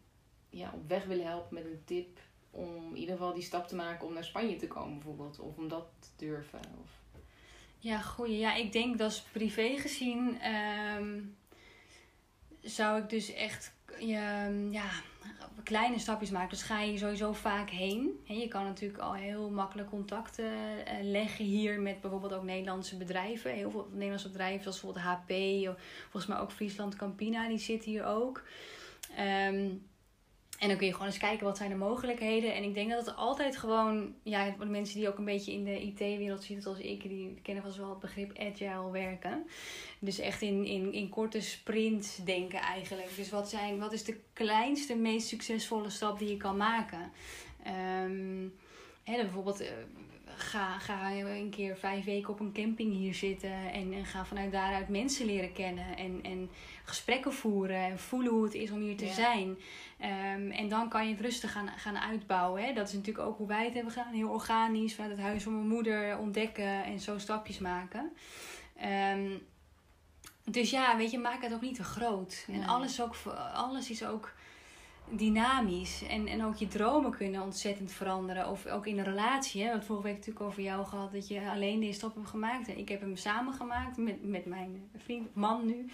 ja, 0.51 0.71
op 0.75 0.89
weg 0.89 1.05
willen 1.05 1.27
helpen 1.27 1.55
met 1.55 1.65
een 1.65 1.83
tip 1.85 2.19
om 2.51 2.89
in 2.89 2.97
ieder 2.97 3.17
geval 3.17 3.35
die 3.35 3.43
stap 3.43 3.69
te 3.69 3.77
maken 3.77 4.07
om 4.07 4.13
naar 4.13 4.25
Spanje 4.25 4.57
te 4.57 4.67
komen 4.67 4.95
bijvoorbeeld? 4.95 5.39
Of 5.39 5.57
om 5.57 5.69
dat 5.69 5.87
te 5.99 6.09
durven? 6.17 6.61
Of... 6.83 7.21
Ja, 7.79 8.01
goeie. 8.01 8.39
Ja, 8.39 8.55
ik 8.55 8.73
denk 8.73 8.99
dat 8.99 9.25
privé 9.33 9.77
gezien 9.77 10.39
um, 10.99 11.37
zou 12.61 13.03
ik 13.03 13.09
dus 13.09 13.33
echt 13.33 13.75
ja, 13.99 14.47
ja, 14.71 14.91
kleine 15.63 15.99
stapjes 15.99 16.31
maken. 16.31 16.51
Dus 16.51 16.63
ga 16.63 16.81
je 16.81 16.99
sowieso 16.99 17.33
vaak 17.33 17.71
heen. 17.71 18.21
je 18.25 18.49
kan 18.49 18.65
natuurlijk 18.65 19.03
al 19.03 19.15
heel 19.15 19.51
makkelijk 19.51 19.89
contacten 19.89 20.53
eh, 20.87 20.95
leggen 21.03 21.45
hier 21.45 21.81
met 21.81 22.01
bijvoorbeeld 22.01 22.33
ook 22.33 22.43
Nederlandse 22.43 22.97
bedrijven. 22.97 23.53
Heel 23.53 23.71
veel 23.71 23.89
Nederlandse 23.93 24.31
bedrijven, 24.31 24.63
zoals 24.63 24.81
bijvoorbeeld 24.81 25.07
HP, 25.07 25.33
volgens 26.03 26.27
mij 26.27 26.39
ook 26.39 26.53
Friesland 26.53 26.97
Campina, 26.97 27.49
die 27.49 27.59
zit 27.59 27.85
hier 27.85 28.05
ook. 28.05 28.43
Um, 29.49 29.83
en 30.61 30.69
dan 30.69 30.77
kun 30.77 30.87
je 30.87 30.93
gewoon 30.93 31.07
eens 31.07 31.19
kijken 31.19 31.47
wat 31.47 31.57
zijn 31.57 31.71
de 31.71 31.77
mogelijkheden. 31.77 32.55
En 32.55 32.63
ik 32.63 32.75
denk 32.75 32.91
dat 32.91 33.07
het 33.07 33.17
altijd 33.17 33.57
gewoon, 33.57 34.15
ja, 34.23 34.55
de 34.59 34.67
mensen 34.67 34.99
die 34.99 35.09
ook 35.09 35.19
een 35.19 35.25
beetje 35.25 35.53
in 35.53 35.65
de 35.65 35.81
IT-wereld 35.81 36.43
zitten 36.43 36.63
zoals 36.63 36.79
ik, 36.79 37.03
die 37.03 37.39
kennen 37.43 37.63
vast 37.63 37.77
wel 37.77 37.91
het 37.91 37.99
begrip 37.99 38.39
agile 38.39 38.91
werken. 38.91 39.47
Dus 39.99 40.19
echt 40.19 40.43
in, 40.43 40.65
in, 40.65 40.93
in 40.93 41.09
korte 41.09 41.41
sprints 41.41 42.17
denken 42.17 42.61
eigenlijk. 42.61 43.17
Dus 43.17 43.31
wat, 43.31 43.49
zijn, 43.49 43.79
wat 43.79 43.93
is 43.93 44.05
de 44.05 44.21
kleinste, 44.33 44.97
meest 44.97 45.29
succesvolle 45.29 45.91
stap 45.91 46.19
die 46.19 46.29
je 46.29 46.37
kan 46.37 46.57
maken? 46.57 47.13
Um, 48.05 48.55
hè, 49.05 49.17
bijvoorbeeld, 49.17 49.61
eh, 49.61 49.69
ga, 50.41 50.79
ga 50.79 51.11
een 51.13 51.51
keer 51.51 51.77
vijf 51.77 52.05
weken 52.05 52.33
op 52.33 52.41
een 52.41 52.53
camping 52.53 52.93
hier 52.93 53.15
zitten. 53.15 53.73
En, 53.73 53.93
en 53.93 54.05
ga 54.05 54.25
vanuit 54.25 54.53
daaruit 54.53 54.89
mensen 54.89 55.27
leren 55.27 55.53
kennen. 55.53 55.97
En, 55.97 56.21
en 56.23 56.51
gesprekken 56.85 57.33
voeren. 57.33 57.77
En 57.77 57.99
voelen 57.99 58.33
hoe 58.33 58.45
het 58.45 58.55
is 58.55 58.71
om 58.71 58.81
hier 58.81 58.97
te 58.97 59.09
zijn. 59.09 59.49
Um, 59.49 60.51
en 60.51 60.69
dan 60.69 60.89
kan 60.89 61.07
je 61.07 61.13
het 61.13 61.21
rustig 61.21 61.53
gaan, 61.53 61.69
gaan 61.69 61.99
uitbouwen. 61.99 62.63
Hè? 62.63 62.73
Dat 62.73 62.89
is 62.89 62.95
natuurlijk 62.95 63.27
ook 63.27 63.37
hoe 63.37 63.47
wij 63.47 63.65
het 63.65 63.75
hebben 63.75 63.93
gedaan. 63.93 64.13
Heel 64.13 64.29
organisch 64.29 64.95
vanuit 64.95 65.13
het 65.13 65.23
huis 65.23 65.43
van 65.43 65.55
mijn 65.55 65.69
moeder 65.69 66.19
ontdekken. 66.19 66.85
En 66.85 67.01
zo 67.01 67.19
stapjes 67.19 67.59
maken. 67.59 68.13
Um, 69.13 69.43
dus 70.45 70.71
ja, 70.71 70.97
weet 70.97 71.11
je, 71.11 71.19
maak 71.19 71.43
het 71.43 71.53
ook 71.53 71.61
niet 71.61 71.75
te 71.75 71.85
groot. 71.85 72.47
En 72.53 72.67
alles, 72.67 73.03
ook, 73.03 73.15
alles 73.55 73.91
is 73.91 74.05
ook 74.05 74.33
dynamisch. 75.11 76.03
En, 76.09 76.27
en 76.27 76.45
ook 76.45 76.57
je 76.57 76.69
dromen 76.69 77.11
kunnen 77.11 77.43
ontzettend 77.43 77.93
veranderen. 77.93 78.51
Of 78.51 78.67
ook 78.67 78.87
in 78.87 78.99
een 78.99 79.05
relatie. 79.05 79.61
Hè? 79.61 79.67
We 79.67 79.71
hebben 79.71 79.87
vorige 79.87 80.07
week 80.07 80.17
natuurlijk 80.17 80.45
over 80.45 80.63
jou 80.63 80.87
gehad 80.87 81.13
dat 81.13 81.29
je 81.29 81.51
alleen 81.51 81.81
deze 81.81 81.93
stap 81.93 82.15
hebt 82.15 82.29
gemaakt. 82.29 82.69
En 82.69 82.79
ik 82.79 82.89
heb 82.89 83.01
hem 83.01 83.17
samen 83.17 83.55
gemaakt 83.55 83.97
met, 83.97 84.25
met 84.25 84.47
mijn 84.47 84.91
vriend, 84.97 85.35
man 85.35 85.67
nu. 85.67 85.75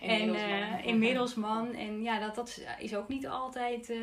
Inmiddels 0.00 0.40
en 0.40 0.48
uh, 0.48 0.70
man. 0.70 0.82
inmiddels 0.82 1.34
man. 1.34 1.72
En 1.72 2.02
ja, 2.02 2.18
dat, 2.18 2.34
dat 2.34 2.62
is 2.78 2.96
ook 2.96 3.08
niet 3.08 3.26
altijd 3.26 3.90
uh, 3.90 3.98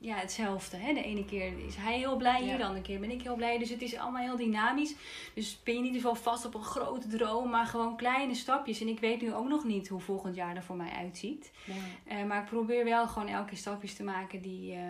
ja, 0.00 0.16
hetzelfde. 0.16 0.76
Hè? 0.76 0.94
De 0.94 1.02
ene 1.02 1.24
keer 1.24 1.52
is 1.66 1.76
hij 1.76 1.98
heel 1.98 2.16
blij 2.16 2.42
hier, 2.42 2.56
de 2.56 2.64
andere 2.64 2.82
keer 2.82 3.00
ben 3.00 3.10
ik 3.10 3.22
heel 3.22 3.36
blij. 3.36 3.58
Dus 3.58 3.70
het 3.70 3.82
is 3.82 3.96
allemaal 3.96 4.22
heel 4.22 4.36
dynamisch. 4.36 4.94
Dus 5.34 5.60
ben 5.62 5.74
je 5.74 5.90
niet 5.90 6.00
zo 6.00 6.14
vast 6.14 6.44
op 6.44 6.54
een 6.54 6.62
grote 6.62 7.08
droom, 7.08 7.50
maar 7.50 7.66
gewoon 7.66 7.96
kleine 7.96 8.34
stapjes. 8.34 8.80
En 8.80 8.88
ik 8.88 9.00
weet 9.00 9.20
nu 9.20 9.34
ook 9.34 9.48
nog 9.48 9.64
niet 9.64 9.88
hoe 9.88 10.00
volgend 10.00 10.34
jaar 10.34 10.56
er 10.56 10.62
voor 10.62 10.76
mij 10.76 10.90
uitziet. 10.90 11.52
Ja. 11.64 12.16
Uh, 12.16 12.24
maar 12.24 12.42
ik 12.42 12.48
probeer 12.48 12.84
wel 12.84 13.08
gewoon 13.08 13.28
elke 13.28 13.48
keer 13.48 13.58
stapjes 13.66 13.94
te 13.94 14.02
maken 14.02 14.42
die, 14.42 14.74
uh, 14.74 14.80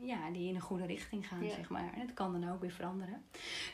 ja, 0.00 0.30
die 0.32 0.48
in 0.48 0.54
een 0.54 0.60
goede 0.60 0.86
richting 0.86 1.28
gaan, 1.28 1.50
zeg 1.50 1.68
maar. 1.68 1.92
En 1.94 2.00
het 2.00 2.14
kan 2.14 2.40
dan 2.40 2.52
ook 2.52 2.60
weer 2.60 2.70
veranderen. 2.70 3.22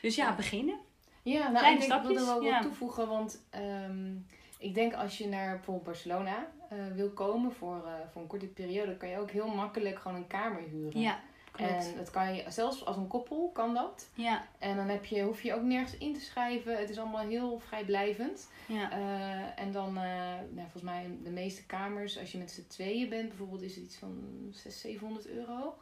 Dus 0.01 0.15
ja, 0.15 0.35
beginnen. 0.35 0.79
Ja, 1.23 1.39
nou, 1.39 1.57
Kleine 1.57 1.73
ik 1.73 1.79
denk 1.79 1.91
stapjes. 1.91 2.17
dat 2.17 2.35
ik 2.35 2.41
wel 2.41 2.51
wat 2.51 2.61
toevoegen, 2.61 3.07
want 3.07 3.43
um, 3.89 4.25
ik 4.57 4.73
denk 4.73 4.93
als 4.93 5.17
je 5.17 5.27
naar 5.27 5.55
bijvoorbeeld 5.55 5.85
Barcelona 5.85 6.47
uh, 6.73 6.95
wil 6.95 7.09
komen 7.09 7.51
voor, 7.51 7.81
uh, 7.85 7.93
voor 8.11 8.21
een 8.21 8.27
korte 8.27 8.47
periode, 8.47 8.97
kan 8.97 9.09
je 9.09 9.17
ook 9.17 9.31
heel 9.31 9.47
makkelijk 9.47 9.99
gewoon 9.99 10.17
een 10.17 10.27
kamer 10.27 10.61
huren. 10.61 11.01
Ja. 11.01 11.19
Klopt. 11.51 11.71
En 11.71 11.97
dat 11.97 12.09
kan 12.09 12.35
je, 12.35 12.43
zelfs 12.47 12.85
als 12.85 12.95
een 12.95 13.07
koppel 13.07 13.49
kan 13.53 13.73
dat. 13.73 14.09
Ja. 14.13 14.47
En 14.59 14.75
dan 14.75 14.87
heb 14.87 15.05
je, 15.05 15.21
hoef 15.21 15.41
je 15.41 15.53
ook 15.53 15.61
nergens 15.61 15.97
in 15.97 16.13
te 16.13 16.19
schrijven. 16.19 16.77
Het 16.77 16.89
is 16.89 16.97
allemaal 16.97 17.27
heel 17.27 17.59
vrijblijvend. 17.59 18.49
Ja. 18.65 18.97
Uh, 18.97 19.59
en 19.59 19.71
dan, 19.71 19.87
uh, 19.87 20.03
nou, 20.49 20.61
volgens 20.61 20.83
mij 20.83 21.17
de 21.23 21.29
meeste 21.29 21.65
kamers, 21.65 22.19
als 22.19 22.31
je 22.31 22.37
met 22.37 22.51
z'n 22.51 22.67
tweeën 22.67 23.09
bent, 23.09 23.27
bijvoorbeeld 23.27 23.61
is 23.61 23.75
het 23.75 23.83
iets 23.83 23.97
van 23.97 24.23
600, 24.51 24.75
700 24.75 25.27
euro. 25.27 25.77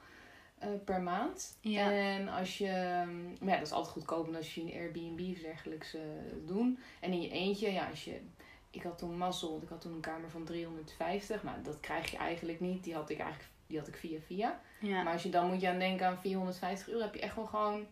Uh, 0.64 0.70
per 0.86 1.02
maand. 1.02 1.58
Ja. 1.62 1.92
En 1.92 2.28
als 2.28 2.58
je, 2.58 2.72
maar 3.40 3.50
ja, 3.50 3.58
dat 3.58 3.68
is 3.68 3.74
altijd 3.74 3.94
goedkoper 3.94 4.36
als 4.36 4.56
je 4.56 4.62
een 4.62 4.74
Airbnb 4.74 5.32
of 5.32 5.42
dergelijks 5.42 5.96
doen. 6.46 6.80
En 7.00 7.12
in 7.12 7.22
je 7.22 7.30
eentje, 7.30 7.72
ja, 7.72 7.90
als 7.90 8.04
je, 8.04 8.22
ik 8.70 8.84
had 8.84 8.98
toen 8.98 9.18
mazzel, 9.18 9.60
ik 9.64 9.70
had 9.70 9.82
toen 9.82 9.94
een 9.94 10.00
kamer 10.00 10.30
van 10.30 10.44
350, 10.44 11.44
maar 11.44 11.64
dat 11.64 11.80
krijg 11.80 12.12
je 12.12 12.18
eigenlijk 12.18 12.60
niet. 12.60 12.84
Die 12.84 12.94
had 12.94 13.10
ik 13.10 13.20
eigenlijk 13.20 13.50
die 13.70 13.78
had 13.78 13.88
ik 13.88 13.96
via 13.96 14.20
via. 14.28 14.62
Ja. 14.80 15.04
Maar 15.04 15.14
als 15.14 15.24
je 15.24 15.30
dan 15.30 15.48
moet 15.48 15.62
je 15.62 15.70
aan 15.70 15.80
denken 15.80 16.08
aan 16.08 16.20
450 16.22 16.90
euro, 16.90 17.02
heb 17.02 17.14
je 17.14 17.20
echt 17.20 17.36
wel 17.36 17.46
gewoon 17.46 17.86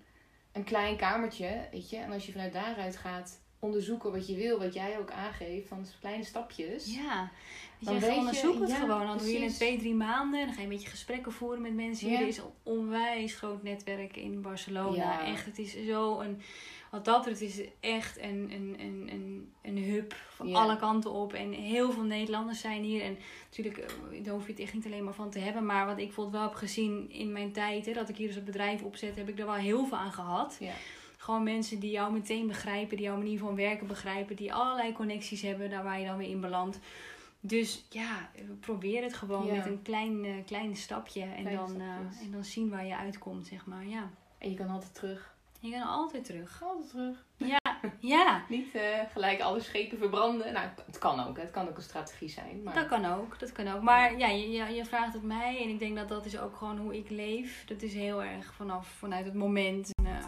een 0.51 0.63
klein 0.63 0.97
kamertje, 0.97 1.67
weet 1.71 1.89
je. 1.89 1.97
En 1.97 2.11
als 2.11 2.25
je 2.25 2.31
vanuit 2.31 2.53
daaruit 2.53 2.97
gaat 2.97 3.39
onderzoeken 3.59 4.11
wat 4.11 4.27
je 4.27 4.35
wil, 4.35 4.59
wat 4.59 4.73
jij 4.73 4.99
ook 4.99 5.11
aangeeft, 5.11 5.67
van 5.67 5.85
kleine 5.99 6.23
stapjes. 6.23 6.95
Ja, 6.95 7.31
dan 7.79 7.99
weet 7.99 8.13
je, 8.13 8.17
onderzoek 8.17 8.59
het 8.59 8.69
ja, 8.69 8.75
gewoon. 8.75 9.07
Dan 9.07 9.17
doe 9.17 9.27
je 9.27 9.39
in 9.39 9.49
twee, 9.49 9.77
drie 9.77 9.93
maanden. 9.93 10.45
Dan 10.45 10.53
ga 10.53 10.57
je 10.57 10.67
een 10.67 10.73
beetje 10.73 10.89
gesprekken 10.89 11.31
voeren 11.31 11.61
met 11.61 11.73
mensen. 11.73 12.09
Ja. 12.09 12.19
Er 12.19 12.27
is 12.27 12.37
een 12.37 12.53
onwijs 12.63 13.35
groot 13.35 13.63
netwerk 13.63 14.15
in 14.15 14.41
Barcelona. 14.41 14.95
Ja. 14.95 15.25
Echt, 15.25 15.45
het 15.45 15.57
is 15.57 15.85
zo 15.85 16.19
een 16.19 16.41
wat 16.91 17.05
dat 17.05 17.17
betreft 17.17 17.41
is 17.41 17.57
het 17.57 17.69
echt 17.79 18.17
een, 18.21 18.51
een, 18.51 18.75
een, 18.79 19.09
een, 19.11 19.53
een 19.61 19.77
hub 19.77 20.15
van 20.29 20.55
alle 20.55 20.77
kanten 20.77 21.11
op. 21.11 21.33
En 21.33 21.51
heel 21.51 21.91
veel 21.91 22.03
Nederlanders 22.03 22.59
zijn 22.59 22.83
hier. 22.83 23.01
En 23.01 23.17
natuurlijk, 23.45 23.77
eh, 23.77 24.23
daar 24.23 24.33
hoef 24.33 24.45
je 24.45 24.51
het 24.51 24.61
echt 24.61 24.73
niet 24.73 24.85
alleen 24.85 25.03
maar 25.03 25.13
van 25.13 25.29
te 25.29 25.39
hebben. 25.39 25.65
Maar 25.65 25.85
wat 25.85 25.97
ik 25.97 26.05
bijvoorbeeld 26.05 26.35
wel 26.35 26.45
heb 26.45 26.57
gezien 26.57 27.11
in 27.11 27.31
mijn 27.31 27.51
tijd, 27.51 27.85
hè, 27.85 27.93
dat 27.93 28.09
ik 28.09 28.17
hier 28.17 28.27
dus 28.27 28.35
het 28.35 28.45
bedrijf 28.45 28.83
opzet, 28.83 29.15
heb 29.15 29.29
ik 29.29 29.39
er 29.39 29.45
wel 29.45 29.55
heel 29.55 29.85
veel 29.85 29.97
aan 29.97 30.11
gehad. 30.11 30.57
Ja. 30.59 30.73
Gewoon 31.17 31.43
mensen 31.43 31.79
die 31.79 31.91
jou 31.91 32.13
meteen 32.13 32.47
begrijpen, 32.47 32.97
die 32.97 33.05
jouw 33.05 33.17
manier 33.17 33.39
van 33.39 33.55
werken 33.55 33.87
begrijpen, 33.87 34.35
die 34.35 34.53
allerlei 34.53 34.93
connecties 34.93 35.41
hebben, 35.41 35.69
daar 35.69 35.83
waar 35.83 35.99
je 35.99 36.05
dan 36.05 36.17
weer 36.17 36.29
in 36.29 36.41
belandt. 36.41 36.79
Dus 37.39 37.85
ja, 37.89 38.29
probeer 38.59 39.03
het 39.03 39.13
gewoon 39.13 39.47
met 39.47 39.65
een 39.65 39.81
klein, 39.81 40.25
uh, 40.25 40.45
klein 40.45 40.75
stapje. 40.75 41.21
En 41.21 41.43
dan, 41.43 41.81
uh, 41.81 41.87
en 42.23 42.31
dan 42.31 42.43
zien 42.43 42.69
waar 42.69 42.85
je 42.85 42.97
uitkomt, 42.97 43.47
zeg 43.47 43.65
maar. 43.65 43.87
Ja. 43.87 44.09
En 44.37 44.49
je 44.49 44.55
kan 44.55 44.69
altijd 44.69 44.93
terug. 44.93 45.35
Je 45.67 45.73
kan 45.73 45.87
altijd 45.87 46.25
terug. 46.25 46.63
Altijd 46.63 46.89
terug. 46.89 47.25
Ja, 47.99 48.43
Niet 48.49 48.75
eh, 48.75 48.81
gelijk 49.11 49.41
alle 49.41 49.59
schepen 49.59 49.97
verbranden. 49.97 50.53
Nou, 50.53 50.67
het 50.85 50.97
kan 50.97 51.27
ook. 51.27 51.37
Het 51.37 51.51
kan 51.51 51.67
ook 51.67 51.77
een 51.77 51.83
strategie 51.83 52.29
zijn. 52.29 52.63
Maar... 52.63 52.73
dat 52.73 52.87
kan 52.87 53.05
ook. 53.05 53.39
Dat 53.39 53.51
kan 53.51 53.67
ook. 53.67 53.81
Maar 53.81 54.17
ja, 54.17 54.27
je, 54.27 54.51
je, 54.51 54.73
je 54.73 54.85
vraagt 54.85 55.13
het 55.13 55.23
mij 55.23 55.61
en 55.61 55.69
ik 55.69 55.79
denk 55.79 55.95
dat 55.95 56.07
dat 56.07 56.25
is 56.25 56.39
ook 56.39 56.55
gewoon 56.55 56.77
hoe 56.77 56.97
ik 56.97 57.09
leef. 57.09 57.65
Dat 57.65 57.81
is 57.81 57.93
heel 57.93 58.23
erg 58.23 58.53
vanaf, 58.53 58.87
vanuit 58.87 59.25
het 59.25 59.33
moment. 59.33 59.89
En, 59.93 60.05
eh, 60.05 60.25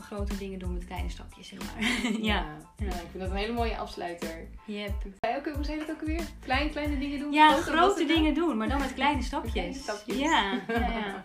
grote 0.00 0.36
dingen 0.36 0.58
doen 0.58 0.72
met 0.72 0.84
kleine 0.84 1.08
stapjes, 1.08 1.48
zeg 1.48 1.58
maar. 1.58 1.82
ja. 2.30 2.46
Ja. 2.76 2.86
ik 2.86 3.08
vind 3.10 3.22
dat 3.22 3.30
een 3.30 3.36
hele 3.36 3.52
mooie 3.52 3.76
afsluiter. 3.76 4.48
Yep. 4.66 4.92
Zei 5.20 5.36
ook, 5.36 5.54
hoe 5.54 5.64
zei 5.64 5.78
dat 5.78 5.90
ook 5.90 6.00
alweer? 6.00 6.24
Klein, 6.40 6.70
kleine 6.70 6.98
dingen 6.98 7.18
doen. 7.18 7.32
Ja, 7.32 7.50
grote, 7.50 8.04
dingen 8.04 8.34
doen, 8.34 8.56
maar 8.56 8.68
dan 8.68 8.78
met 8.78 8.94
kleine 8.94 9.22
stapjes. 9.30 9.52
Kleine 9.52 9.74
stapjes. 9.74 10.18
Ja, 10.18 10.60
ja, 10.68 11.24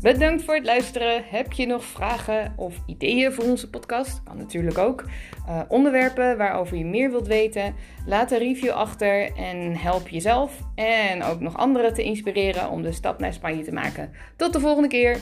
Bedankt 0.00 0.44
voor 0.44 0.54
het 0.54 0.64
luisteren. 0.64 1.22
Heb 1.24 1.52
je 1.52 1.66
nog 1.66 1.84
vragen 1.84 2.52
of 2.56 2.76
ideeën 2.86 3.32
voor 3.32 3.44
onze 3.44 3.70
podcast? 3.70 4.22
Kan 4.22 4.36
natuurlijk 4.36 4.78
ook. 4.78 5.04
Eh, 5.46 5.60
onderwerpen 5.68 6.36
waarover 6.36 6.76
je 6.76 6.84
meer 6.84 7.10
wilt 7.10 7.26
weten? 7.26 7.74
Laat 8.06 8.30
een 8.30 8.38
review 8.38 8.70
achter 8.70 9.36
en 9.36 9.76
help 9.76 10.08
jezelf 10.08 10.60
en 10.74 11.22
ook 11.22 11.40
nog 11.40 11.56
anderen 11.56 11.94
te 11.94 12.02
inspireren 12.02 12.70
om 12.70 12.82
de 12.82 12.92
stap 12.92 13.18
naar 13.18 13.32
Spanje 13.32 13.62
te 13.62 13.72
maken. 13.72 14.10
Tot 14.36 14.52
de 14.52 14.60
volgende 14.60 14.88
keer. 14.88 15.18